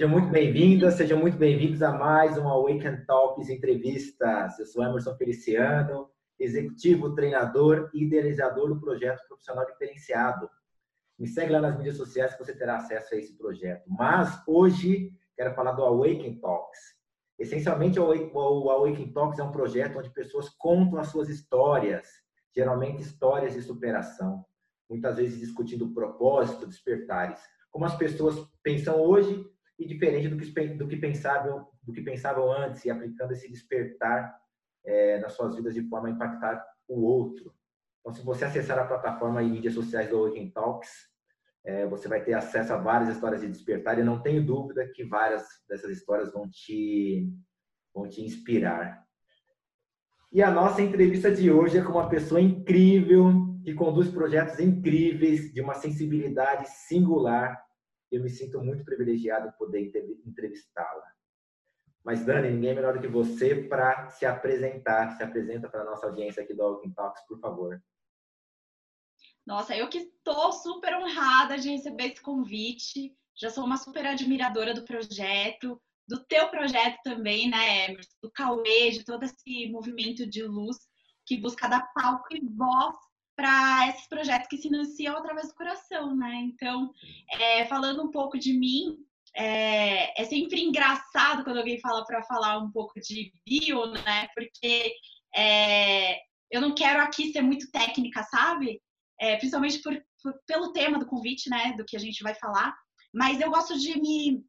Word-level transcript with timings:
Sejam 0.00 0.12
muito 0.12 0.30
bem-vindas, 0.30 0.94
sejam 0.94 1.18
muito 1.18 1.36
bem-vindos 1.36 1.82
a 1.82 1.92
mais 1.92 2.38
uma 2.38 2.52
Awaken 2.52 3.04
Talks 3.04 3.50
entrevistas. 3.50 4.58
Eu 4.58 4.64
sou 4.64 4.82
Emerson 4.82 5.14
Feliciano, 5.14 6.08
executivo, 6.38 7.14
treinador 7.14 7.90
e 7.92 8.04
idealizador 8.04 8.68
do 8.68 8.80
projeto 8.80 9.20
profissional 9.28 9.66
diferenciado. 9.66 10.48
Me 11.18 11.28
segue 11.28 11.52
lá 11.52 11.60
nas 11.60 11.76
mídias 11.76 11.98
sociais 11.98 12.32
que 12.32 12.42
você 12.42 12.56
terá 12.56 12.76
acesso 12.76 13.14
a 13.14 13.18
esse 13.18 13.36
projeto. 13.36 13.84
Mas 13.88 14.42
hoje 14.48 15.12
quero 15.36 15.54
falar 15.54 15.72
do 15.72 15.84
Awaken 15.84 16.40
Talks. 16.40 16.80
Essencialmente, 17.38 18.00
o 18.00 18.70
Awaken 18.70 19.12
Talks 19.12 19.38
é 19.38 19.42
um 19.42 19.52
projeto 19.52 19.98
onde 19.98 20.08
pessoas 20.08 20.48
contam 20.48 20.98
as 20.98 21.08
suas 21.08 21.28
histórias, 21.28 22.08
geralmente 22.56 23.02
histórias 23.02 23.52
de 23.52 23.60
superação, 23.60 24.46
muitas 24.88 25.16
vezes 25.16 25.40
discutindo 25.40 25.92
propósito, 25.92 26.66
despertares. 26.66 27.38
Como 27.70 27.84
as 27.84 27.94
pessoas 27.96 28.34
pensam 28.62 28.98
hoje 28.98 29.44
e 29.80 29.86
diferente 29.86 30.28
do 30.28 30.36
que, 30.36 30.68
do 30.74 30.86
que 30.86 30.96
pensavam 30.96 31.66
do 31.82 31.92
que 31.92 32.02
pensavam 32.02 32.52
antes 32.52 32.84
e 32.84 32.90
aplicando 32.90 33.32
esse 33.32 33.50
despertar 33.50 34.38
é, 34.84 35.18
nas 35.18 35.32
suas 35.32 35.56
vidas 35.56 35.74
de 35.74 35.82
forma 35.88 36.08
a 36.08 36.10
impactar 36.10 36.62
o 36.86 37.00
outro. 37.00 37.52
Então, 38.00 38.12
se 38.12 38.22
você 38.22 38.44
acessar 38.44 38.78
a 38.78 38.86
plataforma 38.86 39.42
e 39.42 39.48
mídias 39.48 39.74
sociais 39.74 40.08
do 40.08 40.18
Awaken 40.18 40.50
Talks, 40.50 40.90
é, 41.64 41.86
você 41.86 42.08
vai 42.08 42.22
ter 42.22 42.34
acesso 42.34 42.72
a 42.72 42.76
várias 42.76 43.14
histórias 43.14 43.40
de 43.40 43.48
despertar 43.48 43.98
e 43.98 44.04
não 44.04 44.22
tenho 44.22 44.44
dúvida 44.44 44.86
que 44.94 45.04
várias 45.04 45.46
dessas 45.68 45.90
histórias 45.90 46.32
vão 46.32 46.48
te, 46.48 47.28
vão 47.94 48.06
te 48.06 48.22
inspirar. 48.22 49.02
E 50.32 50.42
a 50.42 50.50
nossa 50.50 50.80
entrevista 50.82 51.30
de 51.30 51.50
hoje 51.50 51.78
é 51.78 51.82
com 51.82 51.92
uma 51.92 52.08
pessoa 52.08 52.40
incrível, 52.40 53.58
que 53.64 53.74
conduz 53.74 54.08
projetos 54.08 54.60
incríveis, 54.60 55.52
de 55.52 55.60
uma 55.60 55.74
sensibilidade 55.74 56.68
singular 56.68 57.60
eu 58.10 58.22
me 58.22 58.28
sinto 58.28 58.60
muito 58.60 58.84
privilegiado 58.84 59.52
poder 59.58 59.92
entrevistá-la. 60.26 61.04
Mas, 62.02 62.24
Dani, 62.24 62.50
ninguém 62.50 62.70
é 62.70 62.74
melhor 62.74 62.94
do 62.94 63.00
que 63.00 63.06
você 63.06 63.54
para 63.54 64.08
se 64.10 64.24
apresentar. 64.24 65.16
Se 65.16 65.22
apresenta 65.22 65.68
para 65.68 65.82
a 65.82 65.84
nossa 65.84 66.06
audiência 66.06 66.42
aqui 66.42 66.54
do 66.54 66.62
Walking 66.62 66.92
Talks, 66.92 67.22
por 67.26 67.38
favor. 67.38 67.82
Nossa, 69.46 69.76
eu 69.76 69.88
que 69.88 69.98
estou 69.98 70.52
super 70.52 70.96
honrada 70.96 71.58
de 71.58 71.70
receber 71.70 72.12
esse 72.12 72.20
convite. 72.20 73.14
Já 73.36 73.50
sou 73.50 73.64
uma 73.64 73.76
super 73.76 74.06
admiradora 74.06 74.74
do 74.74 74.84
projeto, 74.84 75.80
do 76.08 76.24
teu 76.24 76.48
projeto 76.48 76.98
também, 77.04 77.48
né, 77.50 77.90
Emerson? 77.90 78.10
Do 78.22 78.30
Cauê, 78.30 78.90
de 78.90 79.04
todo 79.04 79.22
esse 79.24 79.68
movimento 79.70 80.26
de 80.26 80.42
luz 80.42 80.78
que 81.26 81.36
busca 81.36 81.68
dar 81.68 81.86
palco 81.94 82.34
e 82.34 82.40
voz 82.40 82.96
para 83.40 83.88
esses 83.88 84.06
projetos 84.06 84.46
que 84.48 84.58
se 84.58 84.68
iniciam 84.68 85.16
através 85.16 85.48
do 85.48 85.54
coração, 85.54 86.14
né? 86.14 86.34
Então, 86.42 86.92
é, 87.32 87.64
falando 87.64 88.02
um 88.02 88.10
pouco 88.10 88.38
de 88.38 88.52
mim, 88.52 88.98
é, 89.34 90.20
é, 90.20 90.24
sempre 90.26 90.60
engraçado 90.60 91.42
quando 91.42 91.56
alguém 91.56 91.80
fala 91.80 92.04
para 92.04 92.22
falar 92.24 92.58
um 92.58 92.70
pouco 92.70 93.00
de 93.00 93.32
bio, 93.46 93.92
né? 93.92 94.28
Porque 94.34 94.92
é, 95.34 96.18
eu 96.50 96.60
não 96.60 96.74
quero 96.74 97.00
aqui 97.00 97.32
ser 97.32 97.40
muito 97.40 97.70
técnica, 97.70 98.22
sabe? 98.24 98.82
É, 99.18 99.36
principalmente 99.36 99.80
por, 99.80 99.98
por, 100.22 100.34
pelo 100.46 100.74
tema 100.74 100.98
do 100.98 101.06
convite, 101.06 101.48
né? 101.48 101.72
Do 101.78 101.84
que 101.86 101.96
a 101.96 102.00
gente 102.00 102.22
vai 102.22 102.34
falar. 102.34 102.76
Mas 103.14 103.40
eu 103.40 103.50
gosto 103.50 103.78
de 103.78 103.98
me, 103.98 104.44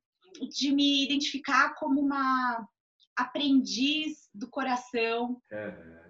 de 0.49 0.73
me 0.73 1.05
identificar 1.05 1.75
como 1.75 2.01
uma 2.01 2.67
aprendiz 3.15 4.27
do 4.33 4.49
coração. 4.49 5.41
Uhum. 5.49 6.01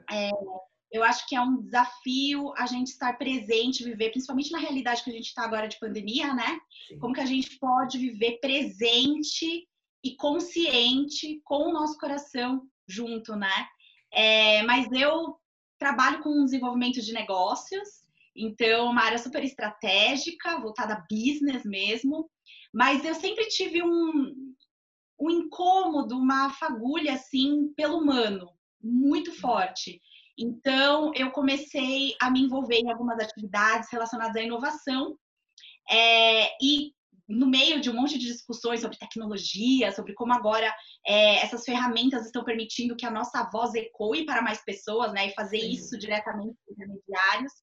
Eu 0.92 1.04
acho 1.04 1.28
que 1.28 1.36
é 1.36 1.42
um 1.42 1.62
desafio 1.62 2.54
a 2.58 2.66
gente 2.66 2.88
estar 2.88 3.18
presente, 3.18 3.84
viver, 3.84 4.10
principalmente 4.10 4.52
na 4.52 4.60
realidade 4.60 5.04
que 5.04 5.10
a 5.10 5.14
gente 5.14 5.28
está 5.28 5.44
agora 5.44 5.68
de 5.68 5.80
pandemia, 5.80 6.34
né? 6.34 6.60
Sim. 6.88 7.00
Como 7.00 7.14
que 7.14 7.22
a 7.22 7.26
gente 7.26 7.58
pode 7.58 7.98
viver 7.98 8.40
presente 8.40 9.68
e 10.04 10.16
consciente 10.16 11.40
com 11.44 11.70
o 11.70 11.74
nosso 11.74 11.98
coração 11.98 12.64
junto, 12.88 13.36
né? 13.36 13.68
É, 14.12 14.64
mas 14.64 14.92
eu 14.92 15.38
trabalho 15.80 16.22
com 16.22 16.46
desenvolvimento 16.46 17.02
de 17.02 17.14
negócios, 17.14 17.88
então 18.36 18.92
uma 18.92 19.04
área 19.04 19.18
super 19.18 19.44
estratégica, 19.44 20.60
voltada 20.60 20.94
a 20.94 21.06
business 21.10 21.64
mesmo. 21.64 22.30
Mas 22.74 23.04
eu 23.04 23.16
sempre 23.16 23.48
tive 23.48 23.82
um, 23.84 24.54
um 25.20 25.30
incômodo, 25.30 26.18
uma 26.18 26.50
fagulha 26.52 27.14
assim 27.14 27.74
pelo 27.76 27.98
humano, 27.98 28.50
muito 28.82 29.34
forte. 29.34 30.02
Então, 30.38 31.12
eu 31.16 31.32
comecei 31.32 32.16
a 32.22 32.30
me 32.30 32.42
envolver 32.42 32.76
em 32.76 32.90
algumas 32.90 33.20
atividades 33.20 33.90
relacionadas 33.92 34.36
à 34.36 34.42
inovação. 34.42 35.18
É, 35.90 36.48
e 36.62 36.94
no 37.28 37.48
meio 37.48 37.80
de 37.80 37.90
um 37.90 37.94
monte 37.94 38.18
de 38.18 38.28
discussões 38.28 38.82
sobre 38.82 38.98
tecnologia, 38.98 39.92
sobre 39.92 40.14
como 40.14 40.34
agora 40.34 40.74
é, 41.06 41.38
essas 41.38 41.64
ferramentas 41.64 42.26
estão 42.26 42.44
permitindo 42.44 42.96
que 42.96 43.06
a 43.06 43.12
nossa 43.12 43.50
voz 43.52 43.74
ecoe 43.74 44.26
para 44.26 44.42
mais 44.42 44.64
pessoas, 44.64 45.14
né? 45.14 45.28
E 45.28 45.34
fazer 45.34 45.60
Sim. 45.60 45.72
isso 45.72 45.98
diretamente 45.98 46.56
com 46.66 46.74
intermediários. 46.74 47.54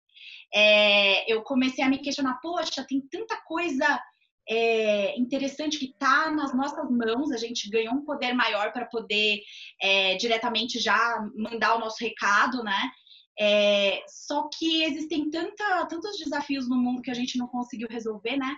É, 0.54 1.30
eu 1.32 1.42
comecei 1.42 1.84
a 1.84 1.88
me 1.88 1.98
questionar, 1.98 2.40
poxa, 2.40 2.84
tem 2.88 3.00
tanta 3.10 3.36
coisa 3.44 4.00
é, 4.48 5.18
interessante 5.18 5.78
que 5.78 5.86
está 5.86 6.30
nas 6.30 6.54
nossas 6.54 6.90
mãos, 6.90 7.30
a 7.30 7.36
gente 7.36 7.68
ganhou 7.68 7.94
um 7.94 8.04
poder 8.04 8.32
maior 8.32 8.72
para 8.72 8.86
poder 8.86 9.40
é, 9.80 10.16
diretamente 10.16 10.78
já 10.78 11.22
mandar 11.36 11.76
o 11.76 11.80
nosso 11.80 12.02
recado, 12.02 12.62
né? 12.64 12.90
É, 13.38 14.02
só 14.08 14.48
que 14.58 14.82
existem 14.84 15.30
tanta, 15.30 15.86
tantos 15.86 16.16
desafios 16.18 16.68
no 16.68 16.76
mundo 16.76 17.02
que 17.02 17.10
a 17.10 17.14
gente 17.14 17.38
não 17.38 17.46
conseguiu 17.46 17.86
resolver, 17.90 18.36
né? 18.36 18.56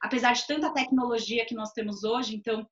Apesar 0.00 0.32
de 0.32 0.46
tanta 0.46 0.72
tecnologia 0.72 1.44
que 1.44 1.54
nós 1.54 1.72
temos 1.72 2.04
hoje, 2.04 2.36
então 2.36 2.66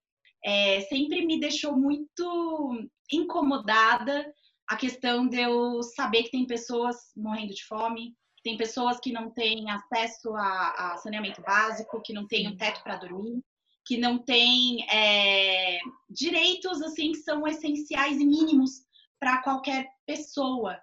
é, 0.44 0.80
sempre 0.82 1.26
me 1.26 1.40
deixou 1.40 1.76
muito 1.76 2.88
incomodada 3.10 4.32
a 4.68 4.76
questão 4.76 5.28
de 5.28 5.40
eu 5.40 5.82
saber 5.82 6.24
que 6.24 6.30
tem 6.30 6.46
pessoas 6.46 6.96
morrendo 7.16 7.54
de 7.54 7.64
fome, 7.66 8.14
tem 8.42 8.56
pessoas 8.56 8.98
que 8.98 9.12
não 9.12 9.30
têm 9.30 9.70
acesso 9.70 10.34
a, 10.34 10.92
a 10.92 10.96
saneamento 10.98 11.40
básico, 11.42 12.02
que 12.02 12.12
não 12.12 12.26
têm 12.26 12.48
um 12.48 12.56
teto 12.56 12.82
para 12.82 12.96
dormir, 12.96 13.42
que 13.84 13.96
não 13.96 14.18
têm 14.18 14.88
é, 14.90 15.80
direitos 16.08 16.82
assim 16.82 17.12
que 17.12 17.18
são 17.18 17.46
essenciais 17.46 18.20
e 18.20 18.24
mínimos 18.24 18.82
para 19.18 19.42
qualquer 19.42 19.88
pessoa. 20.06 20.80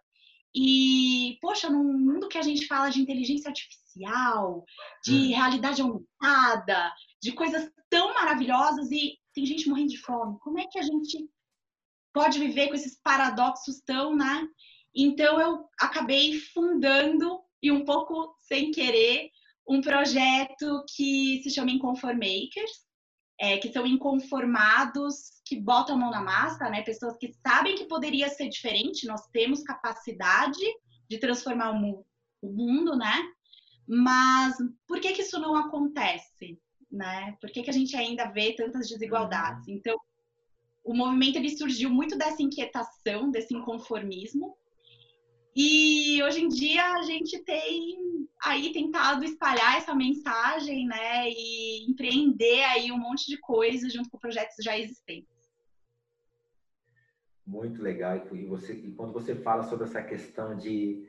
E, 0.56 1.38
poxa, 1.42 1.70
num 1.70 1.84
mundo 1.84 2.28
que 2.28 2.38
a 2.38 2.42
gente 2.42 2.66
fala 2.66 2.90
de 2.90 3.02
inteligência 3.02 3.50
artificial, 3.50 4.66
de 5.04 5.14
hum. 5.14 5.28
realidade 5.30 5.82
aumentada, 5.82 6.94
de 7.22 7.34
coisas 7.34 7.70
tão 7.90 8.14
maravilhosas 8.14 8.90
e 8.92 9.18
tem 9.34 9.46
gente 9.46 9.70
morrendo 9.70 9.90
de 9.90 9.98
fome, 9.98 10.40
como 10.40 10.60
é 10.60 10.66
que 10.66 10.80
a 10.80 10.82
gente 10.82 11.30
pode 12.14 12.40
viver 12.40 12.70
com 12.70 12.76
esses 12.76 13.00
paradoxos 13.02 13.82
tão, 13.86 14.16
né? 14.16 14.48
Então 14.96 15.40
eu 15.40 15.70
acabei 15.80 16.40
fundando 16.40 17.42
e 17.62 17.72
um 17.72 17.84
pouco 17.86 18.36
sem 18.42 18.72
querer 18.72 19.30
um 19.68 19.82
projeto 19.82 20.84
que 20.96 21.42
se 21.44 21.52
chama 21.52 21.72
Inconformakers, 21.72 22.90
é, 23.40 23.58
que 23.58 23.72
são 23.72 23.86
inconformados, 23.86 25.42
que 25.46 25.60
botam 25.60 25.96
a 25.96 25.98
mão 25.98 26.12
na 26.12 26.22
massa, 26.22 26.70
né? 26.70 26.82
Pessoas 26.82 27.16
que 27.18 27.32
sabem 27.46 27.76
que 27.76 27.86
poderia 27.86 28.28
ser 28.30 28.50
diferente, 28.50 29.08
nós 29.08 29.26
temos 29.28 29.64
capacidade 29.64 30.60
de 31.10 31.18
transformar 31.20 31.72
o, 31.72 32.06
mundo, 32.44 32.98
né? 32.98 33.14
Mas 33.88 34.56
por 34.88 35.00
que 35.00 35.14
que 35.14 35.22
isso 35.22 35.40
não 35.40 35.56
acontece, 35.56 36.60
né? 36.92 37.38
Por 37.40 37.50
que 37.50 37.64
que 37.64 37.70
a 37.70 37.74
gente 37.74 37.96
ainda 37.96 38.26
vê 38.26 38.54
tantas 38.54 38.90
desigualdades? 38.90 39.68
Uhum. 39.68 39.74
Então, 39.76 39.98
o 40.84 40.94
movimento 40.94 41.38
ele 41.38 41.56
surgiu 41.56 41.90
muito 41.90 42.18
dessa 42.18 42.42
inquietação, 42.42 43.32
desse 43.32 43.56
inconformismo, 43.56 44.56
e 45.56 46.22
hoje 46.24 46.42
em 46.42 46.48
dia 46.48 46.94
a 46.94 47.02
gente 47.04 47.40
tem 47.44 48.28
aí 48.42 48.72
tentado 48.72 49.24
espalhar 49.24 49.78
essa 49.78 49.94
mensagem, 49.94 50.88
né, 50.88 51.30
e 51.30 51.90
empreender 51.90 52.64
aí 52.64 52.92
um 52.92 52.98
monte 52.98 53.28
de 53.28 53.38
coisas 53.38 53.92
junto 53.92 54.10
com 54.10 54.18
projetos 54.18 54.56
já 54.64 54.78
existentes. 54.78 55.28
Muito 57.46 57.82
legal. 57.82 58.16
E, 58.32 58.46
você, 58.46 58.74
e 58.74 58.92
quando 58.92 59.12
você 59.12 59.36
fala 59.36 59.64
sobre 59.64 59.86
essa 59.86 60.02
questão 60.04 60.56
de 60.56 61.08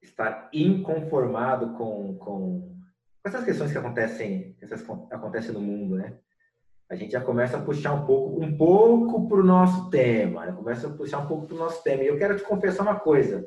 estar 0.00 0.48
inconformado 0.52 1.76
com, 1.76 2.16
com, 2.18 2.76
com 3.22 3.28
essas 3.28 3.44
questões 3.44 3.70
que 3.70 3.78
acontecem, 3.78 4.56
essas 4.62 4.82
acontecem 5.10 5.52
no 5.52 5.60
mundo, 5.60 5.96
né? 5.96 6.18
A 6.88 6.94
gente 6.94 7.12
já 7.12 7.20
começa 7.20 7.58
a 7.58 7.62
puxar 7.62 7.92
um 7.92 8.06
pouco, 8.06 8.42
um 8.42 8.56
pouco 8.56 9.28
para 9.28 9.40
o 9.40 9.44
nosso 9.44 9.90
tema, 9.90 10.46
né? 10.46 10.52
começa 10.52 10.88
a 10.88 10.90
puxar 10.90 11.18
um 11.18 11.26
pouco 11.26 11.46
para 11.46 11.56
o 11.56 11.58
nosso 11.58 11.82
tema. 11.82 12.02
E 12.02 12.06
eu 12.06 12.16
quero 12.16 12.34
te 12.34 12.42
confessar 12.44 12.82
uma 12.82 12.98
coisa 12.98 13.46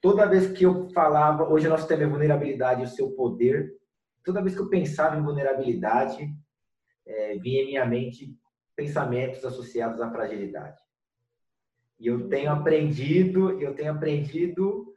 toda 0.00 0.26
vez 0.26 0.52
que 0.52 0.64
eu 0.64 0.88
falava, 0.90 1.48
hoje 1.48 1.68
nosso 1.68 1.86
tema 1.86 2.04
é 2.04 2.06
vulnerabilidade 2.06 2.82
e 2.82 2.84
o 2.84 2.88
seu 2.88 3.12
poder, 3.12 3.74
toda 4.24 4.42
vez 4.42 4.54
que 4.54 4.60
eu 4.60 4.68
pensava 4.68 5.16
em 5.16 5.22
vulnerabilidade, 5.22 6.28
é, 7.06 7.36
vinha 7.38 7.62
em 7.62 7.66
minha 7.66 7.86
mente 7.86 8.36
pensamentos 8.76 9.44
associados 9.44 10.00
à 10.00 10.10
fragilidade. 10.10 10.80
E 11.98 12.06
eu 12.06 12.28
tenho 12.28 12.52
aprendido, 12.52 13.60
eu 13.60 13.74
tenho 13.74 13.92
aprendido 13.92 14.92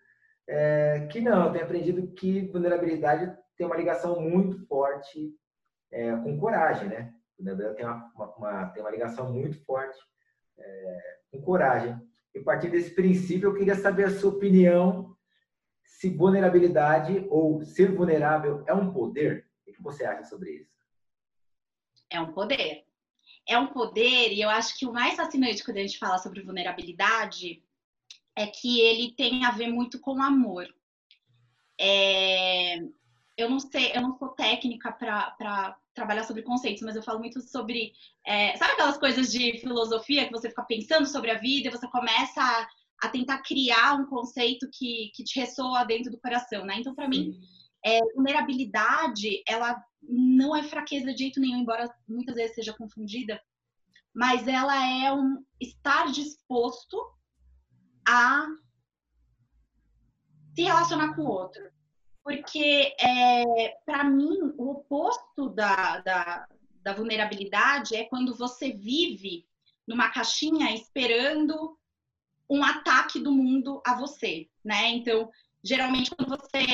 é, 0.47 1.07
que 1.11 1.19
não, 1.19 1.45
eu 1.45 1.51
tenho 1.51 1.65
aprendido 1.65 2.07
que 2.13 2.47
vulnerabilidade 2.47 3.35
tem 3.57 3.65
uma 3.65 3.77
ligação 3.77 4.21
muito 4.21 4.65
forte 4.67 5.33
é, 5.91 6.15
com 6.17 6.37
coragem, 6.37 6.89
né? 6.89 7.13
Vulnerabilidade 7.37 7.77
tem 7.77 7.85
uma, 7.85 8.35
uma, 8.37 8.65
tem 8.67 8.83
uma 8.83 8.91
ligação 8.91 9.33
muito 9.33 9.63
forte 9.65 9.97
é, 10.57 11.17
com 11.31 11.41
coragem. 11.41 11.99
E 12.33 12.39
a 12.39 12.43
partir 12.43 12.69
desse 12.69 12.93
princípio, 12.95 13.49
eu 13.49 13.53
queria 13.53 13.75
saber 13.75 14.05
a 14.05 14.19
sua 14.19 14.31
opinião 14.31 15.15
se 15.83 16.09
vulnerabilidade 16.09 17.25
ou 17.29 17.63
ser 17.63 17.93
vulnerável 17.93 18.63
é 18.67 18.73
um 18.73 18.91
poder. 18.91 19.47
O 19.67 19.71
que 19.71 19.81
você 19.81 20.03
acha 20.03 20.23
sobre 20.23 20.51
isso? 20.51 20.75
É 22.09 22.19
um 22.19 22.33
poder. 22.33 22.85
É 23.47 23.57
um 23.57 23.67
poder, 23.67 24.31
e 24.31 24.41
eu 24.41 24.49
acho 24.49 24.77
que 24.77 24.85
o 24.85 24.93
mais 24.93 25.15
fascinante 25.15 25.63
quando 25.63 25.77
a 25.77 25.81
gente 25.81 25.97
fala 25.97 26.17
sobre 26.17 26.43
vulnerabilidade 26.43 27.63
é 28.35 28.47
que 28.47 28.79
ele 28.79 29.13
tem 29.13 29.45
a 29.45 29.51
ver 29.51 29.67
muito 29.67 29.99
com 29.99 30.21
amor. 30.21 30.67
É, 31.79 32.77
eu 33.37 33.49
não 33.49 33.59
sei, 33.59 33.91
eu 33.95 34.01
não 34.01 34.17
sou 34.17 34.29
técnica 34.29 34.91
para 34.91 35.77
trabalhar 35.93 36.23
sobre 36.23 36.43
conceitos, 36.43 36.81
mas 36.83 36.95
eu 36.95 37.03
falo 37.03 37.19
muito 37.19 37.41
sobre. 37.41 37.93
É, 38.25 38.55
sabe 38.57 38.73
aquelas 38.73 38.97
coisas 38.97 39.31
de 39.31 39.59
filosofia 39.59 40.25
que 40.25 40.31
você 40.31 40.49
fica 40.49 40.63
pensando 40.63 41.05
sobre 41.05 41.31
a 41.31 41.37
vida 41.37 41.67
e 41.67 41.71
você 41.71 41.87
começa 41.87 42.41
a, 42.41 42.67
a 43.03 43.09
tentar 43.09 43.41
criar 43.41 43.95
um 43.95 44.05
conceito 44.05 44.69
que, 44.71 45.11
que 45.13 45.23
te 45.23 45.39
ressoa 45.39 45.83
dentro 45.83 46.11
do 46.11 46.19
coração, 46.19 46.65
né? 46.65 46.75
Então, 46.79 46.95
para 46.95 47.07
mim, 47.07 47.33
é, 47.85 47.99
vulnerabilidade, 48.15 49.43
ela 49.47 49.81
não 50.01 50.55
é 50.55 50.63
fraqueza 50.63 51.11
de 51.13 51.19
jeito 51.19 51.39
nenhum, 51.39 51.59
embora 51.59 51.93
muitas 52.07 52.35
vezes 52.35 52.55
seja 52.55 52.73
confundida, 52.73 53.41
mas 54.13 54.47
ela 54.47 54.75
é 54.75 55.11
um 55.13 55.43
estar 55.59 56.11
disposto 56.11 56.97
a 58.07 58.47
se 60.53 60.63
relacionar 60.63 61.15
com 61.15 61.23
o 61.23 61.29
outro. 61.29 61.61
Porque, 62.23 62.95
é, 62.99 63.77
para 63.85 64.03
mim, 64.03 64.53
o 64.57 64.71
oposto 64.71 65.49
da, 65.49 65.99
da, 65.99 66.47
da 66.83 66.93
vulnerabilidade 66.93 67.95
é 67.95 68.05
quando 68.05 68.35
você 68.35 68.71
vive 68.71 69.45
numa 69.87 70.09
caixinha 70.09 70.73
esperando 70.73 71.77
um 72.49 72.63
ataque 72.63 73.19
do 73.19 73.31
mundo 73.31 73.81
a 73.85 73.95
você, 73.95 74.47
né? 74.63 74.89
Então, 74.89 75.29
geralmente, 75.63 76.11
quando 76.11 76.29
você 76.29 76.65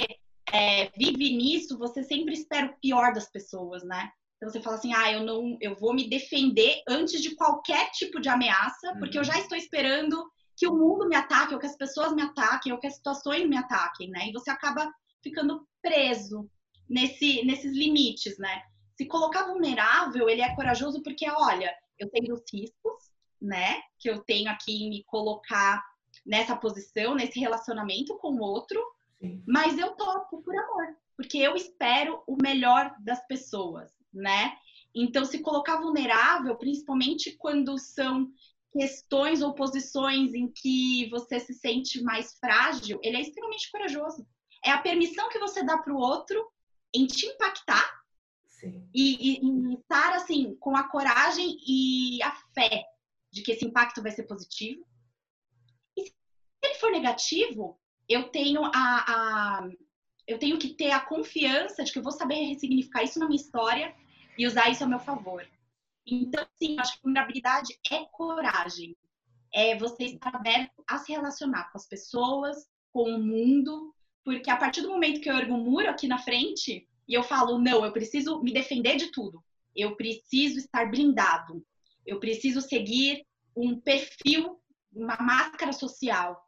é, 0.51 0.89
vive 0.97 1.35
nisso, 1.35 1.77
você 1.77 2.03
sempre 2.03 2.33
espera 2.33 2.67
o 2.67 2.79
pior 2.79 3.13
das 3.13 3.29
pessoas, 3.29 3.83
né? 3.83 4.11
Então 4.38 4.50
você 4.50 4.61
fala 4.61 4.75
assim, 4.75 4.93
ah, 4.93 5.11
eu 5.11 5.23
não, 5.23 5.57
eu 5.59 5.75
vou 5.75 5.93
me 5.93 6.09
defender 6.09 6.81
antes 6.88 7.21
de 7.21 7.35
qualquer 7.35 7.89
tipo 7.91 8.19
de 8.19 8.29
ameaça, 8.29 8.95
porque 9.00 9.17
eu 9.17 9.23
já 9.23 9.38
estou 9.39 9.57
esperando 9.57 10.23
que 10.55 10.67
o 10.67 10.75
mundo 10.75 11.07
me 11.07 11.15
ataque, 11.15 11.53
ou 11.53 11.59
que 11.59 11.65
as 11.65 11.75
pessoas 11.75 12.13
me 12.13 12.21
ataquem, 12.21 12.71
ou 12.71 12.79
que 12.79 12.88
as 12.88 12.95
situações 12.95 13.47
me 13.47 13.57
ataquem, 13.57 14.09
né? 14.09 14.27
E 14.27 14.31
você 14.31 14.50
acaba 14.50 14.91
ficando 15.29 15.68
preso 15.81 16.50
nesse, 16.89 17.44
nesses 17.45 17.75
limites, 17.75 18.38
né? 18.38 18.62
Se 18.95 19.06
colocar 19.06 19.47
vulnerável, 19.47 20.29
ele 20.29 20.41
é 20.41 20.56
corajoso 20.56 21.03
porque, 21.03 21.29
olha, 21.29 21.74
eu 22.00 22.09
tenho 22.09 22.33
os 22.33 22.44
riscos, 22.51 23.12
né? 23.41 23.81
Que 24.00 24.09
eu 24.09 24.19
tenho 24.24 24.50
aqui 24.50 24.83
em 24.83 24.89
me 24.89 25.03
colocar 25.03 25.83
nessa 26.25 26.56
posição, 26.56 27.15
nesse 27.15 27.39
relacionamento 27.39 28.18
com 28.18 28.33
o 28.33 28.41
outro, 28.41 28.83
Sim. 29.19 29.44
mas 29.47 29.77
eu 29.77 29.91
topo 29.95 30.41
por 30.41 30.56
amor, 30.56 30.97
porque 31.15 31.38
eu 31.38 31.56
espero 31.56 32.24
o 32.27 32.35
melhor 32.41 32.94
das 33.00 33.25
pessoas, 33.27 33.91
né? 34.13 34.57
Então, 34.95 35.24
se 35.25 35.39
colocar 35.39 35.77
vulnerável, 35.77 36.56
principalmente 36.56 37.35
quando 37.38 37.77
são 37.77 38.31
questões 38.71 39.41
ou 39.41 39.53
posições 39.53 40.33
em 40.33 40.51
que 40.51 41.09
você 41.09 41.39
se 41.39 41.53
sente 41.53 42.01
mais 42.01 42.38
frágil, 42.39 43.00
ele 43.03 43.18
é 43.18 43.21
extremamente 43.21 43.71
corajoso. 43.71 44.27
É 44.63 44.71
a 44.71 44.81
permissão 44.81 45.30
que 45.30 45.39
você 45.39 45.63
dá 45.63 45.77
para 45.77 45.94
o 45.94 45.98
outro 45.98 46.45
em 46.94 47.06
te 47.06 47.25
impactar 47.25 47.98
e, 48.63 48.81
e, 48.94 49.39
e, 49.42 49.74
estar 49.75 50.13
assim 50.13 50.56
com 50.56 50.75
a 50.75 50.88
coragem 50.88 51.57
e 51.65 52.21
a 52.24 52.31
fé 52.54 52.86
de 53.31 53.42
que 53.42 53.51
esse 53.51 53.65
impacto 53.65 54.01
vai 54.01 54.12
ser 54.12 54.24
positivo. 54.24 54.86
E 55.95 56.06
se 56.06 56.13
ele 56.63 56.75
for 56.75 56.92
negativo, 56.92 57.80
eu 58.09 58.30
tenho 58.30 58.63
a, 58.65 58.71
a 58.74 59.69
eu 60.27 60.38
tenho 60.38 60.60
que 60.60 60.74
ter 60.74 60.92
a 60.92 61.00
confiança 61.00 61.83
de 61.83 61.92
que 61.92 62.00
eu 62.00 62.03
vou 62.03 62.12
saber 62.12 62.36
ressignificar 62.36 63.03
isso 63.03 63.18
na 63.18 63.27
minha 63.27 63.42
história 63.42 63.95
e 64.38 64.45
usar 64.45 64.69
isso 64.69 64.83
a 64.83 64.88
meu 64.88 65.00
favor. 65.00 65.48
Então, 66.06 66.45
sim, 66.62 66.77
acho 66.80 66.95
que 66.95 67.03
vulnerabilidade 67.03 67.77
é 67.89 68.06
coragem. 68.12 68.95
É 69.53 69.77
você 69.77 70.06
estar 70.06 70.36
aberto 70.36 70.83
a 70.88 70.98
se 70.98 71.13
relacionar 71.13 71.71
com 71.71 71.77
as 71.77 71.88
pessoas, 71.88 72.68
com 72.92 73.10
o 73.10 73.24
mundo, 73.24 73.95
porque 74.27 74.50
a 74.50 74.57
partir 74.57 74.81
do 74.81 74.89
momento 74.89 75.21
que 75.21 75.29
eu 75.29 75.38
ergo 75.38 75.53
um 75.53 75.63
muro 75.63 75.89
aqui 75.89 76.06
na 76.06 76.18
frente 76.18 76.85
e 77.07 77.13
eu 77.13 77.24
falo, 77.24 77.57
não, 77.57 77.85
eu 77.85 77.94
preciso 77.94 78.44
me 78.44 78.51
defender 78.51 78.97
de 78.97 79.09
tudo, 79.09 79.41
eu 79.74 79.95
preciso 79.95 80.57
estar 80.57 80.91
blindado, 80.91 81.65
eu 82.06 82.19
preciso 82.19 82.59
seguir 82.59 83.25
um 83.56 83.79
perfil, 83.79 84.59
uma 84.91 85.15
máscara 85.15 85.71
social. 85.71 86.45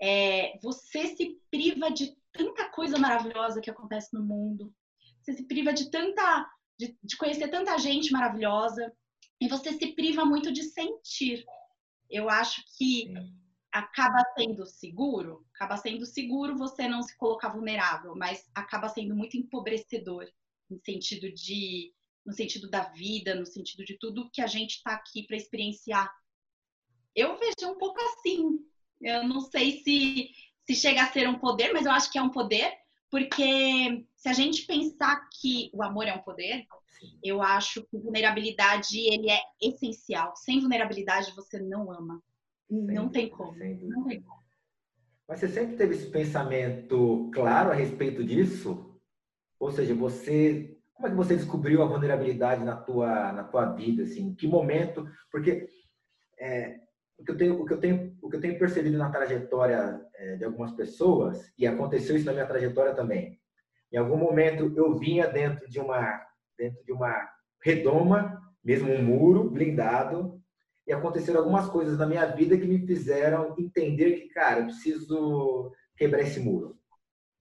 É, 0.00 0.56
você 0.62 1.16
se 1.16 1.36
priva 1.50 1.90
de 1.90 2.16
tanta 2.30 2.68
coisa 2.68 2.96
maravilhosa 2.96 3.60
que 3.60 3.70
acontece 3.70 4.14
no 4.14 4.22
mundo, 4.22 4.72
você 5.20 5.32
se 5.32 5.42
priva 5.48 5.72
de 5.72 5.90
tanta 5.90 6.48
de, 6.78 6.96
de 7.02 7.16
conhecer 7.16 7.48
tanta 7.48 7.76
gente 7.76 8.12
maravilhosa. 8.12 8.92
E 9.40 9.48
você 9.48 9.72
se 9.72 9.88
priva 9.94 10.24
muito 10.24 10.52
de 10.52 10.62
sentir. 10.62 11.44
Eu 12.08 12.30
acho 12.30 12.62
que 12.78 13.12
acaba 13.78 14.22
sendo 14.36 14.64
seguro, 14.64 15.44
acaba 15.54 15.76
sendo 15.76 16.06
seguro 16.06 16.56
você 16.56 16.88
não 16.88 17.02
se 17.02 17.16
colocar 17.16 17.50
vulnerável, 17.50 18.14
mas 18.16 18.48
acaba 18.54 18.88
sendo 18.88 19.14
muito 19.14 19.36
empobrecedor 19.36 20.26
no 20.68 20.78
sentido 20.78 21.30
de 21.32 21.92
no 22.24 22.32
sentido 22.32 22.68
da 22.68 22.84
vida, 22.88 23.36
no 23.36 23.46
sentido 23.46 23.84
de 23.84 23.96
tudo 23.98 24.30
que 24.32 24.40
a 24.40 24.48
gente 24.48 24.76
está 24.76 24.94
aqui 24.94 25.24
para 25.24 25.36
experienciar. 25.36 26.12
Eu 27.14 27.38
vejo 27.38 27.70
um 27.70 27.78
pouco 27.78 28.00
assim. 28.00 28.58
Eu 29.00 29.28
não 29.28 29.40
sei 29.40 29.80
se 29.82 30.30
se 30.66 30.74
chega 30.74 31.04
a 31.04 31.12
ser 31.12 31.28
um 31.28 31.38
poder, 31.38 31.72
mas 31.72 31.86
eu 31.86 31.92
acho 31.92 32.10
que 32.10 32.18
é 32.18 32.22
um 32.22 32.30
poder, 32.30 32.72
porque 33.08 34.04
se 34.16 34.28
a 34.28 34.32
gente 34.32 34.66
pensar 34.66 35.28
que 35.28 35.70
o 35.72 35.80
amor 35.80 36.08
é 36.08 36.14
um 36.14 36.22
poder, 36.22 36.66
eu 37.22 37.40
acho 37.40 37.86
que 37.86 37.96
vulnerabilidade 37.96 38.98
ele 38.98 39.30
é 39.30 39.40
essencial. 39.60 40.34
Sem 40.34 40.58
vulnerabilidade 40.58 41.32
você 41.36 41.60
não 41.60 41.92
ama. 41.92 42.20
Não 42.68 43.08
tem 43.08 43.28
como. 43.28 43.52
Não 43.56 44.04
tem 44.04 44.20
como. 44.22 44.42
Mas 45.28 45.40
você 45.40 45.48
sempre 45.48 45.76
teve 45.76 45.94
esse 45.94 46.10
pensamento 46.10 47.30
claro 47.32 47.70
a 47.70 47.74
respeito 47.74 48.24
disso? 48.24 48.94
Ou 49.58 49.70
seja, 49.72 49.94
você 49.94 50.76
como 50.94 51.08
é 51.08 51.10
que 51.10 51.16
você 51.16 51.36
descobriu 51.36 51.82
a 51.82 51.86
vulnerabilidade 51.86 52.64
na 52.64 52.74
tua 52.74 53.32
na 53.32 53.44
tua 53.44 53.72
vida 53.72 54.04
assim? 54.04 54.28
Em 54.28 54.34
que 54.34 54.46
momento? 54.46 55.06
Porque 55.30 55.68
é, 56.38 56.80
o 57.18 57.24
que 57.24 57.32
eu 57.32 57.36
tenho 57.36 57.60
o 57.60 57.66
que 57.66 57.72
eu 57.74 57.80
tenho 57.80 58.16
o 58.22 58.30
que 58.30 58.36
eu 58.36 58.40
tenho 58.40 58.58
percebido 58.58 58.96
na 58.96 59.10
trajetória 59.10 60.00
é, 60.14 60.36
de 60.36 60.44
algumas 60.44 60.72
pessoas 60.72 61.52
e 61.58 61.66
aconteceu 61.66 62.16
isso 62.16 62.26
na 62.26 62.32
minha 62.32 62.46
trajetória 62.46 62.94
também. 62.94 63.40
Em 63.92 63.98
algum 63.98 64.16
momento 64.16 64.72
eu 64.76 64.96
vinha 64.96 65.26
dentro 65.26 65.68
de 65.68 65.80
uma 65.80 66.24
dentro 66.56 66.82
de 66.84 66.92
uma 66.92 67.28
redoma, 67.62 68.40
mesmo 68.64 68.90
um 68.90 69.02
muro 69.02 69.50
blindado, 69.50 70.40
e 70.86 70.92
aconteceram 70.92 71.40
algumas 71.40 71.68
coisas 71.68 71.98
na 71.98 72.06
minha 72.06 72.26
vida 72.26 72.56
que 72.56 72.66
me 72.66 72.86
fizeram 72.86 73.54
entender 73.58 74.20
que, 74.20 74.28
cara, 74.28 74.60
eu 74.60 74.66
preciso 74.66 75.72
quebrar 75.96 76.22
esse 76.22 76.38
muro, 76.38 76.78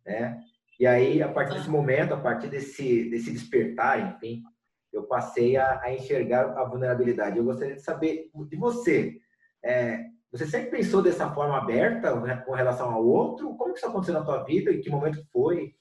né? 0.06 0.40
E 0.80 0.86
aí, 0.86 1.22
a 1.22 1.30
partir 1.30 1.56
desse 1.56 1.70
momento, 1.70 2.14
a 2.14 2.20
partir 2.20 2.48
desse, 2.48 3.10
desse 3.10 3.32
despertar, 3.32 4.16
enfim, 4.16 4.44
eu 4.92 5.04
passei 5.04 5.56
a, 5.56 5.82
a 5.82 5.94
enxergar 5.94 6.58
a 6.58 6.66
vulnerabilidade. 6.66 7.38
Eu 7.38 7.46
gostaria 7.46 7.76
de 7.76 7.82
saber 7.82 8.30
de 8.34 8.58
você. 8.58 9.18
É, 9.64 10.04
você 10.32 10.46
sempre 10.46 10.72
pensou 10.72 11.02
dessa 11.02 11.32
forma 11.34 11.58
aberta 11.58 12.20
né, 12.20 12.38
com 12.46 12.54
relação 12.54 12.92
ao 12.92 13.06
outro? 13.06 13.56
Como 13.56 13.72
que 13.72 13.80
isso 13.80 13.88
aconteceu 13.88 14.16
na 14.16 14.26
tua 14.26 14.44
vida? 14.44 14.72
Em 14.72 14.82
que 14.82 14.90
momento 14.90 15.24
foi? 15.32 15.74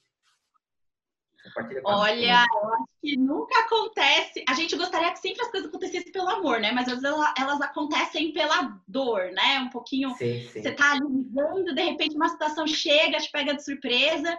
Olha, 1.85 2.47
eu 2.55 2.75
acho 2.75 2.89
que 3.03 3.17
nunca 3.17 3.61
acontece. 3.61 4.45
A 4.49 4.55
gente 4.55 4.77
gostaria 4.77 5.13
que 5.13 5.19
sempre 5.19 5.43
as 5.43 5.51
coisas 5.51 5.69
acontecessem 5.69 6.11
pelo 6.11 6.29
amor, 6.29 6.61
né? 6.61 6.73
Mas 6.73 6.89
às 6.89 7.01
vezes 7.01 7.19
elas 7.39 7.61
acontecem 7.61 8.33
pela 8.33 8.81
dor, 8.89 9.31
né? 9.33 9.59
Um 9.61 9.71
pouquinho. 9.71 10.11
Sim, 10.17 10.49
sim. 10.49 10.63
Você 10.63 10.73
tá 10.73 10.93
ali 10.93 11.07
vivendo, 11.07 11.75
de 11.75 11.83
repente 11.83 12.17
uma 12.17 12.29
situação 12.29 12.67
chega, 12.67 13.19
te 13.19 13.31
pega 13.31 13.55
de 13.55 13.65
surpresa. 13.65 14.39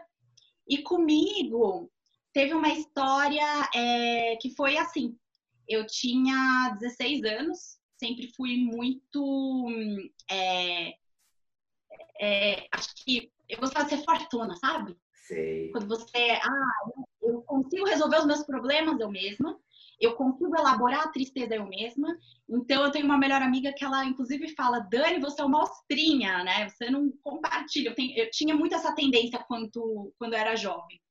E 0.67 0.81
comigo 0.81 1.91
teve 2.33 2.53
uma 2.53 2.69
história 2.69 3.69
é, 3.73 4.35
que 4.37 4.49
foi 4.55 4.77
assim. 4.77 5.15
Eu 5.67 5.85
tinha 5.85 6.75
16 6.79 7.23
anos, 7.23 7.77
sempre 7.97 8.33
fui 8.35 8.57
muito. 8.57 9.67
É, 10.29 10.95
é, 12.19 12.67
acho 12.71 12.89
que 13.03 13.31
eu 13.47 13.59
gostava 13.59 13.85
de 13.85 13.95
ser 13.95 14.03
fortuna, 14.03 14.55
sabe? 14.55 14.97
Sei. 15.27 15.71
Quando 15.71 15.87
você, 15.87 16.31
ah, 16.31 17.05
eu 17.21 17.41
consigo 17.41 17.85
resolver 17.85 18.19
os 18.19 18.25
meus 18.25 18.43
problemas 18.43 18.99
eu 18.99 19.09
mesma, 19.09 19.59
eu 19.99 20.15
consigo 20.15 20.55
elaborar 20.55 21.05
a 21.05 21.11
tristeza 21.11 21.55
eu 21.55 21.65
mesma. 21.65 22.15
Então, 22.47 22.83
eu 22.83 22.91
tenho 22.91 23.05
uma 23.05 23.17
melhor 23.17 23.41
amiga 23.41 23.73
que 23.73 23.83
ela, 23.83 24.05
inclusive, 24.05 24.53
fala: 24.55 24.79
Dani, 24.79 25.19
você 25.19 25.41
é 25.41 25.45
uma 25.45 25.63
ostrinha, 25.63 26.43
né? 26.43 26.69
Você 26.69 26.89
não 26.89 27.11
compartilha. 27.23 27.89
Eu, 27.89 27.95
tenho, 27.95 28.17
eu 28.17 28.29
tinha 28.29 28.55
muito 28.55 28.75
essa 28.75 28.93
tendência 28.93 29.39
quando, 29.47 30.13
quando 30.17 30.33
eu 30.33 30.39
era 30.39 30.55
jovem. 30.55 31.01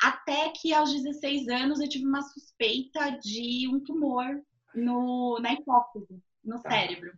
Até 0.00 0.50
que 0.50 0.72
aos 0.72 0.92
16 0.92 1.48
anos 1.48 1.80
eu 1.80 1.88
tive 1.88 2.06
uma 2.06 2.22
suspeita 2.22 3.10
de 3.18 3.68
um 3.68 3.80
tumor 3.80 4.40
no, 4.72 5.40
na 5.40 5.52
hipófise, 5.52 6.22
no 6.44 6.62
tá. 6.62 6.70
cérebro, 6.70 7.12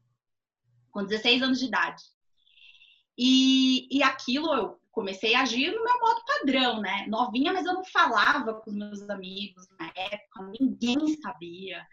com 0.91 1.05
16 1.05 1.43
anos 1.43 1.59
de 1.59 1.67
idade. 1.67 2.03
E, 3.19 3.87
e 3.95 4.03
aquilo 4.03 4.55
eu 4.55 4.80
comecei 4.93 5.35
a 5.35 5.43
agir 5.43 5.71
no 5.71 5.85
meu 5.85 5.99
modo 6.01 6.21
padrão, 6.27 6.81
né? 6.81 7.07
Novinha, 7.09 7.53
mas 7.53 7.65
eu 7.65 7.75
não 7.75 7.85
falava 7.85 8.55
com 8.55 8.71
os 8.71 8.77
meus 8.77 9.09
amigos 9.09 9.67
na 9.79 9.87
época, 9.87 10.53
ninguém 10.61 11.17
sabia. 11.21 11.85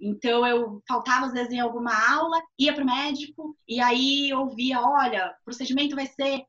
Então 0.00 0.46
eu 0.46 0.82
faltava 0.86 1.26
às 1.26 1.32
vezes 1.32 1.52
em 1.52 1.60
alguma 1.60 1.92
aula, 2.12 2.40
ia 2.58 2.72
para 2.72 2.82
o 2.82 2.86
médico 2.86 3.56
e 3.68 3.80
aí 3.80 4.32
ouvia, 4.32 4.80
olha, 4.80 5.34
o 5.40 5.44
procedimento 5.44 5.96
vai 5.96 6.06
ser 6.06 6.44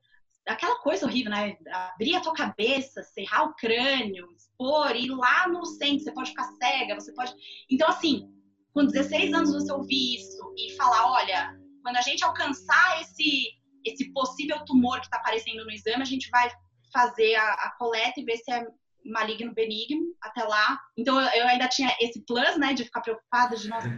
aquela 0.46 0.78
coisa 0.78 1.06
horrível, 1.06 1.30
né? 1.30 1.56
Abrir 1.70 2.14
a 2.14 2.20
tua 2.20 2.32
cabeça, 2.32 3.02
serrar 3.02 3.48
o 3.48 3.54
crânio, 3.54 4.28
expor, 4.36 4.94
ir 4.94 5.10
lá 5.10 5.48
no 5.48 5.64
centro, 5.66 6.04
você 6.04 6.12
pode 6.12 6.30
ficar 6.30 6.50
cega, 6.62 6.94
você 6.94 7.12
pode. 7.12 7.34
Então, 7.70 7.88
assim, 7.88 8.30
com 8.72 8.86
16 8.86 9.32
anos 9.32 9.52
você 9.52 9.72
ouvir 9.72 10.16
isso 10.16 10.54
e 10.56 10.76
falar, 10.76 11.10
olha, 11.12 11.58
quando 11.82 11.96
a 11.96 12.02
gente 12.02 12.24
alcançar 12.24 13.00
esse, 13.00 13.48
esse 13.86 14.12
possível 14.12 14.64
tumor 14.64 14.98
que 15.00 15.06
está 15.06 15.16
aparecendo 15.16 15.64
no 15.64 15.70
exame, 15.70 16.02
a 16.02 16.06
gente 16.06 16.28
vai 16.30 16.50
fazer 16.92 17.34
a, 17.36 17.52
a 17.52 17.74
coleta 17.78 18.20
e 18.20 18.24
ver 18.24 18.36
se 18.38 18.52
é 18.52 18.66
maligno 19.04 19.54
benigno 19.54 20.14
até 20.20 20.42
lá. 20.44 20.78
Então 20.96 21.20
eu, 21.20 21.28
eu 21.40 21.46
ainda 21.46 21.68
tinha 21.68 21.94
esse 22.00 22.20
plus, 22.24 22.58
né, 22.58 22.74
de 22.74 22.84
ficar 22.84 23.00
preocupada 23.00 23.56
de 23.56 23.68
nossa, 23.68 23.88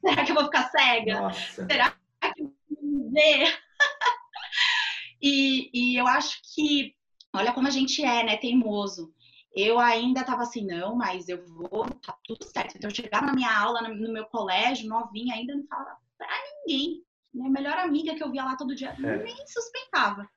será 0.00 0.24
que 0.24 0.30
eu 0.30 0.34
vou 0.34 0.44
ficar 0.44 0.70
cega? 0.70 1.20
Nossa. 1.20 1.66
Será 1.66 1.90
que 2.34 2.42
eu 2.42 2.54
vou 2.70 3.10
ver? 3.10 3.60
e, 5.20 5.70
e 5.72 5.96
eu 5.96 6.06
acho 6.06 6.40
que 6.54 6.94
olha 7.34 7.52
como 7.52 7.68
a 7.68 7.70
gente 7.70 8.04
é, 8.04 8.24
né, 8.24 8.36
teimoso. 8.36 9.12
Eu 9.54 9.80
ainda 9.80 10.22
tava 10.22 10.42
assim, 10.42 10.64
não, 10.64 10.94
mas 10.94 11.28
eu 11.28 11.44
vou, 11.44 11.84
tá 12.02 12.16
tudo 12.24 12.44
certo. 12.44 12.76
Então 12.76 12.88
eu 12.88 12.94
chegava 12.94 13.26
na 13.26 13.32
minha 13.32 13.52
aula, 13.52 13.82
no, 13.82 14.12
meu 14.12 14.24
colégio, 14.26 14.88
novinha, 14.88 15.34
ainda 15.34 15.56
não 15.56 15.66
falava 15.66 15.98
pra 16.16 16.28
ninguém. 16.66 17.04
Minha 17.32 17.50
melhor 17.50 17.78
amiga 17.78 18.14
que 18.14 18.22
eu 18.22 18.30
via 18.30 18.44
lá 18.44 18.56
todo 18.56 18.74
dia, 18.74 18.90
é. 18.90 19.22
nem 19.22 19.46
suspeitava. 19.46 20.28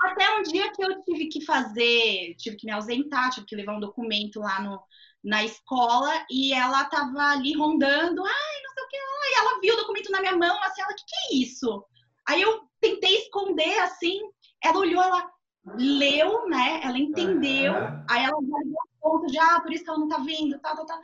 Até 0.00 0.36
um 0.36 0.42
dia 0.42 0.70
que 0.72 0.84
eu 0.84 1.00
tive 1.02 1.28
que 1.28 1.44
fazer, 1.44 2.34
tive 2.36 2.56
que 2.56 2.66
me 2.66 2.72
ausentar, 2.72 3.30
tive 3.30 3.46
que 3.46 3.56
levar 3.56 3.76
um 3.76 3.80
documento 3.80 4.40
lá 4.40 4.60
no, 4.60 4.82
na 5.22 5.44
escola 5.44 6.10
e 6.28 6.52
ela 6.52 6.84
tava 6.86 7.18
ali 7.30 7.56
rondando, 7.56 8.24
ai, 8.24 8.62
não 8.62 8.74
sei 8.74 8.84
o 8.84 8.88
que, 8.88 8.96
e 8.96 9.38
ela 9.38 9.60
viu 9.60 9.74
o 9.74 9.76
documento 9.76 10.10
na 10.10 10.20
minha 10.20 10.36
mão, 10.36 10.62
assim, 10.64 10.82
ela, 10.82 10.92
o 10.92 10.96
que, 10.96 11.04
que 11.06 11.14
é 11.14 11.38
isso? 11.38 11.84
Aí 12.26 12.42
eu 12.42 12.62
tentei 12.80 13.18
esconder, 13.18 13.78
assim, 13.80 14.20
ela 14.62 14.78
olhou, 14.78 15.02
ela 15.02 15.30
leu, 15.76 16.48
né, 16.48 16.80
ela 16.82 16.98
entendeu, 16.98 17.72
aí 18.10 18.24
ela 18.24 18.36
já 18.40 18.58
deu 18.64 18.76
ponto 19.00 19.26
de, 19.26 19.38
ah, 19.38 19.60
por 19.60 19.72
isso 19.72 19.84
que 19.84 19.90
ela 19.90 19.98
não 19.98 20.08
tá 20.08 20.18
vendo, 20.18 20.58
tal, 20.58 20.74
tal, 20.74 20.86
tal. 20.86 20.98
O 20.98 21.02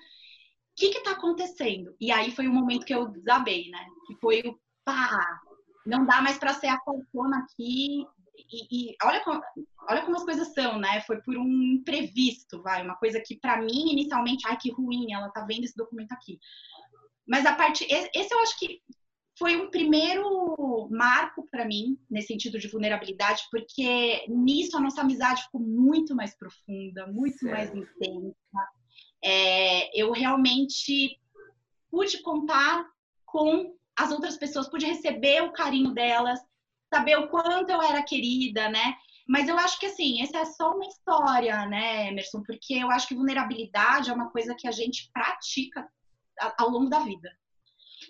que 0.74 0.90
que 0.90 1.00
tá 1.00 1.12
acontecendo? 1.12 1.94
E 2.00 2.10
aí 2.10 2.32
foi 2.32 2.48
o 2.48 2.52
momento 2.52 2.84
que 2.84 2.94
eu 2.94 3.06
desabei, 3.06 3.70
né, 3.70 3.86
que 4.06 4.16
foi 4.16 4.40
o 4.40 4.58
pá, 4.88 5.40
não 5.86 6.06
dá 6.06 6.22
mais 6.22 6.38
para 6.38 6.54
ser 6.54 6.68
a 6.68 6.80
falcona 6.80 7.38
aqui 7.38 8.06
e, 8.50 8.92
e, 8.92 8.96
olha, 9.02 9.22
como, 9.22 9.42
olha 9.90 10.02
como 10.02 10.16
as 10.16 10.24
coisas 10.24 10.54
são, 10.54 10.78
né? 10.78 11.02
Foi 11.02 11.20
por 11.20 11.36
um 11.36 11.62
imprevisto, 11.74 12.62
vai, 12.62 12.82
uma 12.82 12.96
coisa 12.96 13.20
que 13.20 13.36
para 13.36 13.60
mim 13.60 13.92
inicialmente, 13.92 14.46
ai 14.46 14.56
que 14.56 14.72
ruim, 14.72 15.12
ela 15.12 15.28
tá 15.30 15.44
vendo 15.44 15.64
esse 15.64 15.76
documento 15.76 16.12
aqui. 16.12 16.38
Mas 17.26 17.44
a 17.44 17.54
parte, 17.54 17.86
esse 17.90 18.34
eu 18.34 18.40
acho 18.40 18.58
que 18.58 18.80
foi 19.38 19.56
um 19.56 19.70
primeiro 19.70 20.88
marco 20.90 21.46
para 21.50 21.66
mim 21.66 21.98
nesse 22.10 22.28
sentido 22.28 22.58
de 22.58 22.68
vulnerabilidade, 22.68 23.42
porque 23.50 24.24
nisso 24.28 24.76
a 24.76 24.80
nossa 24.80 25.02
amizade 25.02 25.42
ficou 25.42 25.60
muito 25.60 26.14
mais 26.14 26.34
profunda, 26.36 27.06
muito 27.08 27.44
mais 27.44 27.74
intensa. 27.74 28.34
É, 29.22 30.00
eu 30.00 30.12
realmente 30.12 31.20
pude 31.90 32.22
contar 32.22 32.86
com 33.26 33.77
as 33.98 34.12
outras 34.12 34.36
pessoas, 34.36 34.68
pude 34.68 34.86
receber 34.86 35.42
o 35.42 35.52
carinho 35.52 35.92
delas, 35.92 36.40
saber 36.92 37.18
o 37.18 37.28
quanto 37.28 37.70
eu 37.70 37.82
era 37.82 38.02
querida, 38.02 38.68
né? 38.68 38.94
Mas 39.28 39.48
eu 39.48 39.58
acho 39.58 39.78
que 39.78 39.86
assim, 39.86 40.22
essa 40.22 40.38
é 40.38 40.44
só 40.44 40.74
uma 40.74 40.86
história, 40.86 41.66
né, 41.66 42.08
Emerson? 42.08 42.42
Porque 42.44 42.74
eu 42.74 42.90
acho 42.90 43.06
que 43.06 43.14
vulnerabilidade 43.14 44.08
é 44.08 44.12
uma 44.12 44.30
coisa 44.30 44.54
que 44.56 44.66
a 44.66 44.70
gente 44.70 45.10
pratica 45.12 45.86
ao 46.58 46.70
longo 46.70 46.88
da 46.88 47.00
vida. 47.00 47.30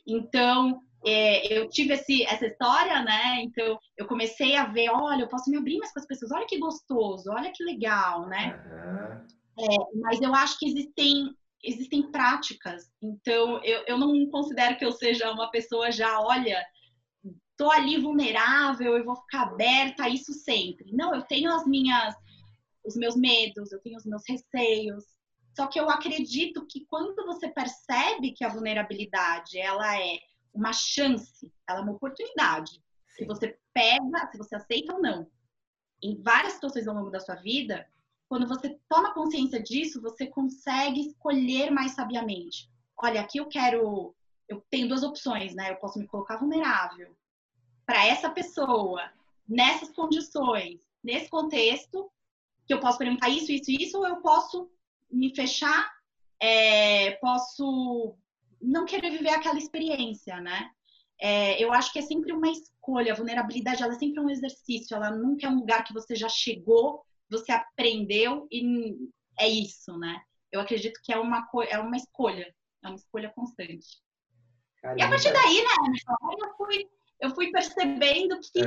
Então, 0.07 0.80
é, 1.04 1.52
eu 1.52 1.68
tive 1.68 1.95
esse, 1.95 2.25
essa 2.25 2.47
história, 2.47 3.02
né? 3.02 3.42
Então, 3.42 3.78
eu 3.97 4.07
comecei 4.07 4.54
a 4.57 4.66
ver, 4.66 4.90
olha, 4.90 5.23
eu 5.23 5.28
posso 5.28 5.50
me 5.50 5.57
abrir 5.57 5.78
mais 5.78 5.92
com 5.92 6.00
as 6.00 6.07
pessoas, 6.07 6.30
olha 6.33 6.47
que 6.47 6.59
gostoso, 6.59 7.30
olha 7.30 7.52
que 7.52 7.64
legal, 7.64 8.26
né? 8.28 8.54
Uhum. 8.54 9.64
É, 9.64 10.00
mas 10.00 10.21
eu 10.21 10.35
acho 10.35 10.59
que 10.59 10.68
existem 10.68 11.35
existem 11.62 12.11
práticas. 12.11 12.91
Então, 13.03 13.62
eu, 13.65 13.85
eu 13.87 13.99
não 13.99 14.29
considero 14.31 14.77
que 14.77 14.85
eu 14.85 14.93
seja 14.93 15.31
uma 15.31 15.50
pessoa 15.50 15.91
já, 15.91 16.21
olha, 16.21 16.65
tô 17.57 17.71
ali 17.71 18.00
vulnerável, 18.00 18.97
eu 18.97 19.05
vou 19.05 19.17
ficar 19.17 19.43
aberta 19.43 20.05
a 20.05 20.09
isso 20.09 20.33
sempre. 20.33 20.93
Não, 20.93 21.15
eu 21.15 21.23
tenho 21.23 21.50
as 21.53 21.67
minhas, 21.67 22.15
os 22.85 22.97
meus 22.97 23.17
medos, 23.17 23.73
eu 23.73 23.81
tenho 23.81 23.97
os 23.97 24.07
meus 24.07 24.23
receios. 24.29 25.05
Só 25.57 25.67
que 25.67 25.79
eu 25.79 25.91
acredito 25.91 26.67
que 26.69 26.87
quando 26.87 27.27
você 27.27 27.49
percebe 27.49 28.33
que 28.33 28.45
a 28.45 28.49
vulnerabilidade 28.49 29.59
ela 29.59 30.00
é 30.00 30.19
uma 30.55 30.73
chance, 30.73 31.53
ela 31.69 31.81
é 31.81 31.83
uma 31.83 31.93
oportunidade, 31.93 32.83
se 33.09 33.25
você 33.25 33.59
pega, 33.75 34.31
se 34.31 34.38
você 34.38 34.55
aceita 34.55 34.95
ou 34.95 35.03
não, 35.03 35.29
em 36.00 36.21
várias 36.23 36.55
situações 36.55 36.87
ao 36.87 36.95
longo 36.95 37.11
da 37.11 37.19
sua 37.19 37.35
vida, 37.35 37.85
quando 38.29 38.47
você 38.47 38.79
toma 38.89 39.15
consciência 39.15 39.63
disso, 39.63 40.03
você 40.03 40.27
consegue 40.27 41.01
escolher 41.01 41.71
mais 41.71 41.93
sabiamente. 41.93 42.69
Olha, 43.01 43.21
aqui 43.21 43.39
eu 43.39 43.47
quero, 43.47 44.15
eu 44.49 44.63
tenho 44.71 44.89
duas 44.89 45.03
opções, 45.03 45.55
né? 45.55 45.71
Eu 45.71 45.77
posso 45.77 45.99
me 45.99 46.07
colocar 46.07 46.37
vulnerável, 46.37 47.17
para 47.87 48.07
essa 48.07 48.29
pessoa, 48.29 49.11
nessas 49.49 49.91
condições, 49.91 50.79
nesse 51.03 51.31
contexto, 51.31 52.11
que 52.67 52.75
eu 52.75 52.81
posso 52.81 52.99
perguntar 52.99 53.31
isso, 53.31 53.51
isso, 53.51 53.71
isso, 53.71 53.97
ou 53.97 54.07
eu 54.07 54.17
posso 54.17 54.71
me 55.11 55.35
fechar, 55.35 55.91
é, 56.39 57.13
posso 57.13 58.15
não 58.61 58.85
querer 58.85 59.11
viver 59.11 59.31
aquela 59.31 59.57
experiência, 59.57 60.39
né? 60.39 60.71
É, 61.21 61.63
eu 61.63 61.73
acho 61.73 61.93
que 61.93 61.99
é 61.99 62.03
sempre 62.03 62.33
uma 62.33 62.51
escolha. 62.51 63.13
A 63.13 63.17
vulnerabilidade 63.17 63.83
ela 63.83 63.95
é 63.95 63.99
sempre 63.99 64.21
um 64.21 64.31
exercício. 64.31 64.95
Ela 64.95 65.11
nunca 65.11 65.47
é 65.47 65.51
um 65.51 65.59
lugar 65.59 65.83
que 65.83 65.93
você 65.93 66.15
já 66.15 66.29
chegou, 66.29 67.03
você 67.31 67.53
aprendeu 67.53 68.47
e 68.51 68.97
é 69.39 69.49
isso, 69.49 69.97
né? 69.99 70.21
Eu 70.51 70.61
acredito 70.61 71.01
que 71.05 71.13
é 71.13 71.19
uma, 71.19 71.47
é 71.69 71.79
uma 71.79 71.97
escolha, 71.97 72.55
é 72.85 72.89
uma 72.89 72.97
escolha 72.97 73.31
constante. 73.31 73.87
Caramba. 74.81 75.01
E 75.01 75.05
a 75.05 75.09
partir 75.09 75.33
daí, 75.33 75.63
né, 75.63 76.01
eu 76.41 76.57
fui 76.57 76.89
eu 77.21 77.35
fui 77.35 77.51
percebendo 77.51 78.39
que 78.41 78.61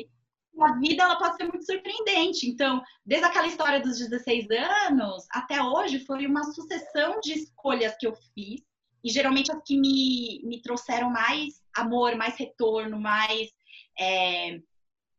é. 0.00 0.62
a 0.62 0.78
vida 0.78 1.02
ela 1.02 1.16
pode 1.16 1.36
ser 1.36 1.44
muito 1.44 1.64
surpreendente. 1.64 2.48
Então, 2.48 2.82
desde 3.04 3.26
aquela 3.26 3.46
história 3.46 3.80
dos 3.80 3.98
16 3.98 4.46
anos 4.88 5.26
até 5.30 5.62
hoje, 5.62 6.00
foi 6.00 6.26
uma 6.26 6.44
sucessão 6.44 7.20
de 7.20 7.32
escolhas 7.32 7.96
que 7.98 8.06
eu 8.06 8.14
fiz. 8.34 8.62
E 9.04 9.10
geralmente 9.10 9.52
as 9.52 9.62
que 9.62 9.78
me, 9.78 10.42
me 10.44 10.60
trouxeram 10.60 11.08
mais 11.10 11.62
amor, 11.74 12.16
mais 12.16 12.36
retorno, 12.36 12.98
mais, 12.98 13.48
é, 13.98 14.60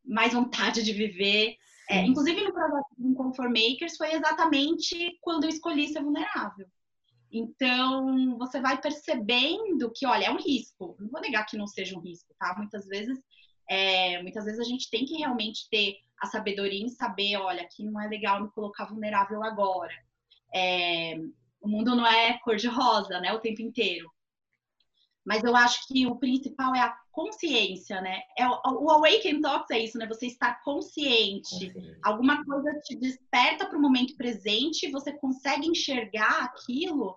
mais 0.04 0.34
vontade 0.34 0.82
de 0.82 0.92
viver. 0.92 1.56
É, 1.90 2.06
inclusive 2.06 2.40
no 2.42 2.52
projeto 2.52 2.86
do 2.96 3.14
Comfort 3.14 3.48
Makers 3.48 3.96
foi 3.96 4.12
exatamente 4.12 5.18
quando 5.20 5.42
eu 5.44 5.50
escolhi 5.50 5.88
ser 5.88 6.02
vulnerável. 6.04 6.66
Então, 7.32 8.38
você 8.38 8.60
vai 8.60 8.80
percebendo 8.80 9.90
que, 9.92 10.06
olha, 10.06 10.26
é 10.26 10.30
um 10.30 10.40
risco. 10.40 10.96
Não 11.00 11.08
vou 11.10 11.20
negar 11.20 11.44
que 11.46 11.56
não 11.56 11.66
seja 11.66 11.96
um 11.98 12.00
risco, 12.00 12.32
tá? 12.38 12.54
Muitas 12.56 12.86
vezes, 12.86 13.18
é, 13.68 14.22
muitas 14.22 14.44
vezes 14.44 14.60
a 14.60 14.64
gente 14.64 14.88
tem 14.88 15.04
que 15.04 15.16
realmente 15.16 15.68
ter 15.68 15.96
a 16.20 16.26
sabedoria 16.26 16.80
em 16.80 16.88
saber, 16.88 17.36
olha, 17.38 17.62
aqui 17.62 17.84
não 17.84 18.00
é 18.00 18.06
legal 18.06 18.40
me 18.40 18.50
colocar 18.52 18.84
vulnerável 18.84 19.42
agora. 19.42 19.94
É, 20.54 21.16
o 21.60 21.68
mundo 21.68 21.96
não 21.96 22.06
é 22.06 22.38
cor-de-rosa, 22.38 23.20
né, 23.20 23.32
o 23.32 23.40
tempo 23.40 23.62
inteiro. 23.62 24.08
Mas 25.24 25.42
eu 25.42 25.56
acho 25.56 25.88
que 25.88 26.06
o 26.06 26.16
principal 26.16 26.74
é 26.74 26.80
a 26.80 26.96
consciência, 27.12 28.00
né? 28.00 28.20
É 28.38 28.46
o, 28.48 28.90
Awaken 28.90 29.40
Talks 29.40 29.70
é 29.70 29.78
isso, 29.78 29.98
né? 29.98 30.06
Você 30.06 30.26
estar 30.26 30.62
consciente. 30.62 31.50
consciente. 31.50 31.98
Alguma 32.02 32.44
coisa 32.44 32.72
te 32.84 32.96
desperta 32.96 33.66
para 33.66 33.78
o 33.78 33.80
momento 33.80 34.16
presente, 34.16 34.90
você 34.90 35.12
consegue 35.12 35.68
enxergar 35.68 36.44
aquilo 36.44 37.16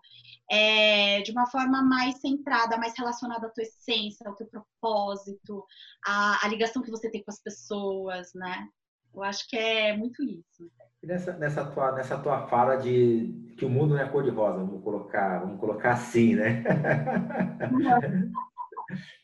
é, 0.52 1.22
de 1.22 1.32
uma 1.32 1.48
forma 1.48 1.82
mais 1.82 2.20
centrada, 2.20 2.78
mais 2.78 2.94
relacionada 2.98 3.48
à 3.48 3.50
tua 3.50 3.64
essência, 3.64 4.28
ao 4.28 4.36
teu 4.36 4.48
propósito, 4.48 5.66
à, 6.06 6.46
à 6.46 6.48
ligação 6.48 6.82
que 6.82 6.92
você 6.92 7.10
tem 7.10 7.24
com 7.24 7.32
as 7.32 7.42
pessoas, 7.42 8.34
né? 8.34 8.68
Eu 9.14 9.24
acho 9.24 9.48
que 9.48 9.56
é 9.56 9.96
muito 9.96 10.24
isso. 10.24 10.72
E 11.04 11.08
nessa, 11.08 11.34
nessa, 11.34 11.66
tua, 11.66 11.92
nessa 11.92 12.18
tua 12.18 12.48
fala 12.48 12.78
de 12.78 13.54
que 13.58 13.66
o 13.66 13.70
mundo 13.70 13.94
não 13.94 14.02
é 14.02 14.10
cor-de-rosa, 14.10 14.58
vamos 14.58 14.84
colocar, 14.84 15.40
vamos 15.40 15.60
colocar 15.60 15.92
assim, 15.92 16.36
né? 16.36 16.64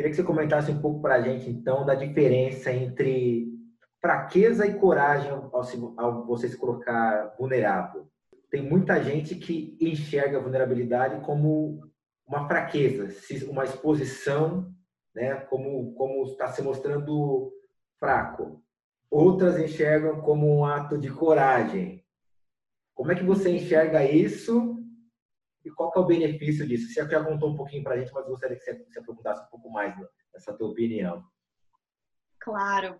Queria 0.00 0.12
que 0.12 0.16
você 0.16 0.22
comentasse 0.22 0.70
um 0.70 0.80
pouco 0.80 1.02
para 1.02 1.16
a 1.16 1.20
gente, 1.20 1.50
então, 1.50 1.84
da 1.84 1.94
diferença 1.94 2.72
entre 2.72 3.52
fraqueza 4.00 4.66
e 4.66 4.78
coragem 4.78 5.30
ao, 5.30 5.50
ao 5.98 6.24
você 6.24 6.48
se 6.48 6.56
colocar 6.56 7.34
vulnerável? 7.38 8.08
Tem 8.50 8.62
muita 8.62 8.98
gente 9.02 9.34
que 9.34 9.76
enxerga 9.78 10.38
a 10.38 10.40
vulnerabilidade 10.40 11.22
como 11.22 11.82
uma 12.26 12.48
fraqueza, 12.48 13.08
uma 13.50 13.64
exposição, 13.64 14.72
né, 15.14 15.34
como 15.34 15.92
como 15.92 16.24
está 16.24 16.48
se 16.48 16.62
mostrando 16.62 17.52
fraco. 17.98 18.64
Outras 19.10 19.58
enxergam 19.58 20.22
como 20.22 20.46
um 20.50 20.64
ato 20.64 20.96
de 20.96 21.10
coragem. 21.10 22.02
Como 22.94 23.12
é 23.12 23.14
que 23.14 23.22
você 23.22 23.50
enxerga 23.50 24.02
isso 24.02 24.79
e 25.64 25.70
qual 25.70 25.92
é 25.94 25.98
o 25.98 26.06
benefício 26.06 26.66
disso? 26.66 26.88
Você 26.88 27.06
já 27.06 27.24
contou 27.24 27.50
um 27.50 27.56
pouquinho 27.56 27.82
para 27.82 27.94
a 27.94 27.98
gente, 27.98 28.12
mas 28.12 28.26
gostaria 28.26 28.56
que 28.56 28.64
você 28.64 28.84
se 28.90 28.98
aprofundasse 28.98 29.42
um 29.44 29.50
pouco 29.50 29.70
mais 29.70 29.94
nessa 30.32 30.52
tua 30.54 30.68
opinião. 30.68 31.24
Claro. 32.38 32.98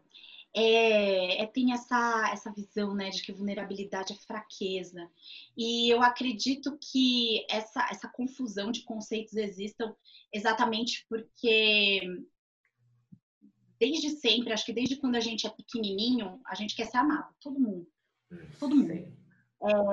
É, 0.54 1.42
é, 1.42 1.46
tem 1.46 1.72
essa, 1.72 2.30
essa 2.32 2.52
visão 2.52 2.94
né, 2.94 3.10
de 3.10 3.22
que 3.22 3.32
vulnerabilidade 3.32 4.12
é 4.12 4.16
fraqueza. 4.16 5.08
E 5.56 5.88
eu 5.88 6.02
acredito 6.02 6.76
que 6.78 7.46
essa, 7.48 7.86
essa 7.90 8.08
confusão 8.08 8.70
de 8.72 8.82
conceitos 8.82 9.34
existam 9.34 9.94
exatamente 10.32 11.06
porque 11.08 12.00
desde 13.78 14.10
sempre, 14.10 14.52
acho 14.52 14.66
que 14.66 14.72
desde 14.72 14.96
quando 14.96 15.14
a 15.14 15.20
gente 15.20 15.46
é 15.46 15.50
pequenininho, 15.50 16.40
a 16.44 16.54
gente 16.54 16.76
quer 16.76 16.86
ser 16.86 16.98
amado, 16.98 17.32
todo 17.40 17.58
mundo. 17.58 17.88
Todo 18.58 18.76
mundo. 18.76 18.92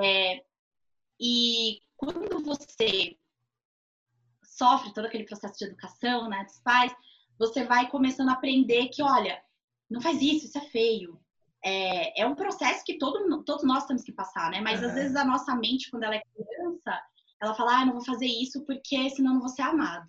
É, 0.04 0.44
e 1.20 1.80
quando 1.98 2.42
você 2.44 3.18
sofre 4.42 4.94
todo 4.94 5.06
aquele 5.06 5.24
processo 5.24 5.58
de 5.58 5.64
educação, 5.66 6.28
né, 6.28 6.44
dos 6.44 6.58
pais, 6.60 6.94
você 7.38 7.64
vai 7.64 7.90
começando 7.90 8.30
a 8.30 8.32
aprender 8.32 8.88
que, 8.88 9.02
olha, 9.02 9.42
não 9.90 10.00
faz 10.00 10.22
isso, 10.22 10.46
isso 10.46 10.58
é 10.58 10.62
feio. 10.62 11.20
É, 11.62 12.22
é 12.22 12.26
um 12.26 12.36
processo 12.36 12.84
que 12.84 12.98
todo, 12.98 13.42
todos 13.42 13.64
nós 13.64 13.84
temos 13.84 14.02
que 14.02 14.12
passar, 14.12 14.50
né? 14.50 14.60
Mas 14.60 14.80
uhum. 14.80 14.88
às 14.88 14.94
vezes 14.94 15.16
a 15.16 15.24
nossa 15.24 15.54
mente, 15.56 15.90
quando 15.90 16.04
ela 16.04 16.14
é 16.14 16.22
criança, 16.22 17.02
ela 17.42 17.54
fala, 17.54 17.80
ah, 17.80 17.84
não 17.84 17.94
vou 17.94 18.04
fazer 18.04 18.26
isso 18.26 18.64
porque 18.64 19.10
senão 19.10 19.34
não 19.34 19.40
vou 19.40 19.48
ser 19.48 19.62
amado. 19.62 20.08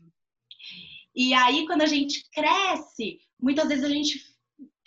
E 1.15 1.33
aí, 1.33 1.65
quando 1.65 1.81
a 1.81 1.87
gente 1.87 2.23
cresce, 2.31 3.19
muitas 3.39 3.67
vezes 3.67 3.83
a 3.83 3.89
gente 3.89 4.23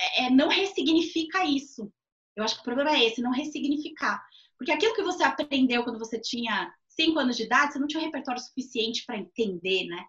é, 0.00 0.26
é 0.26 0.30
não 0.30 0.48
ressignifica 0.48 1.44
isso. 1.44 1.92
Eu 2.36 2.44
acho 2.44 2.54
que 2.54 2.60
o 2.60 2.64
problema 2.64 2.92
é 2.92 3.04
esse, 3.04 3.20
não 3.20 3.32
ressignificar. 3.32 4.24
Porque 4.56 4.70
aquilo 4.70 4.94
que 4.94 5.02
você 5.02 5.24
aprendeu 5.24 5.82
quando 5.82 5.98
você 5.98 6.20
tinha 6.20 6.72
cinco 7.02 7.18
anos 7.18 7.36
de 7.36 7.44
idade, 7.44 7.72
você 7.72 7.78
não 7.78 7.86
tinha 7.86 8.00
um 8.00 8.06
repertório 8.06 8.40
suficiente 8.40 9.04
para 9.04 9.18
entender, 9.18 9.86
né? 9.86 10.04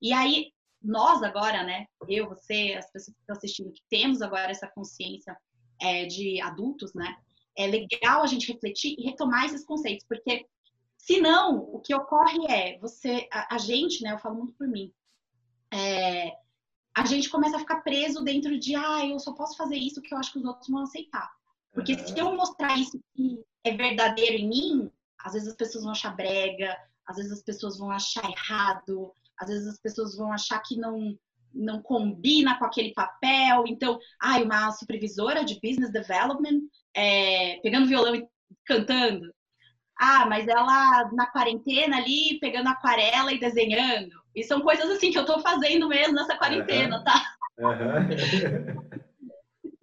E 0.00 0.12
aí, 0.12 0.52
nós 0.82 1.22
agora, 1.22 1.62
né? 1.62 1.86
Eu, 2.08 2.28
você, 2.28 2.74
as 2.78 2.90
pessoas 2.90 3.14
que 3.14 3.20
estão 3.20 3.36
assistindo, 3.36 3.72
que 3.72 3.82
temos 3.90 4.22
agora 4.22 4.50
essa 4.50 4.68
consciência 4.68 5.36
é, 5.80 6.06
de 6.06 6.40
adultos, 6.40 6.94
né? 6.94 7.16
É 7.56 7.66
legal 7.66 8.22
a 8.22 8.26
gente 8.26 8.50
refletir 8.52 8.94
e 8.98 9.04
retomar 9.04 9.44
esses 9.44 9.64
conceitos, 9.64 10.06
porque 10.08 10.46
senão 10.96 11.58
o 11.58 11.80
que 11.80 11.94
ocorre 11.94 12.46
é 12.48 12.78
você, 12.78 13.28
a, 13.32 13.56
a 13.56 13.58
gente, 13.58 14.02
né? 14.02 14.12
Eu 14.12 14.18
falo 14.18 14.36
muito 14.36 14.54
por 14.54 14.68
mim, 14.68 14.92
é, 15.72 16.32
a 16.94 17.04
gente 17.04 17.28
começa 17.28 17.56
a 17.56 17.60
ficar 17.60 17.82
preso 17.82 18.24
dentro 18.24 18.58
de, 18.58 18.74
ah, 18.74 19.06
eu 19.06 19.18
só 19.18 19.32
posso 19.32 19.56
fazer 19.56 19.76
isso 19.76 20.02
que 20.02 20.12
eu 20.12 20.18
acho 20.18 20.32
que 20.32 20.38
os 20.38 20.44
outros 20.44 20.68
vão 20.68 20.82
aceitar. 20.82 21.30
Porque 21.72 21.94
uhum. 21.94 22.06
se 22.06 22.18
eu 22.18 22.34
mostrar 22.34 22.78
isso 22.78 22.98
que 23.14 23.40
é 23.64 23.76
verdadeiro 23.76 24.36
em 24.36 24.48
mim, 24.48 24.90
às 25.24 25.32
vezes 25.32 25.48
as 25.48 25.56
pessoas 25.56 25.84
vão 25.84 25.92
achar 25.92 26.14
brega, 26.14 26.76
às 27.06 27.16
vezes 27.16 27.32
as 27.32 27.42
pessoas 27.42 27.78
vão 27.78 27.90
achar 27.90 28.24
errado, 28.30 29.12
às 29.38 29.48
vezes 29.48 29.66
as 29.66 29.80
pessoas 29.80 30.16
vão 30.16 30.32
achar 30.32 30.60
que 30.60 30.76
não 30.76 31.16
não 31.54 31.80
combina 31.80 32.58
com 32.58 32.64
aquele 32.66 32.92
papel. 32.92 33.64
Então, 33.66 33.98
ai, 34.22 34.42
ah, 34.42 34.44
uma 34.44 34.70
supervisora 34.70 35.42
de 35.44 35.58
business 35.60 35.90
development 35.90 36.60
é, 36.94 37.58
pegando 37.62 37.86
violão 37.86 38.14
e 38.14 38.28
cantando. 38.66 39.32
Ah, 39.98 40.26
mas 40.26 40.46
ela 40.46 41.10
na 41.12 41.26
quarentena 41.26 41.96
ali 41.96 42.38
pegando 42.38 42.68
aquarela 42.68 43.32
e 43.32 43.40
desenhando. 43.40 44.10
E 44.34 44.44
são 44.44 44.60
coisas 44.60 44.88
assim 44.90 45.10
que 45.10 45.18
eu 45.18 45.24
tô 45.24 45.40
fazendo 45.40 45.88
mesmo 45.88 46.14
nessa 46.14 46.36
quarentena, 46.36 46.98
uhum. 46.98 47.04
tá? 47.04 47.36
Uhum. 47.58 48.08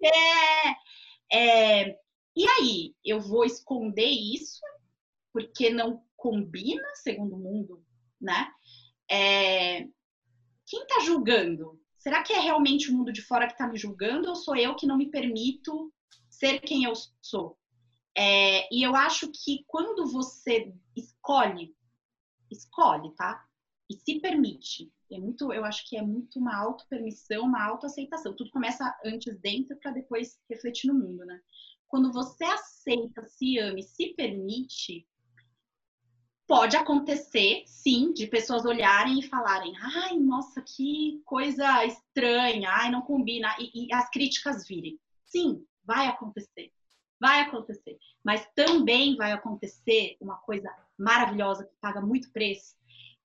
é, 0.02 0.70
é, 1.32 1.96
e 2.34 2.46
aí, 2.46 2.94
eu 3.04 3.20
vou 3.20 3.44
esconder 3.44 4.08
isso 4.08 4.60
porque 5.36 5.68
não 5.68 6.02
combina, 6.16 6.82
segundo 6.94 7.36
o 7.36 7.38
mundo, 7.38 7.84
né? 8.18 8.50
É... 9.10 9.82
Quem 10.66 10.80
está 10.80 11.00
julgando? 11.00 11.78
Será 11.98 12.22
que 12.22 12.32
é 12.32 12.40
realmente 12.40 12.90
o 12.90 12.94
mundo 12.94 13.12
de 13.12 13.20
fora 13.20 13.46
que 13.46 13.52
está 13.52 13.68
me 13.68 13.76
julgando 13.76 14.30
ou 14.30 14.34
sou 14.34 14.56
eu 14.56 14.74
que 14.74 14.86
não 14.86 14.96
me 14.96 15.10
permito 15.10 15.92
ser 16.30 16.60
quem 16.60 16.84
eu 16.84 16.94
sou? 17.20 17.58
É... 18.16 18.66
E 18.74 18.82
eu 18.82 18.96
acho 18.96 19.30
que 19.30 19.62
quando 19.66 20.10
você 20.10 20.72
escolhe, 20.96 21.76
escolhe, 22.50 23.14
tá? 23.14 23.46
E 23.90 23.94
se 23.94 24.18
permite, 24.20 24.90
é 25.12 25.18
muito, 25.18 25.52
eu 25.52 25.66
acho 25.66 25.86
que 25.86 25.98
é 25.98 26.02
muito 26.02 26.38
uma 26.38 26.56
auto-permissão, 26.56 27.42
uma 27.42 27.62
auto-aceitação. 27.62 28.34
Tudo 28.34 28.50
começa 28.50 28.98
antes 29.04 29.38
dentro 29.38 29.76
para 29.76 29.90
depois 29.90 30.40
refletir 30.48 30.88
no 30.88 30.94
mundo, 30.94 31.26
né? 31.26 31.38
Quando 31.88 32.10
você 32.10 32.44
aceita, 32.44 33.26
se 33.26 33.58
ama 33.58 33.78
e 33.78 33.82
se 33.82 34.14
permite, 34.14 35.06
pode 36.46 36.76
acontecer, 36.76 37.64
sim, 37.66 38.12
de 38.12 38.26
pessoas 38.26 38.64
olharem 38.64 39.18
e 39.18 39.28
falarem: 39.28 39.74
ai, 39.78 40.16
nossa, 40.18 40.62
que 40.62 41.20
coisa 41.24 41.84
estranha, 41.84 42.70
ai, 42.70 42.90
não 42.90 43.02
combina, 43.02 43.54
e, 43.58 43.86
e 43.86 43.92
as 43.92 44.08
críticas 44.10 44.66
virem. 44.66 44.98
Sim, 45.26 45.64
vai 45.84 46.06
acontecer. 46.06 46.72
Vai 47.20 47.40
acontecer. 47.40 47.98
Mas 48.24 48.46
também 48.54 49.16
vai 49.16 49.32
acontecer 49.32 50.16
uma 50.20 50.36
coisa 50.36 50.70
maravilhosa 50.98 51.64
que 51.64 51.74
paga 51.80 52.00
muito 52.00 52.30
preço, 52.30 52.74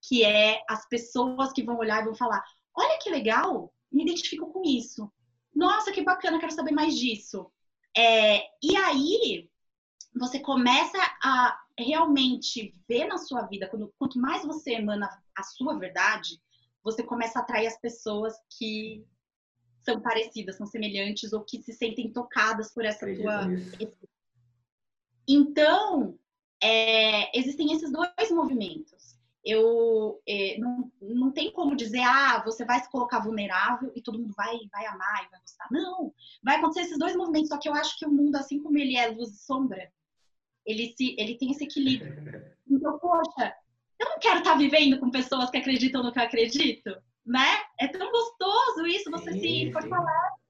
que 0.02 0.24
é 0.24 0.64
as 0.68 0.88
pessoas 0.88 1.52
que 1.54 1.64
vão 1.64 1.78
olhar 1.78 2.02
e 2.02 2.06
vão 2.06 2.16
falar: 2.16 2.44
olha 2.76 3.00
que 3.00 3.10
legal, 3.10 3.74
me 3.92 4.04
identifico 4.04 4.52
com 4.52 4.64
isso. 4.66 5.12
Nossa, 5.54 5.92
que 5.92 6.02
bacana, 6.02 6.40
quero 6.40 6.54
saber 6.54 6.72
mais 6.72 6.98
disso. 6.98 7.52
É, 7.96 8.46
e 8.64 8.76
aí 8.78 9.50
você 10.16 10.40
começa 10.40 10.98
a 11.24 11.60
realmente 11.82 12.76
ver 12.88 13.06
na 13.06 13.18
sua 13.18 13.44
vida, 13.44 13.68
quando, 13.68 13.94
quanto 13.98 14.20
mais 14.20 14.46
você 14.46 14.74
emana 14.74 15.10
a 15.36 15.44
sua 15.44 15.78
verdade, 15.78 16.42
você 16.84 17.04
começa 17.04 17.40
a 17.40 17.42
atrair 17.42 17.68
as 17.68 17.80
pessoas 17.80 18.34
que 18.58 19.06
são 19.84 20.00
parecidas, 20.00 20.58
são 20.58 20.66
semelhantes 20.66 21.34
ou 21.34 21.44
que 21.44 21.62
se 21.62 21.74
sentem 21.74 22.12
tocadas 22.12 22.74
por 22.74 22.86
essa 22.86 23.06
tua. 23.16 23.48
Então, 25.28 26.18
é, 26.62 27.38
existem 27.38 27.74
esses 27.74 27.92
dois 27.92 28.32
movimentos. 28.32 29.20
Eu 29.44 30.22
é, 30.28 30.60
não, 30.60 30.92
não 31.02 31.32
tem 31.32 31.52
como 31.52 31.76
dizer, 31.76 32.02
ah, 32.02 32.44
você 32.46 32.64
vai 32.64 32.80
se 32.80 32.90
colocar 32.92 33.20
vulnerável 33.20 33.92
e 33.96 34.02
todo 34.02 34.20
mundo 34.20 34.34
vai, 34.38 34.56
vai 34.72 34.86
amar 34.86 35.26
e 35.26 35.30
vai 35.32 35.40
gostar. 35.40 35.68
Não, 35.72 36.14
vai 36.44 36.58
acontecer 36.58 36.82
esses 36.82 37.00
dois 37.00 37.16
movimentos, 37.16 37.50
só 37.50 37.58
que 37.58 37.68
eu 37.68 37.74
acho 37.74 37.98
que 37.98 38.06
o 38.06 38.12
mundo, 38.12 38.36
assim 38.36 38.62
como 38.62 38.78
ele 38.78 38.96
é 38.96 39.08
luz 39.08 39.32
e 39.32 39.44
sombra, 39.44 39.92
ele, 40.66 40.94
se, 40.96 41.16
ele 41.18 41.38
tem 41.38 41.52
esse 41.52 41.64
equilíbrio. 41.64 42.14
Então, 42.70 42.98
poxa, 43.00 43.54
eu 44.00 44.10
não 44.10 44.20
quero 44.20 44.40
estar 44.40 44.56
vivendo 44.56 45.00
com 45.00 45.12
pessoas 45.12 45.50
que 45.50 45.58
acreditam 45.58 46.04
no 46.04 46.12
que 46.12 46.20
eu 46.20 46.24
acredito, 46.24 46.90
né? 47.26 47.62
É 47.80 47.88
tão 47.88 48.12
gostoso 48.12 48.86
isso, 48.88 49.12
você 49.12 49.32
sim, 49.34 49.66
se 49.68 49.72
fortalece. 49.72 50.42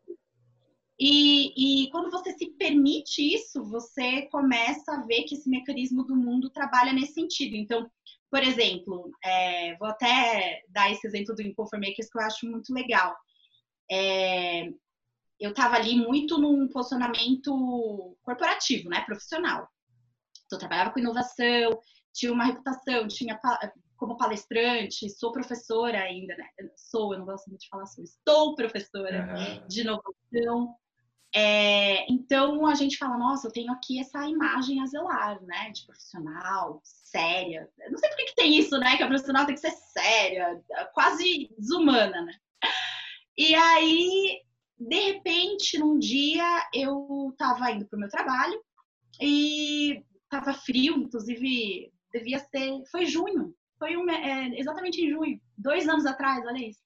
E, 1.00 1.86
e 1.86 1.90
quando 1.90 2.12
você 2.12 2.32
se 2.38 2.52
permite 2.52 3.34
isso, 3.34 3.64
você 3.64 4.24
começa 4.28 4.94
a 4.94 5.02
ver 5.06 5.24
que 5.24 5.34
esse 5.34 5.50
mecanismo 5.50 6.04
do 6.04 6.16
mundo 6.16 6.52
trabalha 6.52 6.94
nesse 6.94 7.14
sentido. 7.14 7.56
Então, 7.56 7.90
por 8.30 8.44
exemplo, 8.44 9.12
é, 9.26 9.76
vou 9.78 9.88
até 9.88 10.64
dar 10.70 10.92
esse 10.92 11.06
exemplo 11.08 11.36
do 11.36 11.42
Inconformakers 11.42 12.08
que 12.10 12.18
eu 12.20 12.24
acho 12.24 12.46
muito 12.46 12.72
legal. 12.72 13.16
É, 13.92 14.68
eu 15.40 15.50
estava 15.50 15.76
ali 15.76 15.96
muito 15.96 16.38
num 16.38 16.68
posicionamento 16.68 18.16
corporativo, 18.22 18.88
né, 18.88 19.02
profissional. 19.02 19.68
Então, 20.52 20.58
eu 20.58 20.60
trabalhava 20.60 20.92
com 20.92 21.00
inovação, 21.00 21.80
tinha 22.14 22.34
uma 22.34 22.44
reputação, 22.44 23.08
tinha 23.08 23.40
como 23.96 24.18
palestrante, 24.18 25.10
sou 25.10 25.32
professora 25.32 25.98
ainda, 26.00 26.36
né? 26.36 26.46
Sou, 26.76 27.14
eu 27.14 27.20
não 27.20 27.26
gosto 27.26 27.48
muito 27.48 27.62
de 27.62 27.70
falar 27.70 27.86
sou, 27.86 28.04
estou 28.04 28.56
professora 28.56 29.34
uhum. 29.34 29.68
de 29.68 29.82
inovação. 29.82 30.76
É, 31.34 32.12
então 32.12 32.66
a 32.66 32.76
gente 32.76 32.98
fala, 32.98 33.18
nossa, 33.18 33.48
eu 33.48 33.52
tenho 33.54 33.72
aqui 33.72 34.02
essa 34.02 34.28
imagem 34.28 34.82
a 34.82 34.86
zelar, 34.88 35.42
né? 35.44 35.72
De 35.72 35.86
profissional, 35.86 36.82
séria. 36.84 37.70
Eu 37.80 37.92
não 37.92 37.98
sei 37.98 38.10
por 38.10 38.18
que, 38.18 38.26
que 38.26 38.36
tem 38.36 38.58
isso, 38.58 38.78
né? 38.78 38.98
Que 38.98 39.04
a 39.04 39.08
profissional 39.08 39.46
tem 39.46 39.56
que 39.56 39.62
ser 39.62 39.72
séria, 39.72 40.62
quase 40.94 41.50
desumana, 41.58 42.24
né? 42.24 42.34
E 43.38 43.56
aí, 43.56 44.42
de 44.78 45.00
repente, 45.00 45.80
num 45.80 45.98
dia 45.98 46.70
eu 46.74 47.30
estava 47.32 47.72
indo 47.72 47.88
para 47.88 47.96
o 47.96 48.00
meu 48.00 48.10
trabalho 48.10 48.62
e 49.22 50.04
estava 50.32 50.54
frio, 50.54 50.96
inclusive 50.98 51.92
devia 52.14 52.40
ser. 52.40 52.82
Foi 52.90 53.06
junho, 53.06 53.54
foi 53.78 53.98
um, 53.98 54.10
é, 54.10 54.60
exatamente 54.60 55.02
em 55.02 55.10
junho, 55.10 55.40
dois 55.58 55.88
anos 55.88 56.06
atrás, 56.06 56.46
olha 56.46 56.70
isso. 56.70 56.80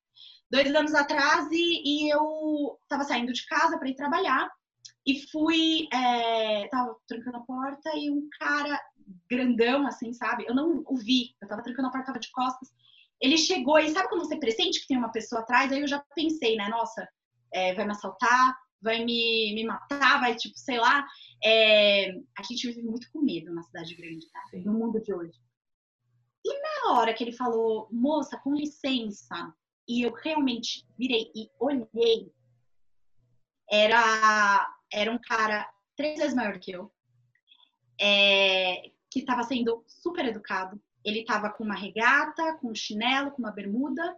Dois 0.49 0.73
anos 0.73 0.93
atrás 0.93 1.49
e, 1.51 1.81
e 1.85 2.09
eu 2.09 2.77
estava 2.83 3.03
saindo 3.03 3.33
de 3.33 3.45
casa 3.45 3.77
para 3.77 3.89
ir 3.89 3.95
trabalhar 3.95 4.49
e 5.05 5.21
fui. 5.31 5.87
É, 5.91 6.67
tava 6.69 6.95
trancando 7.07 7.37
a 7.37 7.41
porta 7.41 7.91
e 7.95 8.09
um 8.09 8.27
cara 8.39 8.79
grandão, 9.29 9.85
assim, 9.85 10.13
sabe? 10.13 10.45
Eu 10.47 10.55
não 10.55 10.83
o 10.87 10.95
vi, 10.97 11.35
eu 11.41 11.47
tava 11.47 11.63
trancando 11.63 11.87
a 11.87 11.91
porta, 11.91 12.07
tava 12.07 12.19
de 12.19 12.31
costas. 12.31 12.69
Ele 13.21 13.37
chegou 13.37 13.79
e 13.79 13.89
sabe 13.89 14.09
quando 14.09 14.25
você 14.25 14.37
pressente 14.37 14.81
que 14.81 14.87
tem 14.87 14.97
uma 14.97 15.11
pessoa 15.11 15.41
atrás? 15.41 15.71
Aí 15.71 15.81
eu 15.81 15.87
já 15.87 16.03
pensei, 16.15 16.55
né? 16.55 16.67
Nossa, 16.69 17.07
é, 17.51 17.73
vai 17.73 17.85
me 17.85 17.91
assaltar, 17.91 18.55
vai 18.85 19.03
me, 19.03 19.51
me 19.53 19.65
matar, 19.65 20.19
vai, 20.21 20.35
tipo, 20.35 20.57
sei 20.57 20.77
lá. 20.77 21.05
É, 21.43 22.11
a 22.37 22.43
gente 22.47 22.67
vive 22.67 22.83
muito 22.83 23.11
com 23.11 23.21
medo 23.21 23.53
na 23.53 23.63
cidade 23.63 23.95
grande, 23.95 24.29
tá? 24.31 24.41
No 24.63 24.73
mundo 24.73 25.01
de 25.01 25.13
hoje. 25.13 25.37
E 26.45 26.61
na 26.61 26.93
hora 26.93 27.13
que 27.13 27.23
ele 27.23 27.33
falou, 27.33 27.89
moça, 27.91 28.37
com 28.37 28.53
licença, 28.53 29.53
e 29.89 30.03
eu 30.03 30.13
realmente 30.13 30.87
virei 30.97 31.31
e 31.35 31.49
olhei, 31.59 32.31
era, 33.69 34.75
era 34.93 35.11
um 35.11 35.19
cara 35.19 35.67
três 35.97 36.19
vezes 36.19 36.35
maior 36.35 36.59
que 36.59 36.71
eu, 36.71 36.91
é, 37.99 38.91
que 39.09 39.19
estava 39.19 39.43
sendo 39.43 39.83
super 39.87 40.25
educado. 40.25 40.79
Ele 41.03 41.21
estava 41.21 41.49
com 41.49 41.63
uma 41.63 41.75
regata, 41.75 42.57
com 42.59 42.69
um 42.69 42.75
chinelo, 42.75 43.31
com 43.31 43.39
uma 43.39 43.51
bermuda, 43.51 44.15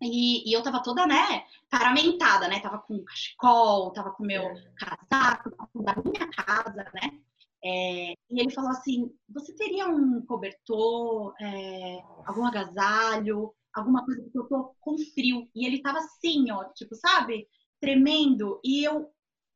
e, 0.00 0.48
e, 0.48 0.52
eu 0.52 0.62
tava 0.62 0.82
toda, 0.82 1.06
né, 1.06 1.44
paramentada, 1.70 2.48
né? 2.48 2.60
Tava 2.60 2.78
com 2.78 3.02
cachecol, 3.04 3.92
tava 3.92 4.10
com 4.10 4.24
meu 4.24 4.42
casaco, 4.76 5.50
da 5.74 5.94
minha 5.96 6.30
casa, 6.30 6.84
né? 6.94 7.20
É, 7.64 8.12
e 8.30 8.40
ele 8.40 8.50
falou 8.50 8.70
assim: 8.70 9.10
você 9.28 9.52
teria 9.54 9.88
um 9.88 10.20
cobertor, 10.24 11.34
é, 11.40 11.98
algum 12.26 12.44
agasalho, 12.44 13.52
alguma 13.74 14.04
coisa 14.04 14.22
que 14.30 14.38
eu 14.38 14.44
tô 14.44 14.74
com 14.80 14.98
frio? 14.98 15.48
E 15.54 15.66
ele 15.66 15.82
tava 15.82 15.98
assim, 15.98 16.50
ó, 16.50 16.64
tipo, 16.74 16.94
sabe? 16.94 17.48
Tremendo. 17.80 18.60
E 18.62 18.84
eu, 18.84 19.10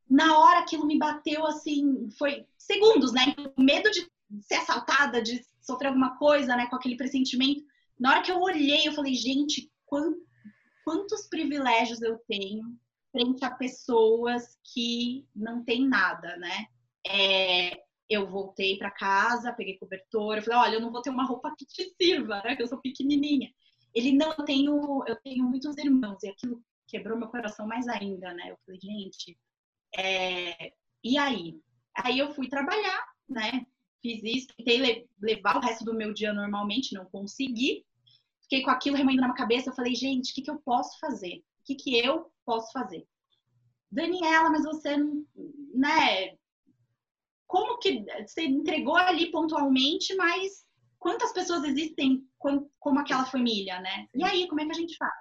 na 0.09 0.39
hora 0.39 0.61
aquilo 0.61 0.87
me 0.87 0.99
bateu 0.99 1.47
assim, 1.47 2.11
foi 2.19 2.47
segundos, 2.57 3.13
né? 3.13 3.35
O 3.57 3.63
medo 3.63 3.91
de 3.91 4.11
ser 4.43 4.57
assaltada, 4.57 5.23
de 5.23 5.45
sofrer 5.61 5.89
alguma 5.89 6.17
coisa, 6.17 6.57
né? 6.57 6.67
Com 6.67 6.77
aquele 6.77 6.97
pressentimento. 6.97 7.63
Na 7.99 8.11
hora 8.11 8.23
que 8.23 8.33
eu 8.33 8.41
olhei, 8.41 8.89
eu 8.89 8.93
falei, 8.93 9.15
gente, 9.15 9.71
quanto 9.87 10.30
quantos 10.91 11.29
privilégios 11.29 12.03
eu 12.03 12.19
tenho 12.27 12.77
frente 13.13 13.45
a 13.45 13.51
pessoas 13.51 14.59
que 14.75 15.25
não 15.35 15.65
têm 15.65 15.89
nada, 15.89 16.37
né? 16.37 16.67
É, 17.07 17.81
eu 18.09 18.29
voltei 18.29 18.77
para 18.77 18.91
casa, 18.91 19.53
peguei 19.53 19.79
cobertor, 19.79 20.37
eu 20.37 20.43
falei, 20.43 20.59
olha, 20.59 20.75
eu 20.75 20.81
não 20.81 20.91
vou 20.91 21.01
ter 21.01 21.11
uma 21.11 21.25
roupa 21.25 21.55
que 21.57 21.65
te 21.65 21.95
sirva, 21.95 22.43
né? 22.43 22.57
Que 22.57 22.63
eu 22.65 22.67
sou 22.67 22.81
pequenininha. 22.81 23.53
Ele 23.95 24.11
não, 24.11 24.35
eu 24.37 24.45
tenho, 24.45 25.05
eu 25.07 25.15
tenho 25.23 25.45
muitos 25.45 25.79
irmãos 25.79 26.21
e 26.25 26.29
aquilo 26.29 26.61
quebrou 26.89 27.17
meu 27.17 27.29
coração 27.29 27.69
mais 27.69 27.87
ainda, 27.87 28.35
né? 28.35 28.51
Eu 28.51 28.59
falei, 28.67 28.81
gente, 28.81 29.39
é... 29.97 30.73
e 31.05 31.17
aí? 31.17 31.61
Aí 31.95 32.19
eu 32.19 32.35
fui 32.35 32.49
trabalhar, 32.49 33.07
né? 33.29 33.65
Fiz 34.03 34.25
isso, 34.25 34.49
tentei 34.57 35.07
levar 35.21 35.57
o 35.57 35.61
resto 35.61 35.85
do 35.85 35.95
meu 35.95 36.13
dia 36.13 36.33
normalmente, 36.33 36.95
não 36.95 37.05
consegui 37.05 37.85
fiquei 38.51 38.63
com 38.63 38.71
aquilo 38.71 38.97
remoendo 38.97 39.21
na 39.21 39.29
minha 39.29 39.37
cabeça. 39.37 39.71
Eu 39.71 39.75
falei, 39.75 39.95
gente, 39.95 40.33
o 40.33 40.35
que, 40.35 40.43
que 40.43 40.51
eu 40.51 40.59
posso 40.59 40.99
fazer? 40.99 41.37
O 41.37 41.65
que, 41.65 41.77
que 41.77 41.97
eu 41.97 42.33
posso 42.45 42.73
fazer? 42.73 43.07
Daniela, 43.91 44.51
mas 44.51 44.65
você, 44.65 44.97
né? 45.73 46.37
Como 47.47 47.79
que 47.79 48.05
você 48.27 48.45
entregou 48.45 48.97
ali 48.97 49.31
pontualmente, 49.31 50.15
mas 50.17 50.65
quantas 50.99 51.33
pessoas 51.33 51.65
existem 51.65 52.27
como 52.39 52.99
aquela 52.99 53.25
família, 53.25 53.81
né? 53.81 54.09
E 54.15 54.25
aí, 54.25 54.49
como 54.49 54.61
é 54.61 54.65
que 54.65 54.73
a 54.73 54.81
gente 54.81 54.97
faz? 54.97 55.13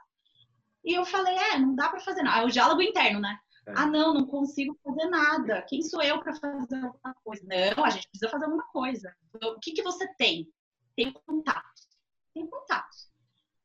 E 0.84 0.94
eu 0.94 1.06
falei, 1.06 1.36
é, 1.36 1.60
não 1.60 1.76
dá 1.76 1.90
para 1.90 2.00
fazer 2.00 2.24
nada. 2.24 2.42
É 2.42 2.46
o 2.46 2.52
diálogo 2.52 2.82
interno, 2.82 3.20
né? 3.20 3.38
É. 3.68 3.74
Ah, 3.76 3.86
não, 3.86 4.14
não 4.14 4.26
consigo 4.26 4.78
fazer 4.84 5.06
nada. 5.08 5.62
Quem 5.68 5.84
sou 5.84 6.02
eu 6.02 6.20
para 6.20 6.34
fazer 6.34 6.76
alguma 6.76 7.14
coisa? 7.24 7.46
Não, 7.46 7.86
a 7.86 7.90
gente 7.90 8.08
precisa 8.10 8.32
fazer 8.32 8.46
alguma 8.46 8.66
coisa. 8.68 9.16
O 9.44 9.60
que, 9.60 9.74
que 9.74 9.84
você 9.84 10.08
tem? 10.16 10.48
Tem 10.96 11.12
contatos. 11.12 11.88
Tem 12.34 12.48
contatos 12.48 13.09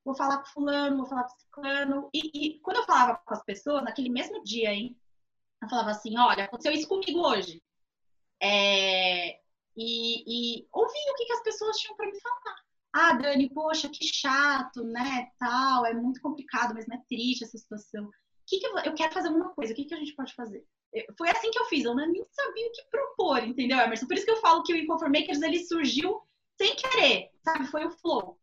vou 0.05 0.15
falar 0.15 0.39
com 0.39 0.47
fulano, 0.47 0.99
vou 0.99 1.07
falar 1.07 1.25
com 1.25 1.39
ciclano. 1.39 2.11
E, 2.13 2.31
e, 2.35 2.61
quando 2.61 2.79
eu 2.79 2.85
falava 2.85 3.21
com 3.25 3.35
as 3.35 3.45
pessoas, 3.45 3.83
naquele 3.83 4.11
mesmo 4.11 4.43
dia, 4.45 4.73
hein, 4.73 4.97
eu 5.63 5.69
falava 5.69 5.91
assim, 5.91 6.17
olha, 6.19 6.45
aconteceu 6.45 6.73
isso 6.73 6.89
comigo 6.89 7.21
hoje. 7.21 7.63
É, 8.41 9.39
e, 9.77 10.59
e 10.59 10.69
ouvi 10.73 10.99
o 11.11 11.15
que, 11.17 11.25
que 11.25 11.33
as 11.33 11.43
pessoas 11.43 11.79
tinham 11.79 11.97
para 11.97 12.07
me 12.07 12.21
falar. 12.21 12.57
Ah, 12.93 13.15
Dani, 13.15 13.51
poxa, 13.51 13.89
que 13.89 14.05
chato, 14.05 14.85
né, 14.85 15.31
tal, 15.39 15.85
é 15.85 15.95
muito 15.95 16.21
complicado, 16.21 16.75
mas 16.75 16.87
não 16.87 16.97
é 16.97 17.03
triste 17.09 17.43
essa 17.43 17.59
situação. 17.59 18.09
Que, 18.47 18.59
que 18.59 18.67
eu, 18.67 18.79
eu 18.79 18.95
quero 18.95 19.13
fazer 19.13 19.29
alguma 19.29 19.53
coisa, 19.55 19.73
o 19.73 19.77
que, 19.77 19.87
que 19.87 19.95
a 19.95 19.99
gente 19.99 20.15
pode 20.15 20.35
fazer? 20.35 20.65
Foi 21.19 21.29
assim 21.29 21.51
que 21.51 21.59
eu 21.59 21.65
fiz, 21.65 21.85
eu 21.85 21.95
nem 21.95 22.25
sabia 22.31 22.69
o 22.69 22.73
que 22.73 22.85
propor, 22.89 23.43
entendeu, 23.43 23.79
Emerson? 23.79 24.07
Por 24.07 24.15
isso 24.15 24.25
que 24.25 24.31
eu 24.31 24.41
falo 24.41 24.63
que 24.63 24.73
o 24.73 24.77
Inconformakers, 24.77 25.43
ele 25.43 25.65
surgiu 25.65 26.23
sem 26.57 26.77
querer, 26.77 27.31
sabe? 27.43 27.67
Foi 27.67 27.85
o 27.85 27.91
flow. 27.91 28.39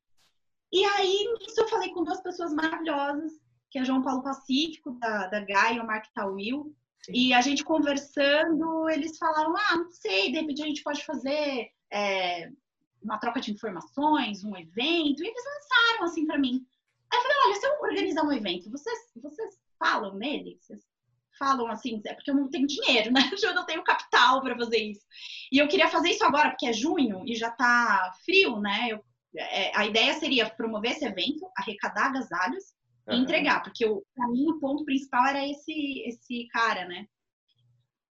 E 0.72 0.86
aí, 0.86 1.34
nisso 1.40 1.60
eu 1.60 1.68
falei 1.68 1.90
com 1.90 2.04
duas 2.04 2.22
pessoas 2.22 2.54
maravilhosas, 2.54 3.34
que 3.70 3.80
é 3.80 3.86
João 3.86 4.02
Paulo 4.02 4.24
Pacífico, 4.24 4.92
da, 5.00 5.28
da 5.28 5.40
Gaia, 5.42 5.78
e 5.78 5.80
o 5.80 5.86
Mark 5.86 6.06
Tawil. 6.14 6.76
E 7.10 7.34
a 7.34 7.42
gente 7.42 7.64
conversando, 7.64 8.90
eles 8.90 9.18
falaram, 9.18 9.56
ah, 9.58 9.78
não 9.78 9.92
sei, 9.92 10.32
de 10.32 10.40
repente 10.40 10.62
a 10.62 10.68
gente 10.68 10.84
pode 10.84 11.04
fazer 11.04 11.72
é, 11.92 12.50
uma 13.02 13.18
troca 13.18 13.42
de 13.42 13.52
informações, 13.52 14.44
um 14.44 14.56
evento. 14.56 15.24
E 15.24 15.28
eles 15.28 15.44
lançaram, 15.44 16.06
assim, 16.06 16.26
para 16.26 16.38
mim. 16.38 16.66
Aí 17.12 17.18
eu 17.18 17.22
falei, 17.24 17.38
olha, 17.46 17.56
se 17.56 17.66
eu 17.66 17.82
organizar 17.82 18.24
um 18.24 18.32
evento, 18.32 18.70
vocês, 18.70 19.00
vocês 19.16 19.60
falam 19.78 20.16
nele? 20.16 20.58
Vocês 20.62 20.82
falam 21.38 21.68
assim, 21.68 22.00
é 22.06 22.14
porque 22.14 22.30
eu 22.30 22.36
não 22.36 22.50
tenho 22.50 22.68
dinheiro, 22.68 23.12
né? 23.12 23.22
Eu 23.42 23.56
não 23.56 23.66
tenho 23.66 23.84
capital 23.84 24.42
para 24.42 24.56
fazer 24.56 24.78
isso. 24.78 25.02
E 25.52 25.58
eu 25.58 25.68
queria 25.68 25.88
fazer 25.88 26.12
isso 26.12 26.24
agora, 26.24 26.52
porque 26.52 26.68
é 26.68 26.74
junho 26.74 27.24
e 27.26 27.34
já 27.34 27.50
tá 27.50 28.14
frio, 28.24 28.60
né? 28.60 28.90
Eu 28.92 29.04
é, 29.36 29.76
a 29.78 29.86
ideia 29.86 30.14
seria 30.14 30.50
promover 30.50 30.92
esse 30.92 31.06
evento, 31.06 31.50
arrecadar 31.58 32.08
agasalhos 32.08 32.74
uhum. 33.08 33.16
e 33.16 33.20
entregar, 33.20 33.64
porque 33.64 33.86
o, 33.86 34.04
pra 34.14 34.28
mim 34.28 34.50
o 34.50 34.60
ponto 34.60 34.84
principal 34.86 35.26
era 35.26 35.48
esse, 35.48 36.04
esse 36.06 36.48
cara, 36.52 36.86
né? 36.86 37.08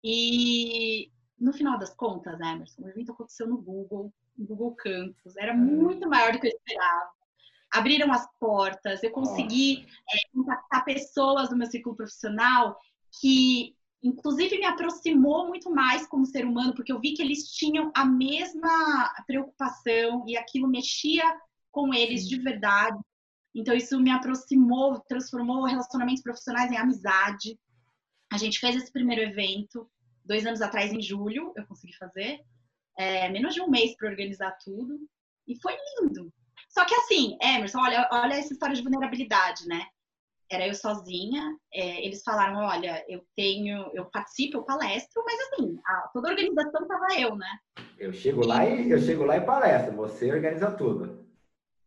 E 0.03 1.11
no 1.39 1.53
final 1.53 1.79
das 1.79 1.95
contas, 1.95 2.41
Emerson, 2.41 2.83
o 2.83 2.89
evento 2.89 3.13
aconteceu 3.13 3.47
no 3.47 3.59
Google, 3.59 4.13
no 4.37 4.47
Google 4.47 4.75
Campus, 4.77 5.37
era 5.37 5.55
muito 5.55 6.09
maior 6.09 6.33
do 6.33 6.41
que 6.41 6.47
eu 6.47 6.53
esperava. 6.53 7.11
Abriram 7.71 8.11
as 8.13 8.27
portas, 8.39 9.03
eu 9.03 9.11
consegui 9.11 9.85
é, 10.11 10.33
contactar 10.33 10.85
pessoas 10.85 11.51
do 11.51 11.57
meu 11.57 11.67
ciclo 11.67 11.95
profissional 11.95 12.79
que 13.21 13.77
inclusive 14.03 14.59
me 14.59 14.65
aproximou 14.65 15.49
muito 15.49 15.71
mais 15.71 16.07
como 16.07 16.27
ser 16.27 16.45
humano, 16.45 16.75
porque 16.75 16.93
eu 16.93 17.01
vi 17.01 17.15
que 17.15 17.23
eles 17.23 17.51
tinham 17.53 17.91
a 17.95 18.05
mesma 18.05 19.13
preocupação 19.27 20.25
e 20.27 20.37
aquilo 20.37 20.69
mexia 20.69 21.25
com 21.71 21.93
eles 21.93 22.29
de 22.29 22.39
verdade. 22.39 22.99
Então 23.55 23.75
isso 23.75 23.99
me 24.01 24.11
aproximou, 24.11 25.01
transformou 25.09 25.65
relacionamentos 25.65 26.23
profissionais 26.23 26.71
em 26.71 26.77
amizade. 26.77 27.59
A 28.33 28.39
gente 28.39 28.59
fez 28.59 28.77
esse 28.77 28.93
primeiro 28.93 29.23
evento 29.23 29.91
dois 30.29 30.47
anos 30.47 30.61
atrás, 30.61 30.93
em 30.93 31.01
julho, 31.01 31.53
eu 31.57 31.67
consegui 31.67 31.97
fazer. 31.97 32.41
É, 32.97 33.29
menos 33.31 33.55
de 33.55 33.63
um 33.63 33.71
mês 33.71 33.97
para 33.97 34.11
organizar 34.11 34.57
tudo. 34.63 35.01
E 35.47 35.59
foi 35.61 35.73
lindo. 35.73 36.33
Só 36.69 36.85
que 36.85 36.95
assim, 36.95 37.39
Emerson, 37.41 37.81
olha, 37.81 38.07
olha 38.13 38.35
essa 38.35 38.53
história 38.53 38.75
de 38.75 38.83
vulnerabilidade, 38.83 39.67
né? 39.67 39.87
Era 40.51 40.67
eu 40.67 40.75
sozinha. 40.75 41.57
É, 41.73 42.05
eles 42.05 42.23
falaram, 42.23 42.59
olha, 42.59 43.05
eu 43.09 43.25
tenho, 43.37 43.91
eu 43.95 44.07
participo, 44.07 44.59
eu 44.59 44.63
palestro, 44.63 45.23
mas 45.25 45.39
assim, 45.41 45.79
a, 45.85 46.09
toda 46.13 46.29
a 46.29 46.33
organização 46.33 46.87
tava 46.87 47.07
eu, 47.19 47.37
né? 47.37 47.59
Eu 47.99 48.13
chego 48.13 48.47
lá 48.47 48.65
e 48.65 48.91
eu 48.91 49.01
chego 49.01 49.25
lá 49.25 49.37
e 49.37 49.41
palestro, 49.41 49.97
você 49.97 50.33
organiza 50.33 50.71
tudo. 50.73 51.27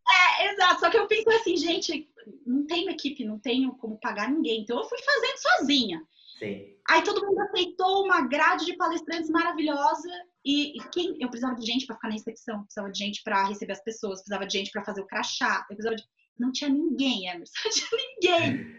É, 0.08 0.52
exato. 0.52 0.80
Só 0.80 0.90
que 0.90 0.98
eu 0.98 1.06
pensei 1.06 1.34
assim, 1.36 1.56
gente, 1.56 2.10
não 2.46 2.66
tenho 2.66 2.90
equipe, 2.90 3.24
não 3.24 3.38
tenho 3.38 3.74
como 3.76 3.98
pagar 3.98 4.30
ninguém, 4.30 4.62
então 4.62 4.78
eu 4.78 4.84
fui 4.84 4.98
fazendo 5.02 5.38
sozinha. 5.38 6.02
Sim. 6.38 6.74
Aí 6.88 7.02
todo 7.04 7.24
mundo 7.24 7.40
aceitou 7.40 8.04
uma 8.04 8.26
grade 8.26 8.66
de 8.66 8.76
palestrantes 8.76 9.30
maravilhosa 9.30 10.08
e, 10.44 10.76
e 10.76 10.88
quem 10.88 11.16
eu 11.20 11.28
precisava 11.28 11.58
de 11.58 11.64
gente 11.64 11.86
para 11.86 11.94
ficar 11.94 12.08
na 12.08 12.16
inspeção, 12.16 12.64
precisava 12.64 12.90
de 12.90 12.98
gente 12.98 13.22
para 13.22 13.46
receber 13.46 13.72
as 13.72 13.84
pessoas, 13.84 14.18
precisava 14.18 14.46
de 14.46 14.58
gente 14.58 14.70
para 14.72 14.84
fazer 14.84 15.00
o 15.00 15.06
crachá, 15.06 15.64
eu 15.70 15.76
precisava 15.76 15.96
de 15.96 16.02
não 16.42 16.52
tinha 16.52 16.68
ninguém, 16.68 17.28
Emerson, 17.28 17.54
não 17.64 17.70
tinha 17.70 18.00
ninguém. 18.14 18.78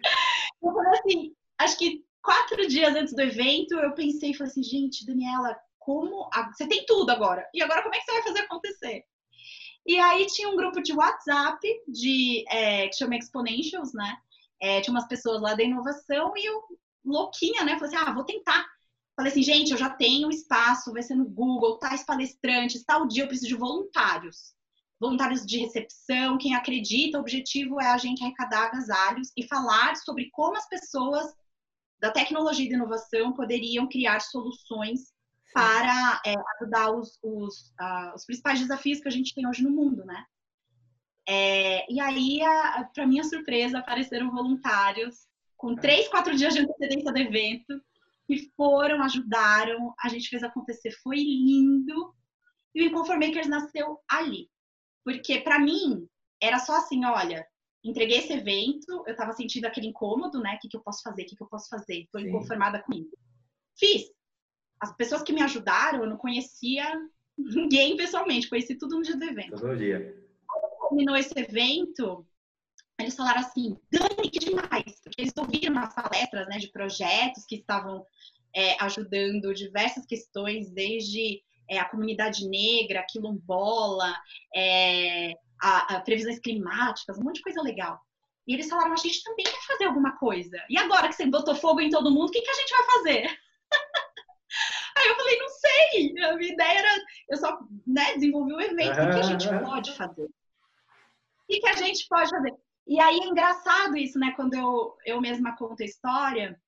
Eu 0.61 0.73
falei 0.73 0.99
assim, 0.99 1.35
acho 1.57 1.77
que 1.77 2.05
quatro 2.21 2.67
dias 2.67 2.95
antes 2.95 3.13
do 3.13 3.21
evento, 3.21 3.73
eu 3.75 3.93
pensei 3.93 4.31
e 4.31 4.33
falei 4.33 4.51
assim, 4.51 4.63
gente, 4.63 5.05
Daniela, 5.05 5.57
como. 5.79 6.29
Você 6.53 6.67
tem 6.67 6.85
tudo 6.85 7.09
agora. 7.09 7.47
E 7.53 7.61
agora 7.61 7.81
como 7.81 7.95
é 7.95 7.99
que 7.99 8.05
você 8.05 8.11
vai 8.11 8.23
fazer 8.23 8.39
acontecer? 8.39 9.03
E 9.85 9.99
aí 9.99 10.25
tinha 10.27 10.49
um 10.49 10.55
grupo 10.55 10.81
de 10.81 10.93
WhatsApp 10.93 11.59
de, 11.87 12.45
é, 12.49 12.87
que 12.87 12.95
chama 12.95 13.17
Exponentials, 13.17 13.93
né? 13.93 14.17
É, 14.61 14.79
tinha 14.79 14.93
umas 14.93 15.07
pessoas 15.07 15.41
lá 15.41 15.55
da 15.55 15.63
inovação 15.63 16.33
e 16.37 16.45
eu, 16.45 16.63
louquinha, 17.03 17.65
né? 17.65 17.77
Falei 17.77 17.95
assim, 17.95 18.05
ah, 18.09 18.13
vou 18.13 18.23
tentar. 18.23 18.65
Falei 19.15 19.31
assim, 19.31 19.43
gente, 19.43 19.71
eu 19.71 19.77
já 19.77 19.89
tenho 19.89 20.29
espaço, 20.29 20.93
vai 20.93 21.03
ser 21.03 21.15
no 21.15 21.25
Google, 21.25 21.77
tais 21.77 22.05
palestrantes, 22.05 22.83
tal 22.85 23.05
dia 23.05 23.23
eu 23.23 23.27
preciso 23.27 23.49
de 23.49 23.55
voluntários 23.55 24.53
voluntários 24.99 25.45
de 25.45 25.57
recepção, 25.59 26.37
quem 26.37 26.55
acredita, 26.55 27.17
o 27.17 27.21
objetivo 27.21 27.81
é 27.81 27.87
a 27.87 27.97
gente 27.97 28.23
arrecadar 28.23 28.67
agasalhos 28.67 29.31
e 29.35 29.47
falar 29.47 29.95
sobre 29.97 30.29
como 30.31 30.57
as 30.57 30.67
pessoas 30.67 31.25
da 31.99 32.11
tecnologia 32.11 32.65
e 32.65 32.69
da 32.69 32.75
inovação 32.75 33.33
poderiam 33.33 33.87
criar 33.87 34.19
soluções 34.19 35.13
para 35.53 36.21
é, 36.25 36.33
ajudar 36.57 36.91
os, 36.91 37.17
os, 37.21 37.73
uh, 37.79 38.15
os, 38.15 38.25
principais 38.25 38.59
desafios 38.59 38.99
que 38.99 39.07
a 39.07 39.11
gente 39.11 39.33
tem 39.35 39.47
hoje 39.47 39.63
no 39.63 39.69
mundo, 39.69 40.03
né? 40.03 40.25
É, 41.27 41.91
e 41.91 42.01
aí, 42.01 42.39
para 42.93 43.07
minha 43.07 43.23
surpresa, 43.23 43.79
apareceram 43.79 44.31
voluntários 44.31 45.27
com 45.55 45.75
três, 45.75 46.09
quatro 46.09 46.35
dias 46.35 46.53
de 46.53 46.59
antecedência 46.59 47.13
do 47.13 47.17
evento 47.17 47.81
que 48.27 48.51
foram, 48.55 49.01
ajudaram, 49.01 49.93
a 49.99 50.09
gente 50.09 50.27
fez 50.27 50.43
acontecer, 50.43 50.91
foi 51.01 51.17
lindo. 51.17 52.13
E 52.75 52.81
o 52.81 52.85
Inconformakers 52.85 53.47
nasceu 53.47 53.99
ali. 54.09 54.49
Porque 55.03 55.41
para 55.41 55.59
mim 55.59 56.07
era 56.41 56.59
só 56.59 56.77
assim, 56.77 57.03
olha, 57.05 57.45
entreguei 57.83 58.17
esse 58.19 58.33
evento, 58.33 59.03
eu 59.05 59.15
tava 59.15 59.33
sentindo 59.33 59.65
aquele 59.65 59.87
incômodo, 59.87 60.39
né? 60.39 60.55
O 60.55 60.59
que, 60.59 60.69
que 60.69 60.77
eu 60.77 60.81
posso 60.81 61.01
fazer? 61.01 61.23
O 61.23 61.25
que, 61.25 61.35
que 61.35 61.43
eu 61.43 61.47
posso 61.47 61.67
fazer? 61.69 62.07
Tô 62.11 62.19
inconformada 62.19 62.81
comigo. 62.81 63.09
Fiz. 63.77 64.11
As 64.79 64.95
pessoas 64.95 65.23
que 65.23 65.33
me 65.33 65.41
ajudaram, 65.41 66.03
eu 66.03 66.09
não 66.09 66.17
conhecia 66.17 66.85
ninguém 67.37 67.97
pessoalmente, 67.97 68.49
conheci 68.49 68.75
tudo 68.75 68.97
no 68.97 69.03
dia 69.03 69.15
do 69.15 69.23
evento. 69.23 69.55
Todo 69.55 69.77
dia. 69.77 70.15
Quando 70.47 70.89
terminou 70.89 71.15
esse 71.15 71.37
evento, 71.37 72.25
eles 72.99 73.15
falaram 73.15 73.41
assim, 73.41 73.77
Dani, 73.91 74.29
que 74.29 74.39
demais! 74.39 75.01
Porque 75.03 75.21
eles 75.21 75.33
ouviram 75.37 75.77
as 75.79 75.93
palestras 75.93 76.47
né, 76.47 76.57
de 76.57 76.71
projetos 76.71 77.45
que 77.45 77.55
estavam 77.55 78.05
é, 78.55 78.81
ajudando 78.83 79.53
diversas 79.53 80.05
questões, 80.05 80.69
desde 80.71 81.41
é, 81.73 81.79
a 81.79 81.89
comunidade 81.89 82.47
negra, 82.47 83.05
quilombola, 83.09 84.15
é, 84.55 85.33
a, 85.61 85.95
a, 85.95 86.01
previsões 86.01 86.39
climáticas, 86.39 87.17
um 87.17 87.23
monte 87.23 87.35
de 87.37 87.43
coisa 87.43 87.61
legal. 87.61 87.99
E 88.47 88.53
eles 88.53 88.69
falaram, 88.69 88.93
a 88.93 88.97
gente 88.97 89.23
também 89.23 89.45
quer 89.45 89.61
fazer 89.65 89.85
alguma 89.85 90.17
coisa. 90.17 90.57
E 90.69 90.77
agora 90.77 91.07
que 91.07 91.15
você 91.15 91.25
botou 91.25 91.55
fogo 91.55 91.79
em 91.79 91.89
todo 91.89 92.11
mundo, 92.11 92.27
o 92.27 92.31
que, 92.31 92.41
que 92.41 92.49
a 92.49 92.53
gente 92.53 92.71
vai 92.71 92.83
fazer? 92.85 93.39
Aí 94.97 95.07
eu 95.07 95.15
falei, 95.15 95.39
não 95.39 95.49
sei. 95.49 96.23
A 96.23 96.35
minha 96.35 96.53
ideia 96.53 96.79
era, 96.79 97.03
eu 97.29 97.37
só 97.37 97.59
né, 97.87 98.13
desenvolvi 98.13 98.53
o 98.53 98.61
evento. 98.61 98.91
O 98.91 99.05
que, 99.05 99.13
que 99.13 99.19
a 99.19 99.23
gente 99.23 99.47
pode 99.47 99.95
fazer? 99.95 100.25
O 100.25 100.31
que, 101.49 101.59
que 101.59 101.67
a 101.67 101.75
gente 101.75 102.07
pode 102.07 102.29
fazer? 102.29 102.53
E 102.85 102.99
aí 102.99 103.17
é 103.19 103.25
engraçado 103.25 103.97
isso, 103.97 104.19
né? 104.19 104.33
Quando 104.35 104.53
eu, 104.55 104.95
eu 105.05 105.21
mesma 105.21 105.55
conto 105.55 105.81
a 105.81 105.85
história, 105.85 106.59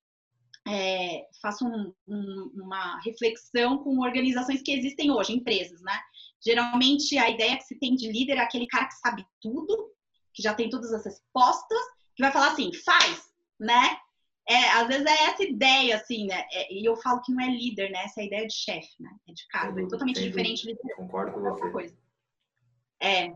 é, 0.67 1.27
faço 1.41 1.65
um, 1.65 1.93
um, 2.07 2.51
uma 2.55 2.99
reflexão 3.01 3.77
com 3.77 3.99
organizações 3.99 4.61
que 4.61 4.71
existem 4.71 5.11
hoje, 5.11 5.33
empresas, 5.33 5.81
né? 5.81 5.97
Geralmente 6.43 7.17
a 7.17 7.29
ideia 7.29 7.57
que 7.57 7.63
se 7.63 7.77
tem 7.77 7.95
de 7.95 8.11
líder 8.11 8.37
é 8.37 8.41
aquele 8.41 8.67
cara 8.67 8.87
que 8.87 8.95
sabe 8.95 9.25
tudo, 9.41 9.91
que 10.33 10.41
já 10.41 10.53
tem 10.53 10.69
todas 10.69 10.91
as 10.91 11.05
respostas, 11.05 11.79
que 12.15 12.23
vai 12.23 12.31
falar 12.31 12.51
assim, 12.51 12.71
faz, 12.73 13.23
né? 13.59 13.97
É, 14.47 14.69
às 14.71 14.87
vezes 14.87 15.05
é 15.05 15.23
essa 15.23 15.43
ideia, 15.43 15.95
assim, 15.95 16.27
né? 16.27 16.45
É, 16.51 16.73
e 16.73 16.85
eu 16.85 16.95
falo 16.97 17.21
que 17.21 17.31
não 17.31 17.43
é 17.43 17.49
líder, 17.49 17.89
né? 17.91 18.03
Essa 18.03 18.21
é 18.21 18.23
a 18.23 18.27
ideia 18.27 18.47
de 18.47 18.53
chefe, 18.53 18.91
né? 18.99 19.09
É 19.27 19.33
de 19.33 19.47
cargo, 19.47 19.79
é 19.79 19.87
totalmente 19.87 20.21
diferente 20.21 20.67
de 20.67 20.75
Concordo 20.95 21.33
com 21.33 21.41
você. 21.41 21.71
Coisa. 21.71 21.97
É. 23.01 23.33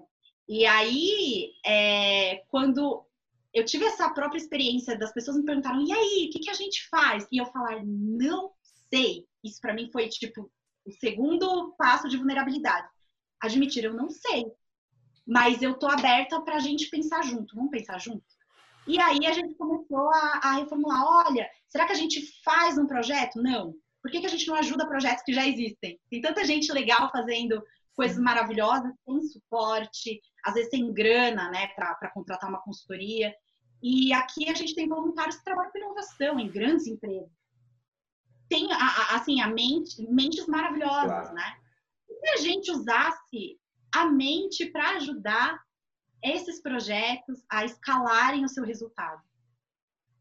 E 0.47 0.65
aí, 0.65 1.51
é, 1.65 2.43
quando 2.47 3.05
eu 3.53 3.65
tive 3.65 3.85
essa 3.85 4.09
própria 4.09 4.37
experiência 4.37 4.97
das 4.97 5.11
pessoas 5.11 5.37
me 5.37 5.45
perguntaram, 5.45 5.81
e 5.81 5.91
aí, 5.91 6.27
o 6.27 6.31
que, 6.31 6.39
que 6.39 6.49
a 6.49 6.53
gente 6.53 6.87
faz? 6.89 7.27
E 7.31 7.37
eu 7.41 7.45
falar, 7.47 7.83
não 7.83 8.51
sei. 8.89 9.25
Isso 9.43 9.59
para 9.61 9.73
mim 9.73 9.89
foi 9.91 10.07
tipo 10.07 10.51
o 10.85 10.91
segundo 10.91 11.73
passo 11.77 12.07
de 12.07 12.17
vulnerabilidade. 12.17 12.87
Admitir, 13.41 13.85
eu 13.85 13.93
não 13.93 14.09
sei. 14.09 14.45
Mas 15.25 15.61
eu 15.61 15.77
tô 15.77 15.87
aberta 15.87 16.41
para 16.41 16.55
a 16.55 16.59
gente 16.59 16.89
pensar 16.89 17.23
junto. 17.23 17.55
Vamos 17.55 17.71
pensar 17.71 17.99
junto? 17.99 18.23
E 18.87 18.99
aí 18.99 19.25
a 19.25 19.33
gente 19.33 19.55
começou 19.55 20.09
a, 20.09 20.39
a, 20.43 20.53
reformular: 20.53 21.27
olha, 21.27 21.47
será 21.67 21.85
que 21.85 21.91
a 21.91 21.95
gente 21.95 22.21
faz 22.43 22.77
um 22.77 22.87
projeto? 22.87 23.41
Não. 23.41 23.73
Por 24.01 24.09
que, 24.09 24.19
que 24.19 24.25
a 24.25 24.29
gente 24.29 24.47
não 24.47 24.55
ajuda 24.55 24.87
projetos 24.87 25.23
que 25.23 25.33
já 25.33 25.47
existem? 25.47 25.99
Tem 26.09 26.21
tanta 26.21 26.43
gente 26.45 26.71
legal 26.71 27.11
fazendo 27.11 27.61
coisas 27.99 28.17
maravilhosas, 28.17 28.93
sem 29.03 29.21
suporte, 29.23 30.21
às 30.45 30.53
vezes 30.53 30.69
tem 30.69 30.93
grana, 30.93 31.51
né, 31.51 31.67
para 31.75 32.09
contratar 32.13 32.49
uma 32.49 32.61
consultoria. 32.61 33.35
E 33.83 34.13
aqui 34.13 34.49
a 34.49 34.53
gente 34.53 34.73
tem 34.73 34.87
voluntários 34.87 35.35
que 35.35 35.43
trabalham 35.43 35.69
com 35.69 35.79
inovação 35.79 36.39
em 36.39 36.49
grandes 36.49 36.87
empresas. 36.87 37.29
Tem, 38.47 38.69
assim, 39.11 39.41
a 39.41 39.47
mente, 39.49 40.01
mentes 40.09 40.47
maravilhosas, 40.47 41.27
claro. 41.27 41.33
né? 41.33 41.57
E 42.09 42.13
se 42.15 42.29
a 42.29 42.37
gente 42.37 42.71
usasse 42.71 43.59
a 43.93 44.05
mente 44.05 44.65
para 44.67 44.95
ajudar 44.95 45.61
esses 46.23 46.61
projetos 46.61 47.43
a 47.49 47.65
escalarem 47.65 48.45
o 48.45 48.49
seu 48.49 48.63
resultado? 48.63 49.21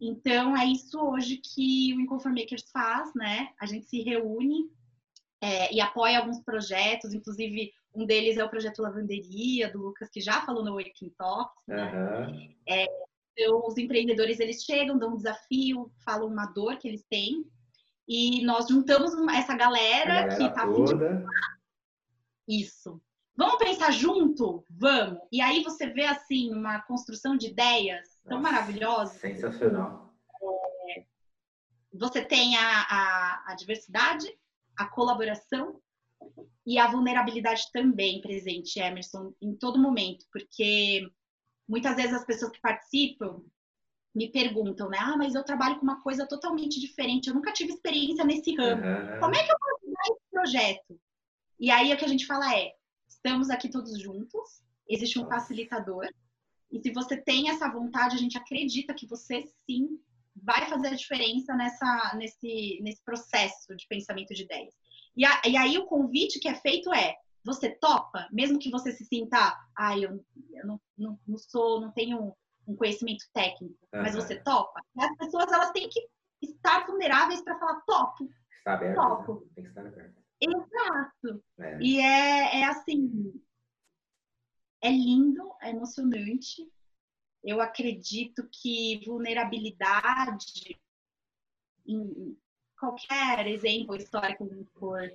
Então, 0.00 0.56
é 0.56 0.66
isso 0.66 0.98
hoje 1.00 1.36
que 1.36 1.94
o 1.94 2.00
Inconformakers 2.00 2.68
faz, 2.72 3.14
né? 3.14 3.50
A 3.60 3.66
gente 3.66 3.86
se 3.86 4.02
reúne 4.02 4.68
é, 5.40 5.72
e 5.72 5.80
apoia 5.80 6.18
alguns 6.18 6.40
projetos, 6.40 7.14
inclusive 7.14 7.72
um 7.94 8.04
deles 8.04 8.36
é 8.36 8.44
o 8.44 8.50
projeto 8.50 8.82
Lavanderia, 8.82 9.70
do 9.70 9.78
Lucas, 9.78 10.08
que 10.10 10.20
já 10.20 10.40
falou 10.42 10.64
no 10.64 10.74
Waking 10.74 11.10
Talks. 11.16 11.56
Uhum. 11.68 12.54
Então, 12.66 13.66
os 13.66 13.76
empreendedores, 13.78 14.40
eles 14.40 14.62
chegam, 14.64 14.98
dão 14.98 15.14
um 15.14 15.16
desafio, 15.16 15.90
falam 16.04 16.28
uma 16.28 16.46
dor 16.46 16.76
que 16.76 16.88
eles 16.88 17.04
têm, 17.08 17.44
e 18.06 18.44
nós 18.44 18.68
juntamos 18.68 19.12
essa 19.32 19.54
galera, 19.54 20.22
galera 20.22 20.36
que 20.36 20.42
está 20.44 20.66
toda. 20.66 21.24
Isso. 22.46 23.00
Vamos 23.36 23.58
pensar 23.58 23.92
junto? 23.92 24.64
Vamos. 24.68 25.20
E 25.30 25.40
aí 25.40 25.62
você 25.62 25.86
vê, 25.86 26.04
assim, 26.04 26.52
uma 26.52 26.80
construção 26.82 27.36
de 27.36 27.48
ideias 27.48 28.08
tão 28.24 28.40
maravilhosa. 28.40 29.14
Sensacional. 29.18 30.12
É, 30.88 31.04
você 31.92 32.24
tem 32.24 32.56
a, 32.56 32.80
a, 32.82 33.52
a 33.52 33.54
diversidade, 33.54 34.26
a 34.78 34.86
colaboração 34.86 35.80
e 36.64 36.78
a 36.78 36.86
vulnerabilidade 36.90 37.70
também 37.72 38.20
presente, 38.20 38.78
Emerson, 38.78 39.34
em 39.42 39.54
todo 39.54 39.80
momento, 39.80 40.24
porque 40.32 41.06
muitas 41.68 41.96
vezes 41.96 42.14
as 42.14 42.24
pessoas 42.24 42.52
que 42.52 42.60
participam 42.60 43.42
me 44.14 44.30
perguntam, 44.30 44.88
né? 44.88 44.98
Ah, 45.00 45.16
mas 45.16 45.34
eu 45.34 45.44
trabalho 45.44 45.76
com 45.76 45.82
uma 45.82 46.02
coisa 46.02 46.26
totalmente 46.26 46.80
diferente, 46.80 47.28
eu 47.28 47.34
nunca 47.34 47.52
tive 47.52 47.72
experiência 47.72 48.24
nesse 48.24 48.54
ramo. 48.54 48.82
Uhum. 48.82 49.20
Como 49.20 49.34
é 49.34 49.44
que 49.44 49.52
eu 49.52 49.56
posso 49.58 49.84
ajudar 49.84 50.02
esse 50.04 50.30
projeto? 50.30 51.00
E 51.60 51.70
aí 51.70 51.92
o 51.92 51.96
que 51.96 52.04
a 52.04 52.08
gente 52.08 52.26
fala 52.26 52.56
é: 52.56 52.72
estamos 53.08 53.50
aqui 53.50 53.68
todos 53.68 54.00
juntos, 54.00 54.62
existe 54.88 55.18
um 55.18 55.26
facilitador, 55.26 56.08
e 56.70 56.80
se 56.80 56.90
você 56.92 57.16
tem 57.16 57.50
essa 57.50 57.70
vontade, 57.70 58.16
a 58.16 58.18
gente 58.18 58.36
acredita 58.36 58.94
que 58.94 59.06
você 59.06 59.44
sim 59.66 60.00
vai 60.42 60.68
fazer 60.68 60.88
a 60.88 60.94
diferença 60.94 61.54
nessa, 61.54 62.14
nesse, 62.16 62.80
nesse 62.82 63.02
processo 63.04 63.74
de 63.76 63.86
pensamento 63.88 64.34
de 64.34 64.42
ideias. 64.42 64.74
E, 65.16 65.24
a, 65.24 65.40
e 65.46 65.56
aí 65.56 65.78
o 65.78 65.86
convite 65.86 66.38
que 66.38 66.48
é 66.48 66.54
feito 66.54 66.92
é: 66.92 67.16
você 67.44 67.70
topa, 67.70 68.28
mesmo 68.30 68.58
que 68.58 68.70
você 68.70 68.92
se 68.92 69.04
sinta, 69.04 69.56
ah, 69.76 69.98
eu, 69.98 70.24
eu 70.52 70.66
não, 70.66 70.80
não, 70.96 71.18
não 71.26 71.38
sou, 71.38 71.80
não 71.80 71.90
tenho 71.92 72.34
um 72.66 72.76
conhecimento 72.76 73.24
técnico, 73.32 73.78
uhum. 73.92 74.02
mas 74.02 74.14
você 74.14 74.36
topa. 74.42 74.80
As 74.98 75.16
pessoas 75.16 75.50
elas 75.50 75.70
têm 75.72 75.88
que 75.88 76.00
estar 76.42 76.86
vulneráveis 76.86 77.42
para 77.42 77.58
falar 77.58 77.80
topo. 77.80 78.28
Está 78.58 78.74
aberto. 78.74 78.96
Topo. 78.96 79.34
Né? 79.34 79.50
Tem 79.54 79.64
que 79.64 79.70
estar 79.70 79.86
aberto. 79.86 80.18
Exato. 80.40 81.44
É. 81.58 81.78
E 81.80 82.00
é, 82.00 82.60
é 82.60 82.64
assim, 82.64 83.32
é 84.82 84.90
lindo, 84.90 85.52
é 85.62 85.70
emocionante. 85.70 86.70
Eu 87.42 87.60
acredito 87.60 88.48
que 88.50 89.02
vulnerabilidade, 89.06 90.78
em 91.86 92.36
qualquer 92.78 93.46
exemplo 93.46 93.96
histórico 93.96 94.48
que 94.48 94.64
for 94.78 95.10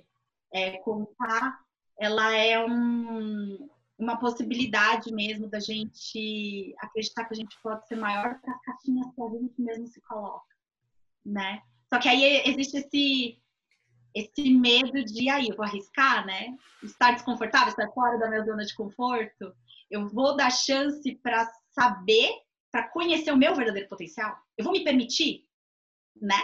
é, 0.52 0.78
contar, 0.78 1.60
ela 1.98 2.34
é 2.34 2.64
um, 2.64 3.68
uma 3.98 4.18
possibilidade 4.18 5.12
mesmo 5.12 5.48
da 5.48 5.60
gente 5.60 6.74
acreditar 6.78 7.24
que 7.24 7.34
a 7.34 7.36
gente 7.36 7.56
pode 7.62 7.86
ser 7.86 7.96
maior 7.96 8.40
que 8.40 8.50
as 8.50 8.60
caixinhas 8.62 9.14
que 9.14 9.22
a 9.22 9.28
gente 9.28 9.60
mesmo 9.60 9.86
se 9.86 10.00
coloca, 10.02 10.54
né? 11.24 11.62
Só 11.92 11.98
que 11.98 12.08
aí 12.08 12.42
existe 12.46 12.78
esse 12.78 13.40
esse 14.14 14.48
medo 14.48 15.04
de 15.04 15.28
aí 15.28 15.48
eu 15.48 15.56
vou 15.56 15.64
arriscar, 15.64 16.24
né? 16.24 16.56
Estar 16.82 17.12
desconfortável, 17.12 17.70
estar 17.70 17.90
fora 17.90 18.16
da 18.16 18.28
minha 18.28 18.44
zona 18.44 18.64
de 18.64 18.74
conforto. 18.74 19.52
Eu 19.90 20.08
vou 20.08 20.36
dar 20.36 20.50
chance 20.50 21.16
para 21.16 21.50
saber, 21.74 22.30
para 22.70 22.88
conhecer 22.88 23.32
o 23.32 23.36
meu 23.36 23.54
verdadeiro 23.54 23.88
potencial. 23.88 24.36
Eu 24.56 24.64
vou 24.64 24.72
me 24.72 24.84
permitir, 24.84 25.46
né? 26.20 26.40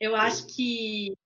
Eu 0.00 0.14
acho 0.14 0.46
que 0.54 1.16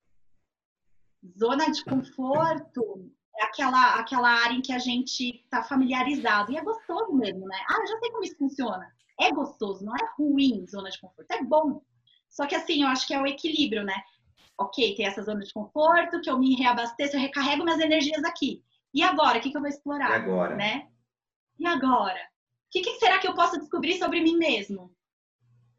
zona 1.39 1.71
de 1.71 1.85
conforto 1.85 3.11
é 3.39 3.45
aquela, 3.45 3.95
aquela 3.95 4.31
área 4.31 4.55
em 4.55 4.63
que 4.63 4.73
a 4.73 4.79
gente 4.79 5.43
está 5.43 5.63
familiarizado. 5.63 6.53
E 6.53 6.57
é 6.57 6.63
gostoso 6.63 7.13
mesmo, 7.13 7.47
né? 7.47 7.57
Ah, 7.69 7.81
eu 7.81 7.87
já 7.87 7.99
sei 7.99 8.11
como 8.11 8.25
isso 8.25 8.37
funciona. 8.37 8.93
É 9.19 9.31
gostoso, 9.33 9.85
não 9.85 9.95
é 9.95 10.09
ruim 10.17 10.67
zona 10.67 10.91
de 10.91 11.01
conforto, 11.01 11.31
é 11.31 11.43
bom. 11.43 11.83
Só 12.29 12.47
que 12.47 12.55
assim, 12.55 12.83
eu 12.83 12.89
acho 12.89 13.07
que 13.07 13.13
é 13.13 13.21
o 13.21 13.27
equilíbrio, 13.27 13.85
né? 13.85 14.03
Ok, 14.57 14.95
tem 14.95 15.07
essa 15.07 15.23
zona 15.23 15.41
de 15.41 15.53
conforto, 15.53 16.21
que 16.21 16.31
eu 16.31 16.39
me 16.39 16.55
reabasteço, 16.55 17.17
eu 17.17 17.21
recarrego 17.21 17.65
minhas 17.65 17.81
energias 17.81 18.23
aqui. 18.25 18.63
E 18.95 19.03
agora, 19.03 19.39
o 19.39 19.41
que, 19.41 19.51
que 19.51 19.57
eu 19.57 19.61
vou 19.61 19.71
explorar? 19.71 20.11
E 20.11 20.15
agora? 20.15 20.57
Né? 20.57 20.89
E 21.61 21.67
agora? 21.67 22.19
O 22.19 22.71
que, 22.71 22.81
que 22.81 22.99
será 22.99 23.19
que 23.19 23.29
eu 23.29 23.35
posso 23.35 23.61
descobrir 23.61 23.99
sobre 23.99 24.23
mim 24.23 24.39
mesmo? 24.39 24.91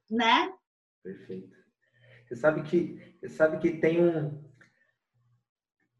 Né? 0.08 0.54
Perfeito. 1.02 1.58
Você 2.24 2.36
sabe 2.36 2.62
que, 2.62 3.18
você 3.20 3.30
sabe 3.30 3.58
que 3.58 3.80
tem 3.80 4.00
um. 4.00 4.40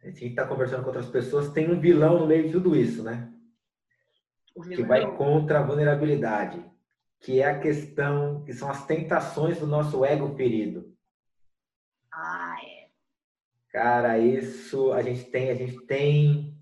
A 0.04 0.08
gente 0.08 0.28
está 0.28 0.48
conversando 0.48 0.82
com 0.82 0.90
outras 0.90 1.10
pessoas, 1.10 1.52
tem 1.52 1.70
um 1.72 1.80
vilão 1.80 2.20
no 2.20 2.28
meio 2.28 2.46
de 2.46 2.52
tudo 2.52 2.76
isso, 2.76 3.04
né? 3.04 3.34
Que 4.76 4.84
vai 4.84 5.16
contra 5.16 5.60
a 5.60 5.64
vulnerabilidade, 5.64 6.64
que 7.20 7.40
é 7.40 7.46
a 7.46 7.60
questão, 7.60 8.44
que 8.44 8.54
são 8.54 8.70
as 8.70 8.86
tentações 8.86 9.60
do 9.60 9.66
nosso 9.66 10.06
ego 10.06 10.36
ferido. 10.36 10.96
Ah, 12.14 12.56
é. 12.64 12.90
Cara, 13.70 14.20
isso 14.20 14.92
a 14.92 15.02
gente 15.02 15.24
tem, 15.26 15.50
a 15.50 15.56
gente 15.56 15.80
tem 15.86 16.61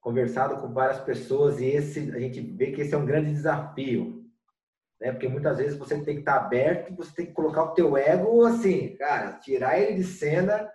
conversado 0.00 0.60
com 0.60 0.72
várias 0.72 1.00
pessoas 1.00 1.60
e 1.60 1.66
esse 1.66 2.10
a 2.10 2.18
gente 2.18 2.40
vê 2.40 2.72
que 2.72 2.80
esse 2.80 2.94
é 2.94 2.98
um 2.98 3.04
grande 3.04 3.32
desafio, 3.32 4.24
né? 5.00 5.12
Porque 5.12 5.28
muitas 5.28 5.58
vezes 5.58 5.78
você 5.78 6.00
tem 6.02 6.14
que 6.14 6.20
estar 6.20 6.36
aberto, 6.36 6.94
você 6.96 7.14
tem 7.14 7.26
que 7.26 7.32
colocar 7.32 7.64
o 7.64 7.74
teu 7.74 7.96
ego 7.96 8.44
assim, 8.44 8.96
cara, 8.96 9.32
tirar 9.34 9.78
ele 9.78 9.96
de 9.96 10.04
cena, 10.04 10.70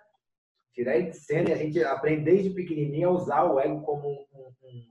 tirar 0.72 0.96
ele 0.96 1.10
de 1.10 1.16
cena 1.16 1.50
e 1.50 1.52
a 1.52 1.56
gente 1.56 1.82
aprende 1.82 2.24
desde 2.24 2.50
pequenininho 2.50 3.08
a 3.08 3.12
usar 3.12 3.44
o 3.44 3.58
ego 3.58 3.82
como 3.82 4.08
um, 4.08 4.52
um, 4.62 4.86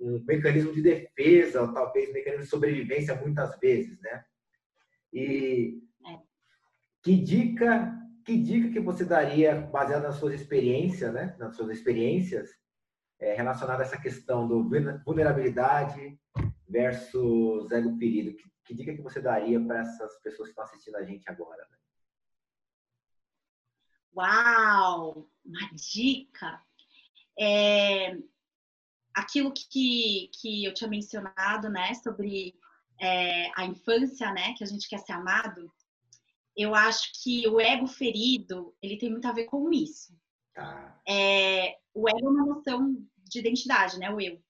um 0.00 0.24
mecanismo 0.24 0.72
de 0.72 0.82
defesa, 0.82 1.62
ou 1.62 1.72
talvez 1.72 2.08
um 2.08 2.14
mecanismo 2.14 2.44
de 2.44 2.50
sobrevivência 2.50 3.14
muitas 3.14 3.58
vezes, 3.58 4.00
né? 4.00 4.24
E 5.12 5.82
é. 6.06 6.18
que 7.02 7.16
dica 7.16 7.94
que 8.24 8.36
dica 8.36 8.70
que 8.70 8.80
você 8.80 9.06
daria, 9.06 9.54
baseada 9.54 10.08
nas 10.08 10.16
suas 10.16 10.34
experiências, 10.34 11.10
né? 11.14 11.34
Nas 11.38 11.56
suas 11.56 11.70
experiências, 11.70 12.50
é, 13.18 13.34
relacionada 13.34 13.82
a 13.82 13.86
essa 13.86 14.00
questão 14.00 14.46
do 14.46 14.68
vulnerabilidade 15.04 16.18
versus 16.68 17.70
ego 17.70 17.96
ferido? 17.98 18.36
Que, 18.36 18.50
que 18.64 18.74
dica 18.74 18.94
que 18.94 19.02
você 19.02 19.20
daria 19.20 19.60
para 19.60 19.80
essas 19.80 20.20
pessoas 20.20 20.48
que 20.48 20.52
estão 20.52 20.64
assistindo 20.64 20.96
a 20.96 21.04
gente 21.04 21.28
agora? 21.28 21.66
Né? 21.70 21.76
Uau! 24.16 25.30
Uma 25.44 25.70
dica! 25.72 26.62
É, 27.38 28.16
aquilo 29.14 29.52
que, 29.52 30.30
que 30.40 30.64
eu 30.64 30.74
tinha 30.74 30.88
mencionado, 30.88 31.68
né, 31.68 31.94
sobre 31.94 32.54
é, 33.00 33.50
a 33.56 33.64
infância, 33.64 34.32
né, 34.32 34.54
que 34.54 34.64
a 34.64 34.66
gente 34.66 34.88
quer 34.88 34.98
ser 34.98 35.12
amado, 35.12 35.72
eu 36.56 36.74
acho 36.74 37.12
que 37.22 37.46
o 37.48 37.60
ego 37.60 37.86
ferido, 37.86 38.74
ele 38.82 38.98
tem 38.98 39.10
muito 39.10 39.28
a 39.28 39.32
ver 39.32 39.44
com 39.44 39.72
isso. 39.72 40.12
Tá. 40.58 41.00
É, 41.06 41.76
o 41.94 42.08
ego 42.08 42.26
é 42.26 42.30
uma 42.30 42.46
noção 42.46 42.96
de 43.24 43.38
identidade, 43.38 43.98
né? 43.98 44.10
O 44.10 44.20
eu. 44.20 44.40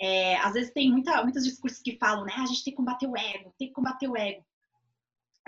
É, 0.00 0.36
às 0.38 0.54
vezes 0.54 0.72
tem 0.72 0.90
muita, 0.90 1.22
muitos 1.22 1.44
discursos 1.44 1.82
que 1.82 1.98
falam, 1.98 2.24
né? 2.24 2.32
Ah, 2.36 2.42
a 2.42 2.46
gente 2.46 2.64
tem 2.64 2.72
que 2.72 2.76
combater 2.76 3.06
o 3.06 3.16
ego, 3.16 3.54
tem 3.58 3.68
que 3.68 3.74
combater 3.74 4.08
o 4.08 4.16
ego. 4.16 4.44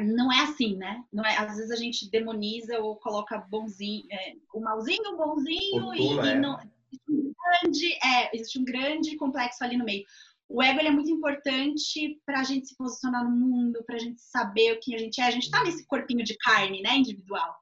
Não 0.00 0.32
é 0.32 0.42
assim, 0.42 0.76
né? 0.76 1.04
Não 1.12 1.24
é, 1.24 1.36
às 1.36 1.56
vezes 1.56 1.70
a 1.70 1.76
gente 1.76 2.10
demoniza 2.10 2.78
ou 2.80 2.96
coloca 2.96 3.38
bonzinho, 3.38 4.04
é, 4.10 4.34
o 4.52 4.60
malzinho, 4.60 5.12
o 5.12 5.16
bonzinho, 5.16 5.94
e, 5.94 6.12
e, 6.12 6.34
não. 6.34 6.58
Existe 6.58 7.10
um, 7.10 7.32
grande, 7.32 7.92
é, 8.04 8.36
existe 8.36 8.58
um 8.58 8.64
grande 8.64 9.16
complexo 9.16 9.64
ali 9.64 9.76
no 9.76 9.84
meio 9.84 10.04
o 10.52 10.62
ego 10.62 10.80
é 10.80 10.90
muito 10.90 11.10
importante 11.10 12.20
para 12.26 12.40
a 12.40 12.44
gente 12.44 12.68
se 12.68 12.76
posicionar 12.76 13.24
no 13.24 13.30
mundo, 13.30 13.82
para 13.86 13.96
a 13.96 13.98
gente 13.98 14.20
saber 14.20 14.72
o 14.72 14.80
que 14.80 14.94
a 14.94 14.98
gente 14.98 15.18
é. 15.18 15.24
A 15.24 15.30
gente 15.30 15.44
está 15.44 15.64
nesse 15.64 15.86
corpinho 15.86 16.22
de 16.22 16.36
carne, 16.36 16.82
né, 16.82 16.94
individual. 16.94 17.56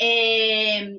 É... 0.00 0.92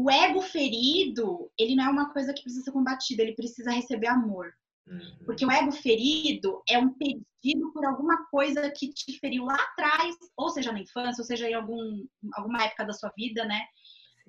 O 0.00 0.08
ego 0.08 0.40
ferido, 0.40 1.50
ele 1.58 1.74
não 1.74 1.86
é 1.86 1.88
uma 1.88 2.12
coisa 2.12 2.32
que 2.32 2.40
precisa 2.40 2.62
ser 2.62 2.70
combatida, 2.70 3.20
ele 3.20 3.34
precisa 3.34 3.72
receber 3.72 4.06
amor. 4.06 4.52
Uhum. 4.86 5.18
Porque 5.26 5.44
o 5.44 5.50
ego 5.50 5.72
ferido 5.72 6.62
é 6.70 6.78
um 6.78 6.94
pedido 6.94 7.72
por 7.72 7.84
alguma 7.84 8.24
coisa 8.26 8.70
que 8.70 8.92
te 8.92 9.18
feriu 9.18 9.44
lá 9.44 9.56
atrás, 9.56 10.14
ou 10.36 10.50
seja 10.50 10.70
na 10.70 10.78
infância, 10.78 11.20
ou 11.20 11.26
seja 11.26 11.50
em 11.50 11.54
algum, 11.54 12.06
alguma 12.34 12.62
época 12.62 12.84
da 12.84 12.92
sua 12.92 13.12
vida, 13.16 13.44
né? 13.44 13.60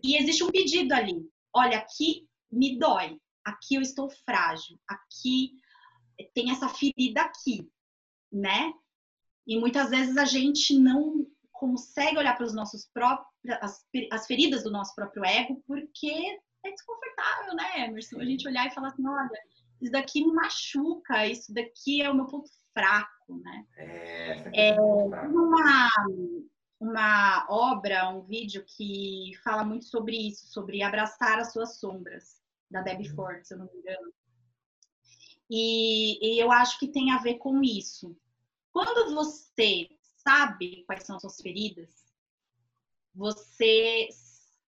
E 0.03 0.17
existe 0.17 0.43
um 0.43 0.49
pedido 0.49 0.91
ali. 0.91 1.21
Olha, 1.53 1.77
aqui 1.77 2.27
me 2.51 2.79
dói, 2.79 3.19
aqui 3.45 3.75
eu 3.75 3.81
estou 3.83 4.09
frágil, 4.25 4.75
aqui 4.87 5.51
tem 6.33 6.49
essa 6.49 6.67
ferida 6.67 7.21
aqui, 7.21 7.69
né? 8.31 8.73
E 9.45 9.59
muitas 9.59 9.91
vezes 9.91 10.17
a 10.17 10.25
gente 10.25 10.75
não 10.79 11.27
consegue 11.59 12.17
olhar 12.17 12.35
para 12.35 12.45
os 12.45 12.55
nossos 12.55 12.89
próprios 12.93 13.27
as, 13.61 13.85
as 14.11 14.25
feridas 14.25 14.63
do 14.63 14.71
nosso 14.71 14.95
próprio 14.95 15.25
ego 15.25 15.61
porque 15.67 16.39
é 16.65 16.71
desconfortável, 16.71 17.53
né, 17.55 17.85
Emerson? 17.85 18.19
A 18.19 18.25
gente 18.25 18.47
olhar 18.47 18.65
e 18.65 18.73
falar 18.73 18.87
assim, 18.87 19.05
olha, 19.05 19.29
isso 19.81 19.91
daqui 19.91 20.25
me 20.25 20.33
machuca, 20.33 21.27
isso 21.27 21.53
daqui 21.53 22.01
é 22.01 22.09
o 22.09 22.15
meu 22.15 22.25
ponto 22.25 22.49
fraco, 22.73 23.41
né? 23.43 23.65
É, 23.77 24.71
é 24.71 24.81
uma, 24.81 25.89
uma 26.79 27.47
obra, 27.49 28.09
um 28.09 28.21
vídeo 28.21 28.63
que 28.65 29.31
fala 29.43 29.63
muito 29.63 29.85
sobre 29.85 30.15
isso, 30.15 30.47
sobre 30.47 30.81
abraçar 30.81 31.39
as 31.39 31.51
suas 31.51 31.77
sombras, 31.79 32.41
da 32.71 32.81
Debbie 32.81 33.09
uhum. 33.09 33.15
Ford, 33.15 33.45
se 33.45 33.53
eu 33.53 33.59
não 33.59 33.65
me 33.65 33.79
engano. 33.79 34.13
E, 35.49 36.35
e 36.35 36.39
eu 36.39 36.51
acho 36.51 36.79
que 36.79 36.87
tem 36.87 37.11
a 37.11 37.17
ver 37.17 37.35
com 37.35 37.61
isso. 37.63 38.15
Quando 38.71 39.13
você 39.13 39.89
sabe 40.27 40.83
quais 40.85 41.03
são 41.03 41.15
as 41.15 41.21
suas 41.21 41.41
feridas, 41.41 41.89
você 43.13 44.07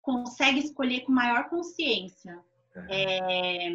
consegue 0.02 0.60
escolher 0.60 1.02
com 1.02 1.12
maior 1.12 1.50
consciência. 1.50 2.44
É, 2.90 3.70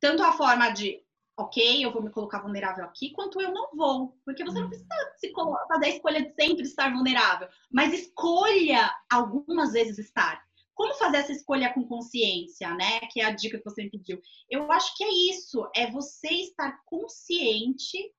tanto 0.00 0.22
a 0.22 0.32
forma 0.32 0.70
de, 0.70 1.02
ok, 1.36 1.84
eu 1.84 1.92
vou 1.92 2.02
me 2.02 2.10
colocar 2.10 2.40
vulnerável 2.40 2.84
aqui, 2.84 3.10
quanto 3.10 3.40
eu 3.40 3.52
não 3.52 3.70
vou. 3.74 4.18
Porque 4.24 4.44
você 4.44 4.58
não 4.58 4.64
uhum. 4.64 4.68
precisa 4.70 5.14
se 5.18 5.32
fazer 5.68 5.86
a 5.86 5.90
escolha 5.90 6.22
de 6.22 6.34
sempre 6.34 6.62
estar 6.62 6.92
vulnerável, 6.92 7.48
mas 7.70 7.92
escolha 7.92 8.90
algumas 9.10 9.72
vezes 9.72 9.98
estar. 9.98 10.46
Como 10.74 10.94
fazer 10.94 11.18
essa 11.18 11.32
escolha 11.32 11.72
com 11.74 11.84
consciência, 11.84 12.72
né? 12.74 13.00
Que 13.10 13.20
é 13.20 13.24
a 13.24 13.32
dica 13.32 13.58
que 13.58 13.64
você 13.64 13.82
me 13.82 13.90
pediu. 13.90 14.20
Eu 14.48 14.70
acho 14.70 14.96
que 14.96 15.02
é 15.02 15.10
isso, 15.32 15.68
é 15.74 15.90
você 15.90 16.28
estar 16.28 16.80
consciente 16.84 18.12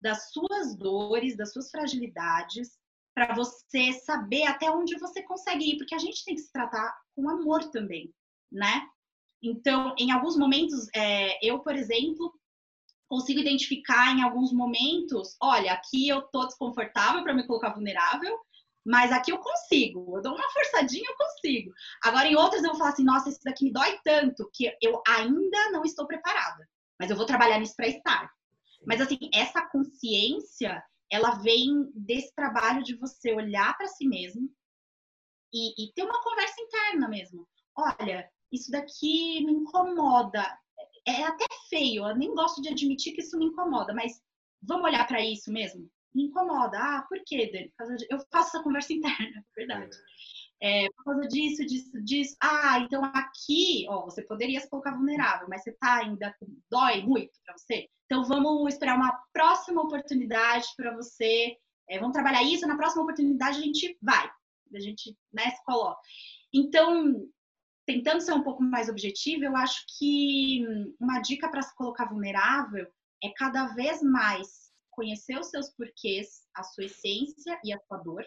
das 0.00 0.30
suas 0.30 0.76
dores, 0.76 1.36
das 1.36 1.52
suas 1.52 1.70
fragilidades, 1.70 2.78
para 3.14 3.34
você 3.34 3.92
saber 3.92 4.44
até 4.44 4.70
onde 4.70 4.98
você 4.98 5.22
consegue 5.22 5.72
ir, 5.72 5.76
porque 5.76 5.94
a 5.94 5.98
gente 5.98 6.24
tem 6.24 6.34
que 6.34 6.40
se 6.40 6.52
tratar 6.52 6.96
com 7.14 7.28
amor 7.28 7.70
também, 7.70 8.12
né? 8.50 8.86
Então, 9.42 9.94
em 9.98 10.12
alguns 10.12 10.36
momentos, 10.36 10.86
é, 10.94 11.46
eu, 11.46 11.60
por 11.60 11.74
exemplo, 11.74 12.32
consigo 13.08 13.40
identificar 13.40 14.16
em 14.16 14.22
alguns 14.22 14.52
momentos, 14.52 15.36
olha, 15.40 15.72
aqui 15.72 16.08
eu 16.08 16.22
tô 16.22 16.46
desconfortável 16.46 17.22
para 17.22 17.34
me 17.34 17.46
colocar 17.46 17.70
vulnerável, 17.70 18.38
mas 18.86 19.12
aqui 19.12 19.32
eu 19.32 19.38
consigo, 19.38 20.16
eu 20.16 20.22
dou 20.22 20.34
uma 20.34 20.50
forçadinha, 20.50 21.08
eu 21.08 21.16
consigo. 21.16 21.72
Agora, 22.02 22.28
em 22.28 22.36
outras, 22.36 22.62
eu 22.62 22.70
vou 22.70 22.78
falar 22.78 22.90
assim: 22.90 23.04
nossa, 23.04 23.28
isso 23.28 23.40
daqui 23.44 23.64
me 23.64 23.72
dói 23.72 23.98
tanto 24.04 24.48
que 24.54 24.72
eu 24.80 25.02
ainda 25.06 25.70
não 25.70 25.84
estou 25.84 26.06
preparada, 26.06 26.66
mas 26.98 27.10
eu 27.10 27.16
vou 27.16 27.26
trabalhar 27.26 27.58
nisso 27.58 27.74
para 27.76 27.88
estar. 27.88 28.30
Mas, 28.86 29.00
assim, 29.00 29.18
essa 29.34 29.66
consciência, 29.68 30.82
ela 31.10 31.36
vem 31.36 31.90
desse 31.94 32.34
trabalho 32.34 32.82
de 32.82 32.96
você 32.96 33.32
olhar 33.32 33.76
para 33.76 33.88
si 33.88 34.06
mesmo 34.06 34.50
e, 35.52 35.84
e 35.84 35.92
ter 35.92 36.02
uma 36.02 36.22
conversa 36.22 36.60
interna 36.60 37.08
mesmo. 37.08 37.46
Olha, 37.76 38.30
isso 38.52 38.70
daqui 38.70 39.44
me 39.44 39.52
incomoda. 39.52 40.58
É 41.06 41.22
até 41.24 41.46
feio, 41.68 42.06
eu 42.06 42.16
nem 42.16 42.34
gosto 42.34 42.60
de 42.60 42.68
admitir 42.68 43.14
que 43.14 43.22
isso 43.22 43.38
me 43.38 43.46
incomoda, 43.46 43.94
mas 43.94 44.22
vamos 44.62 44.84
olhar 44.84 45.06
para 45.06 45.24
isso 45.24 45.50
mesmo? 45.50 45.90
me 46.14 46.24
incomoda. 46.24 46.78
Ah, 46.78 47.06
por 47.08 47.18
quê, 47.24 47.50
Dani? 47.52 47.72
Eu 48.10 48.18
faço 48.30 48.56
essa 48.56 48.62
conversa 48.62 48.92
interna, 48.94 49.38
é 49.38 49.42
verdade. 49.54 49.96
É, 49.96 50.00
por 50.96 51.04
causa 51.04 51.28
disso, 51.28 51.64
disso, 51.64 52.02
disso. 52.02 52.36
Ah, 52.40 52.78
então 52.80 53.02
aqui, 53.04 53.86
ó, 53.88 54.04
você 54.04 54.22
poderia 54.22 54.60
se 54.60 54.68
colocar 54.68 54.94
vulnerável, 54.94 55.48
mas 55.48 55.62
você 55.62 55.72
tá 55.72 55.96
ainda 55.96 56.34
dói 56.70 57.02
muito 57.02 57.32
para 57.44 57.56
você. 57.56 57.88
Então 58.04 58.24
vamos 58.24 58.72
esperar 58.72 58.96
uma 58.96 59.18
próxima 59.32 59.82
oportunidade 59.82 60.66
para 60.76 60.94
você. 60.94 61.56
É, 61.88 61.98
vamos 61.98 62.12
trabalhar 62.12 62.42
isso. 62.42 62.66
Na 62.66 62.76
próxima 62.76 63.02
oportunidade 63.02 63.58
a 63.58 63.62
gente 63.62 63.96
vai, 64.02 64.30
a 64.74 64.80
gente 64.80 65.16
né, 65.32 65.50
se 65.50 65.64
coloca. 65.64 66.00
Então, 66.52 67.26
tentando 67.86 68.20
ser 68.20 68.32
um 68.32 68.42
pouco 68.42 68.62
mais 68.62 68.88
objetivo, 68.88 69.44
eu 69.44 69.56
acho 69.56 69.84
que 69.98 70.64
uma 71.00 71.20
dica 71.20 71.48
para 71.48 71.62
se 71.62 71.74
colocar 71.74 72.06
vulnerável 72.06 72.86
é 73.22 73.30
cada 73.30 73.68
vez 73.68 74.02
mais 74.02 74.70
conhecer 74.90 75.38
os 75.38 75.48
seus 75.48 75.70
porquês, 75.70 76.46
a 76.54 76.62
sua 76.62 76.84
essência 76.84 77.58
e 77.64 77.72
a 77.72 77.78
sua 77.80 77.98
dor. 77.98 78.24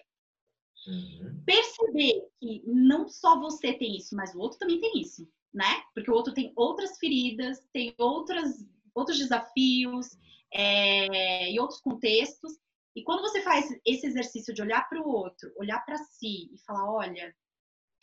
Uhum. 0.88 1.44
Perceber 1.46 2.28
que 2.40 2.64
não 2.66 3.08
só 3.08 3.40
você 3.40 3.74
tem 3.74 3.98
isso, 3.98 4.16
mas 4.16 4.34
o 4.36 4.40
outro 4.40 4.60
também 4.60 4.80
tem 4.80 5.00
isso, 5.00 5.28
né? 5.54 5.82
Porque 5.94 6.12
o 6.12 6.14
outro 6.14 6.34
tem 6.34 6.52
outras 6.56 6.98
feridas, 6.98 7.66
tem 7.72 7.94
outras, 7.98 8.66
outros 8.94 9.18
desafios 9.18 10.18
é, 10.54 11.52
e 11.52 11.60
outros 11.60 11.82
contextos. 11.82 12.54
E 12.96 13.04
quando 13.04 13.22
você 13.22 13.42
faz 13.42 13.70
esse 13.86 14.06
exercício 14.06 14.54
de 14.54 14.62
olhar 14.62 14.88
para 14.88 15.02
o 15.02 15.10
outro, 15.10 15.52
olhar 15.58 15.80
para 15.86 15.98
si 15.98 16.54
e 16.54 16.58
falar, 16.66 16.92
olha, 16.92 17.36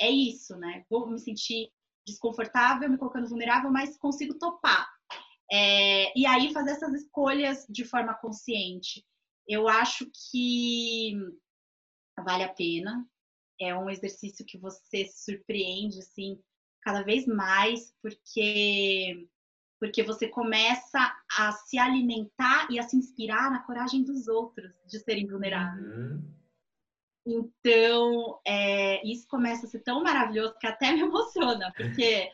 é 0.01 0.11
isso, 0.11 0.57
né? 0.57 0.85
Vou 0.89 1.09
me 1.09 1.19
sentir 1.19 1.71
desconfortável, 2.07 2.89
me 2.89 2.99
colocando 2.99 3.29
vulnerável, 3.29 3.71
mas 3.71 3.97
consigo 3.99 4.39
topar. 4.39 4.89
É, 5.53 6.19
e 6.19 6.25
aí 6.27 6.53
fazer 6.53 6.73
essas 6.73 6.95
escolhas 6.95 7.67
de 7.69 7.85
forma 7.85 8.15
consciente. 8.15 9.05
Eu 9.47 9.69
acho 9.69 10.11
que 10.31 11.15
vale 12.21 12.45
a 12.45 12.53
pena. 12.53 13.07
É 13.61 13.75
um 13.75 13.91
exercício 13.91 14.45
que 14.47 14.59
você 14.59 15.05
se 15.07 15.25
surpreende, 15.25 15.99
assim, 15.99 16.41
cada 16.83 17.03
vez 17.03 17.27
mais, 17.27 17.95
porque 18.03 19.29
porque 19.79 20.03
você 20.03 20.29
começa 20.29 21.17
a 21.39 21.53
se 21.53 21.79
alimentar 21.79 22.71
e 22.71 22.79
a 22.79 22.83
se 22.83 22.99
inspirar 22.99 23.51
na 23.51 23.63
coragem 23.63 24.05
dos 24.05 24.29
outros 24.29 24.71
de 24.87 25.01
serem 25.01 25.27
vulneráveis. 25.27 25.87
Uhum. 25.87 26.35
Então, 27.27 28.41
é, 28.47 29.07
isso 29.07 29.27
começa 29.27 29.67
a 29.67 29.69
ser 29.71 29.81
tão 29.81 30.03
maravilhoso 30.03 30.55
que 30.61 30.67
até 30.67 30.93
me 30.93 31.01
emociona, 31.01 31.73
porque 31.75 32.31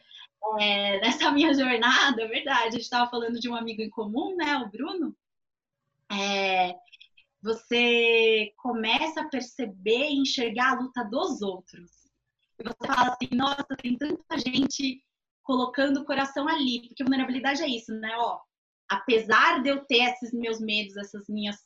é, 0.58 1.00
nessa 1.00 1.30
minha 1.30 1.54
jornada, 1.54 2.22
é 2.22 2.26
verdade, 2.26 2.66
a 2.66 2.70
gente 2.70 2.82
estava 2.82 3.08
falando 3.08 3.38
de 3.38 3.48
um 3.48 3.54
amigo 3.54 3.80
em 3.80 3.90
comum, 3.90 4.34
né, 4.36 4.56
o 4.58 4.68
Bruno, 4.68 5.16
é, 6.10 6.74
você 7.42 8.52
começa 8.56 9.20
a 9.20 9.28
perceber 9.28 10.08
e 10.08 10.20
enxergar 10.20 10.72
a 10.72 10.80
luta 10.80 11.04
dos 11.04 11.42
outros. 11.42 11.90
E 12.58 12.64
você 12.64 12.86
fala 12.86 13.12
assim, 13.12 13.28
nossa, 13.34 13.76
tem 13.76 13.96
tanta 13.96 14.38
gente 14.38 15.04
colocando 15.42 16.00
o 16.00 16.04
coração 16.04 16.48
ali, 16.48 16.88
porque 16.88 17.04
vulnerabilidade 17.04 17.62
é 17.62 17.68
isso, 17.68 17.92
né? 17.94 18.16
Ó, 18.16 18.40
apesar 18.88 19.62
de 19.62 19.70
eu 19.70 19.84
ter 19.84 20.02
esses 20.10 20.32
meus 20.32 20.60
medos, 20.60 20.96
essas 20.96 21.28
minhas, 21.28 21.56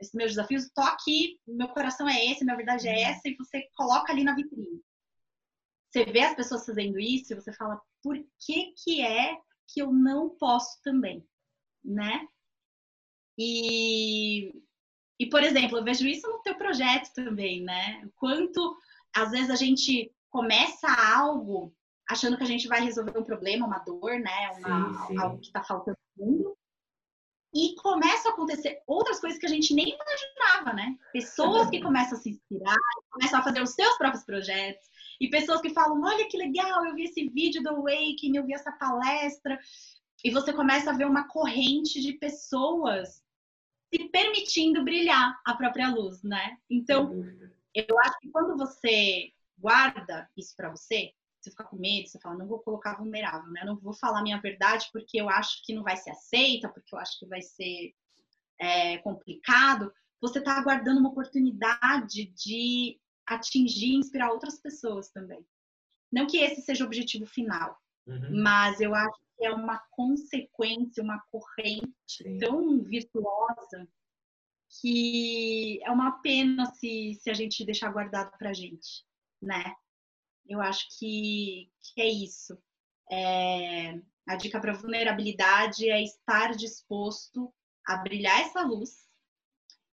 esses 0.00 0.14
meus 0.14 0.32
desafios, 0.32 0.70
tô 0.74 0.82
aqui, 0.82 1.38
meu 1.46 1.68
coração 1.68 2.08
é 2.08 2.26
esse, 2.26 2.44
minha 2.44 2.56
verdade 2.56 2.88
é 2.88 3.02
essa, 3.02 3.28
e 3.28 3.36
você 3.36 3.68
coloca 3.76 4.12
ali 4.12 4.24
na 4.24 4.34
vitrine. 4.34 4.82
Você 5.90 6.04
vê 6.06 6.20
as 6.20 6.34
pessoas 6.34 6.64
fazendo 6.64 6.98
isso 6.98 7.32
e 7.32 7.36
você 7.36 7.52
fala, 7.52 7.80
por 8.02 8.16
que 8.44 8.72
que 8.82 9.02
é 9.02 9.36
que 9.68 9.80
eu 9.80 9.92
não 9.92 10.30
posso 10.30 10.80
também, 10.82 11.24
né? 11.84 12.26
E, 13.38 14.61
e 15.22 15.26
por 15.28 15.40
exemplo, 15.40 15.78
eu 15.78 15.84
vejo 15.84 16.04
isso 16.04 16.28
no 16.28 16.42
teu 16.42 16.56
projeto 16.56 17.14
também, 17.14 17.62
né? 17.62 18.04
Quanto 18.16 18.76
às 19.14 19.30
vezes 19.30 19.50
a 19.50 19.54
gente 19.54 20.12
começa 20.28 20.88
algo 21.16 21.72
achando 22.10 22.36
que 22.36 22.42
a 22.42 22.46
gente 22.46 22.66
vai 22.66 22.80
resolver 22.80 23.16
um 23.16 23.22
problema, 23.22 23.64
uma 23.64 23.78
dor, 23.78 24.18
né? 24.18 24.50
Uma, 24.58 25.06
sim, 25.06 25.06
sim. 25.06 25.18
Algo 25.20 25.38
que 25.38 25.46
está 25.46 25.62
faltando 25.62 25.96
no 26.16 26.26
mundo. 26.26 26.58
E 27.54 27.76
começa 27.76 28.30
a 28.30 28.32
acontecer 28.32 28.82
outras 28.84 29.20
coisas 29.20 29.38
que 29.38 29.46
a 29.46 29.48
gente 29.48 29.72
nem 29.72 29.94
imaginava, 29.94 30.72
né? 30.72 30.98
Pessoas 31.12 31.70
que 31.70 31.80
começam 31.80 32.18
a 32.18 32.20
se 32.20 32.30
inspirar, 32.30 32.76
começam 33.12 33.38
a 33.38 33.44
fazer 33.44 33.62
os 33.62 33.74
seus 33.74 33.96
próprios 33.98 34.24
projetos. 34.24 34.84
E 35.20 35.30
pessoas 35.30 35.60
que 35.60 35.70
falam, 35.70 36.02
olha 36.02 36.26
que 36.26 36.36
legal, 36.36 36.84
eu 36.84 36.96
vi 36.96 37.04
esse 37.04 37.28
vídeo 37.28 37.62
do 37.62 37.68
Awakening, 37.68 38.38
eu 38.38 38.44
vi 38.44 38.54
essa 38.54 38.72
palestra. 38.72 39.56
E 40.24 40.32
você 40.32 40.52
começa 40.52 40.90
a 40.90 40.96
ver 40.96 41.06
uma 41.06 41.28
corrente 41.28 42.00
de 42.00 42.14
pessoas 42.14 43.22
se 43.92 44.08
permitindo 44.08 44.82
brilhar 44.82 45.38
a 45.44 45.54
própria 45.54 45.90
luz, 45.90 46.22
né? 46.22 46.56
Então, 46.70 47.12
eu 47.74 47.98
acho 48.00 48.18
que 48.20 48.30
quando 48.30 48.56
você 48.56 49.30
guarda 49.58 50.28
isso 50.36 50.54
para 50.56 50.70
você, 50.70 51.12
você 51.40 51.50
fica 51.50 51.64
com 51.64 51.76
medo, 51.76 52.08
você 52.08 52.18
fala, 52.18 52.38
não 52.38 52.46
vou 52.46 52.60
colocar 52.60 52.96
vulnerável, 52.96 53.50
né? 53.50 53.62
Eu 53.62 53.66
não 53.66 53.76
vou 53.76 53.92
falar 53.92 54.22
minha 54.22 54.40
verdade 54.40 54.88
porque 54.92 55.20
eu 55.20 55.28
acho 55.28 55.62
que 55.64 55.74
não 55.74 55.82
vai 55.82 55.96
ser 55.96 56.10
aceita, 56.10 56.68
porque 56.68 56.94
eu 56.94 56.98
acho 56.98 57.18
que 57.18 57.26
vai 57.26 57.42
ser 57.42 57.94
é, 58.58 58.98
complicado. 58.98 59.92
Você 60.20 60.38
está 60.38 60.56
aguardando 60.56 61.00
uma 61.00 61.10
oportunidade 61.10 62.26
de 62.26 62.98
atingir 63.26 63.92
e 63.92 63.96
inspirar 63.96 64.30
outras 64.30 64.58
pessoas 64.60 65.10
também. 65.10 65.44
Não 66.10 66.26
que 66.26 66.38
esse 66.38 66.62
seja 66.62 66.84
o 66.84 66.86
objetivo 66.86 67.26
final, 67.26 67.76
uhum. 68.06 68.42
mas 68.42 68.80
eu 68.80 68.94
acho 68.94 69.20
que 69.36 69.44
é 69.44 69.52
uma 69.52 69.78
consequência, 69.90 71.02
uma 71.02 71.20
corrente 71.30 71.92
Sim. 72.06 72.38
tão 72.38 72.82
virtuosa 72.82 73.88
que 74.80 75.80
é 75.82 75.90
uma 75.90 76.12
pena 76.22 76.66
se, 76.66 77.18
se 77.20 77.30
a 77.30 77.34
gente 77.34 77.64
deixar 77.64 77.92
guardado 77.92 78.36
pra 78.38 78.54
gente, 78.54 79.04
né? 79.40 79.74
Eu 80.46 80.60
acho 80.60 80.86
que, 80.98 81.70
que 81.82 82.00
é 82.00 82.08
isso. 82.08 82.58
É, 83.10 84.00
a 84.26 84.36
dica 84.36 84.60
para 84.60 84.72
vulnerabilidade 84.72 85.88
é 85.88 86.02
estar 86.02 86.54
disposto 86.56 87.52
a 87.86 87.98
brilhar 87.98 88.40
essa 88.40 88.62
luz, 88.62 89.06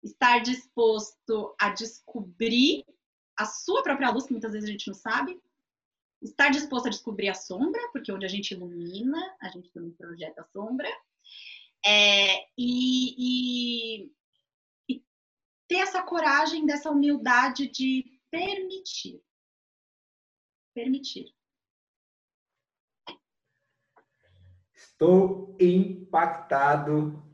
estar 0.04 0.40
disposto 0.40 1.56
a 1.60 1.70
descobrir 1.70 2.86
a 3.38 3.46
sua 3.46 3.82
própria 3.84 4.10
luz, 4.10 4.26
que 4.26 4.32
muitas 4.32 4.52
vezes 4.52 4.68
a 4.68 4.72
gente 4.72 4.88
não 4.88 4.94
sabe, 4.94 5.40
estar 6.22 6.50
disposto 6.50 6.88
a 6.88 6.92
descobrir 6.92 7.30
a 7.30 7.34
sombra, 7.34 7.82
porque 7.92 8.12
onde 8.12 8.26
a 8.26 8.30
gente 8.30 8.52
ilumina, 8.52 9.20
a 9.42 9.50
gente 9.50 9.72
também 9.72 9.92
projeta 9.92 10.42
a 10.42 10.46
sombra, 10.46 10.90
é, 11.86 12.48
e, 12.58 14.06
e, 14.08 14.12
e 14.90 15.04
ter 15.68 15.78
essa 15.78 16.02
coragem, 16.02 16.66
dessa 16.66 16.90
humildade 16.90 17.68
de 17.68 18.20
permitir 18.32 19.22
permitir. 20.78 21.34
Estou 24.76 25.58
impactado. 25.60 27.27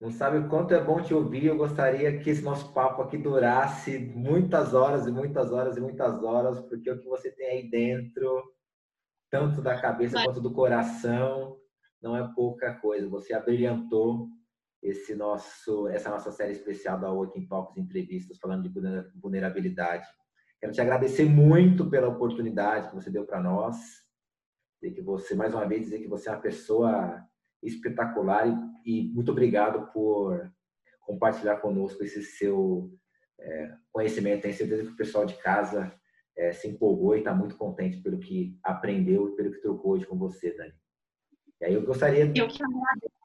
Não 0.00 0.10
sabe 0.10 0.38
o 0.38 0.48
quanto 0.48 0.74
é 0.74 0.82
bom 0.82 1.00
te 1.00 1.14
ouvir. 1.14 1.46
Eu 1.46 1.56
gostaria 1.56 2.18
que 2.18 2.28
esse 2.28 2.42
nosso 2.42 2.72
papo 2.74 3.02
aqui 3.02 3.16
durasse 3.16 3.98
muitas 3.98 4.74
horas 4.74 5.06
e 5.06 5.10
muitas 5.10 5.52
horas 5.52 5.76
e 5.76 5.80
muitas 5.80 6.22
horas, 6.22 6.60
porque 6.60 6.90
o 6.90 7.00
que 7.00 7.08
você 7.08 7.30
tem 7.30 7.46
aí 7.46 7.70
dentro, 7.70 8.42
tanto 9.30 9.62
da 9.62 9.80
cabeça 9.80 10.22
quanto 10.22 10.40
do 10.40 10.52
coração, 10.52 11.56
não 12.02 12.16
é 12.16 12.30
pouca 12.34 12.74
coisa. 12.74 13.08
Você 13.08 13.32
abrilhantou 13.32 14.28
esse 14.82 15.14
nosso, 15.14 15.88
essa 15.88 16.10
nossa 16.10 16.30
série 16.30 16.52
especial 16.52 17.00
da 17.00 17.10
Working 17.10 17.46
Talks 17.46 17.76
entrevistas 17.78 18.38
falando 18.38 18.68
de 18.68 19.10
vulnerabilidade. 19.14 20.06
Quero 20.60 20.72
te 20.72 20.80
agradecer 20.80 21.24
muito 21.24 21.88
pela 21.88 22.08
oportunidade 22.08 22.88
que 22.88 22.94
você 22.94 23.10
deu 23.10 23.24
para 23.24 23.42
nós. 23.42 23.76
Dizer 24.80 24.94
que 24.94 25.02
você, 25.02 25.34
mais 25.34 25.54
uma 25.54 25.66
vez, 25.66 25.82
dizer 25.82 26.00
que 26.00 26.08
você 26.08 26.28
é 26.28 26.32
uma 26.32 26.40
pessoa 26.40 27.22
espetacular 27.62 28.46
e, 28.46 28.54
e 28.86 29.08
muito 29.08 29.32
obrigado 29.32 29.92
por 29.92 30.50
compartilhar 31.00 31.56
conosco 31.56 32.04
esse 32.04 32.22
seu 32.22 32.90
é, 33.40 33.74
conhecimento. 33.92 34.42
Tenho 34.42 34.54
certeza 34.54 34.84
que 34.84 34.92
o 34.92 34.96
pessoal 34.96 35.26
de 35.26 35.34
casa 35.34 35.92
é, 36.36 36.52
se 36.52 36.68
empolgou 36.68 37.16
e 37.16 37.18
está 37.18 37.34
muito 37.34 37.56
contente 37.56 37.98
pelo 37.98 38.18
que 38.18 38.56
aprendeu 38.62 39.28
e 39.28 39.36
pelo 39.36 39.50
que 39.50 39.60
trocou 39.60 39.92
hoje 39.92 40.06
com 40.06 40.16
você, 40.16 40.56
Dani. 40.56 40.74
E 41.60 41.64
aí 41.64 41.74
eu 41.74 41.82
gostaria. 41.82 42.24
Eu 42.34 42.48
que 42.48 42.62
agradeço 42.62 43.16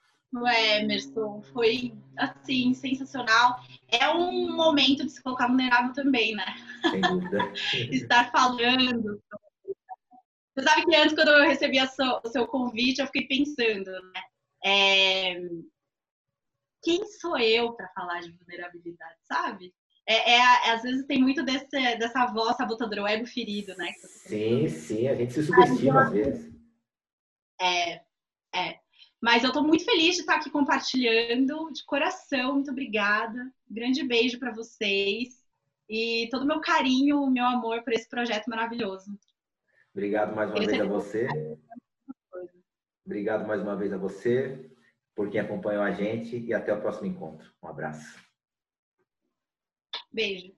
Emerson. 0.80 1.41
Foi, 1.53 1.93
assim, 2.18 2.74
sensacional. 2.74 3.59
É 3.88 4.09
um 4.09 4.55
momento 4.55 5.05
de 5.05 5.12
se 5.12 5.22
colocar 5.22 5.47
vulnerável 5.47 5.93
também, 5.93 6.34
né? 6.36 6.45
Sem 6.89 7.01
dúvida. 7.01 7.51
Estar 7.91 8.32
falando. 8.32 9.22
Você 10.55 10.64
sabe 10.64 10.86
que 10.86 10.95
antes, 10.95 11.16
quando 11.16 11.30
eu 11.30 11.47
recebi 11.47 11.80
o 11.82 12.30
seu 12.30 12.47
convite, 12.47 12.99
eu 12.99 13.07
fiquei 13.07 13.28
pensando, 13.28 13.91
né? 13.91 14.22
É... 14.64 15.39
Quem 16.84 17.05
sou 17.05 17.38
eu 17.38 17.74
para 17.74 17.89
falar 17.89 18.22
de 18.22 18.32
vulnerabilidade, 18.32 19.18
sabe? 19.24 19.74
É, 20.07 20.34
é, 20.34 20.72
às 20.72 20.82
vezes 20.82 21.05
tem 21.05 21.22
muito 21.22 21.43
desse, 21.43 21.68
dessa 21.68 22.26
voz 22.28 22.57
sabotadora, 22.57 23.03
o 23.03 23.07
ego 23.07 23.26
ferido, 23.26 23.76
né? 23.76 23.91
Sim, 23.93 24.68
sim, 24.68 25.07
a 25.07 25.16
gente 25.16 25.34
se 25.34 25.43
subestima 25.43 26.03
às 26.03 26.12
vezes. 26.12 26.51
É, 27.62 28.01
é. 28.53 28.80
Mas 29.22 29.43
eu 29.43 29.49
estou 29.49 29.64
muito 29.64 29.86
feliz 29.86 30.16
de 30.16 30.22
estar 30.22 30.38
aqui 30.38 30.49
compartilhando, 30.49 31.72
de 31.72 31.86
coração, 31.86 32.55
muito 32.55 32.72
obrigada. 32.72 33.53
grande 33.70 34.03
beijo 34.03 34.39
para 34.39 34.51
vocês 34.51 35.41
e 35.88 36.28
todo 36.32 36.43
o 36.43 36.47
meu 36.47 36.59
carinho, 36.59 37.30
meu 37.30 37.45
amor 37.45 37.84
por 37.84 37.93
esse 37.93 38.09
projeto 38.09 38.47
maravilhoso. 38.47 39.16
Obrigado 39.93 40.36
mais 40.36 40.49
uma 40.49 40.59
vez 40.59 40.82
a 40.82 40.86
você. 40.86 41.28
Obrigado 43.06 43.47
mais 43.47 43.62
uma 43.62 43.76
vez 43.76 43.91
a 43.93 43.97
você 43.97 44.70
por 45.16 45.30
quem 45.30 45.39
acompanhou 45.39 45.84
a 45.84 45.91
gente 45.91 46.38
e 46.38 46.54
até 46.54 46.74
o 46.74 46.82
próximo 46.82 47.08
encontro. 47.08 47.52
Um 47.62 47.68
abraço. 47.68 48.20
Beijo. 50.12 50.54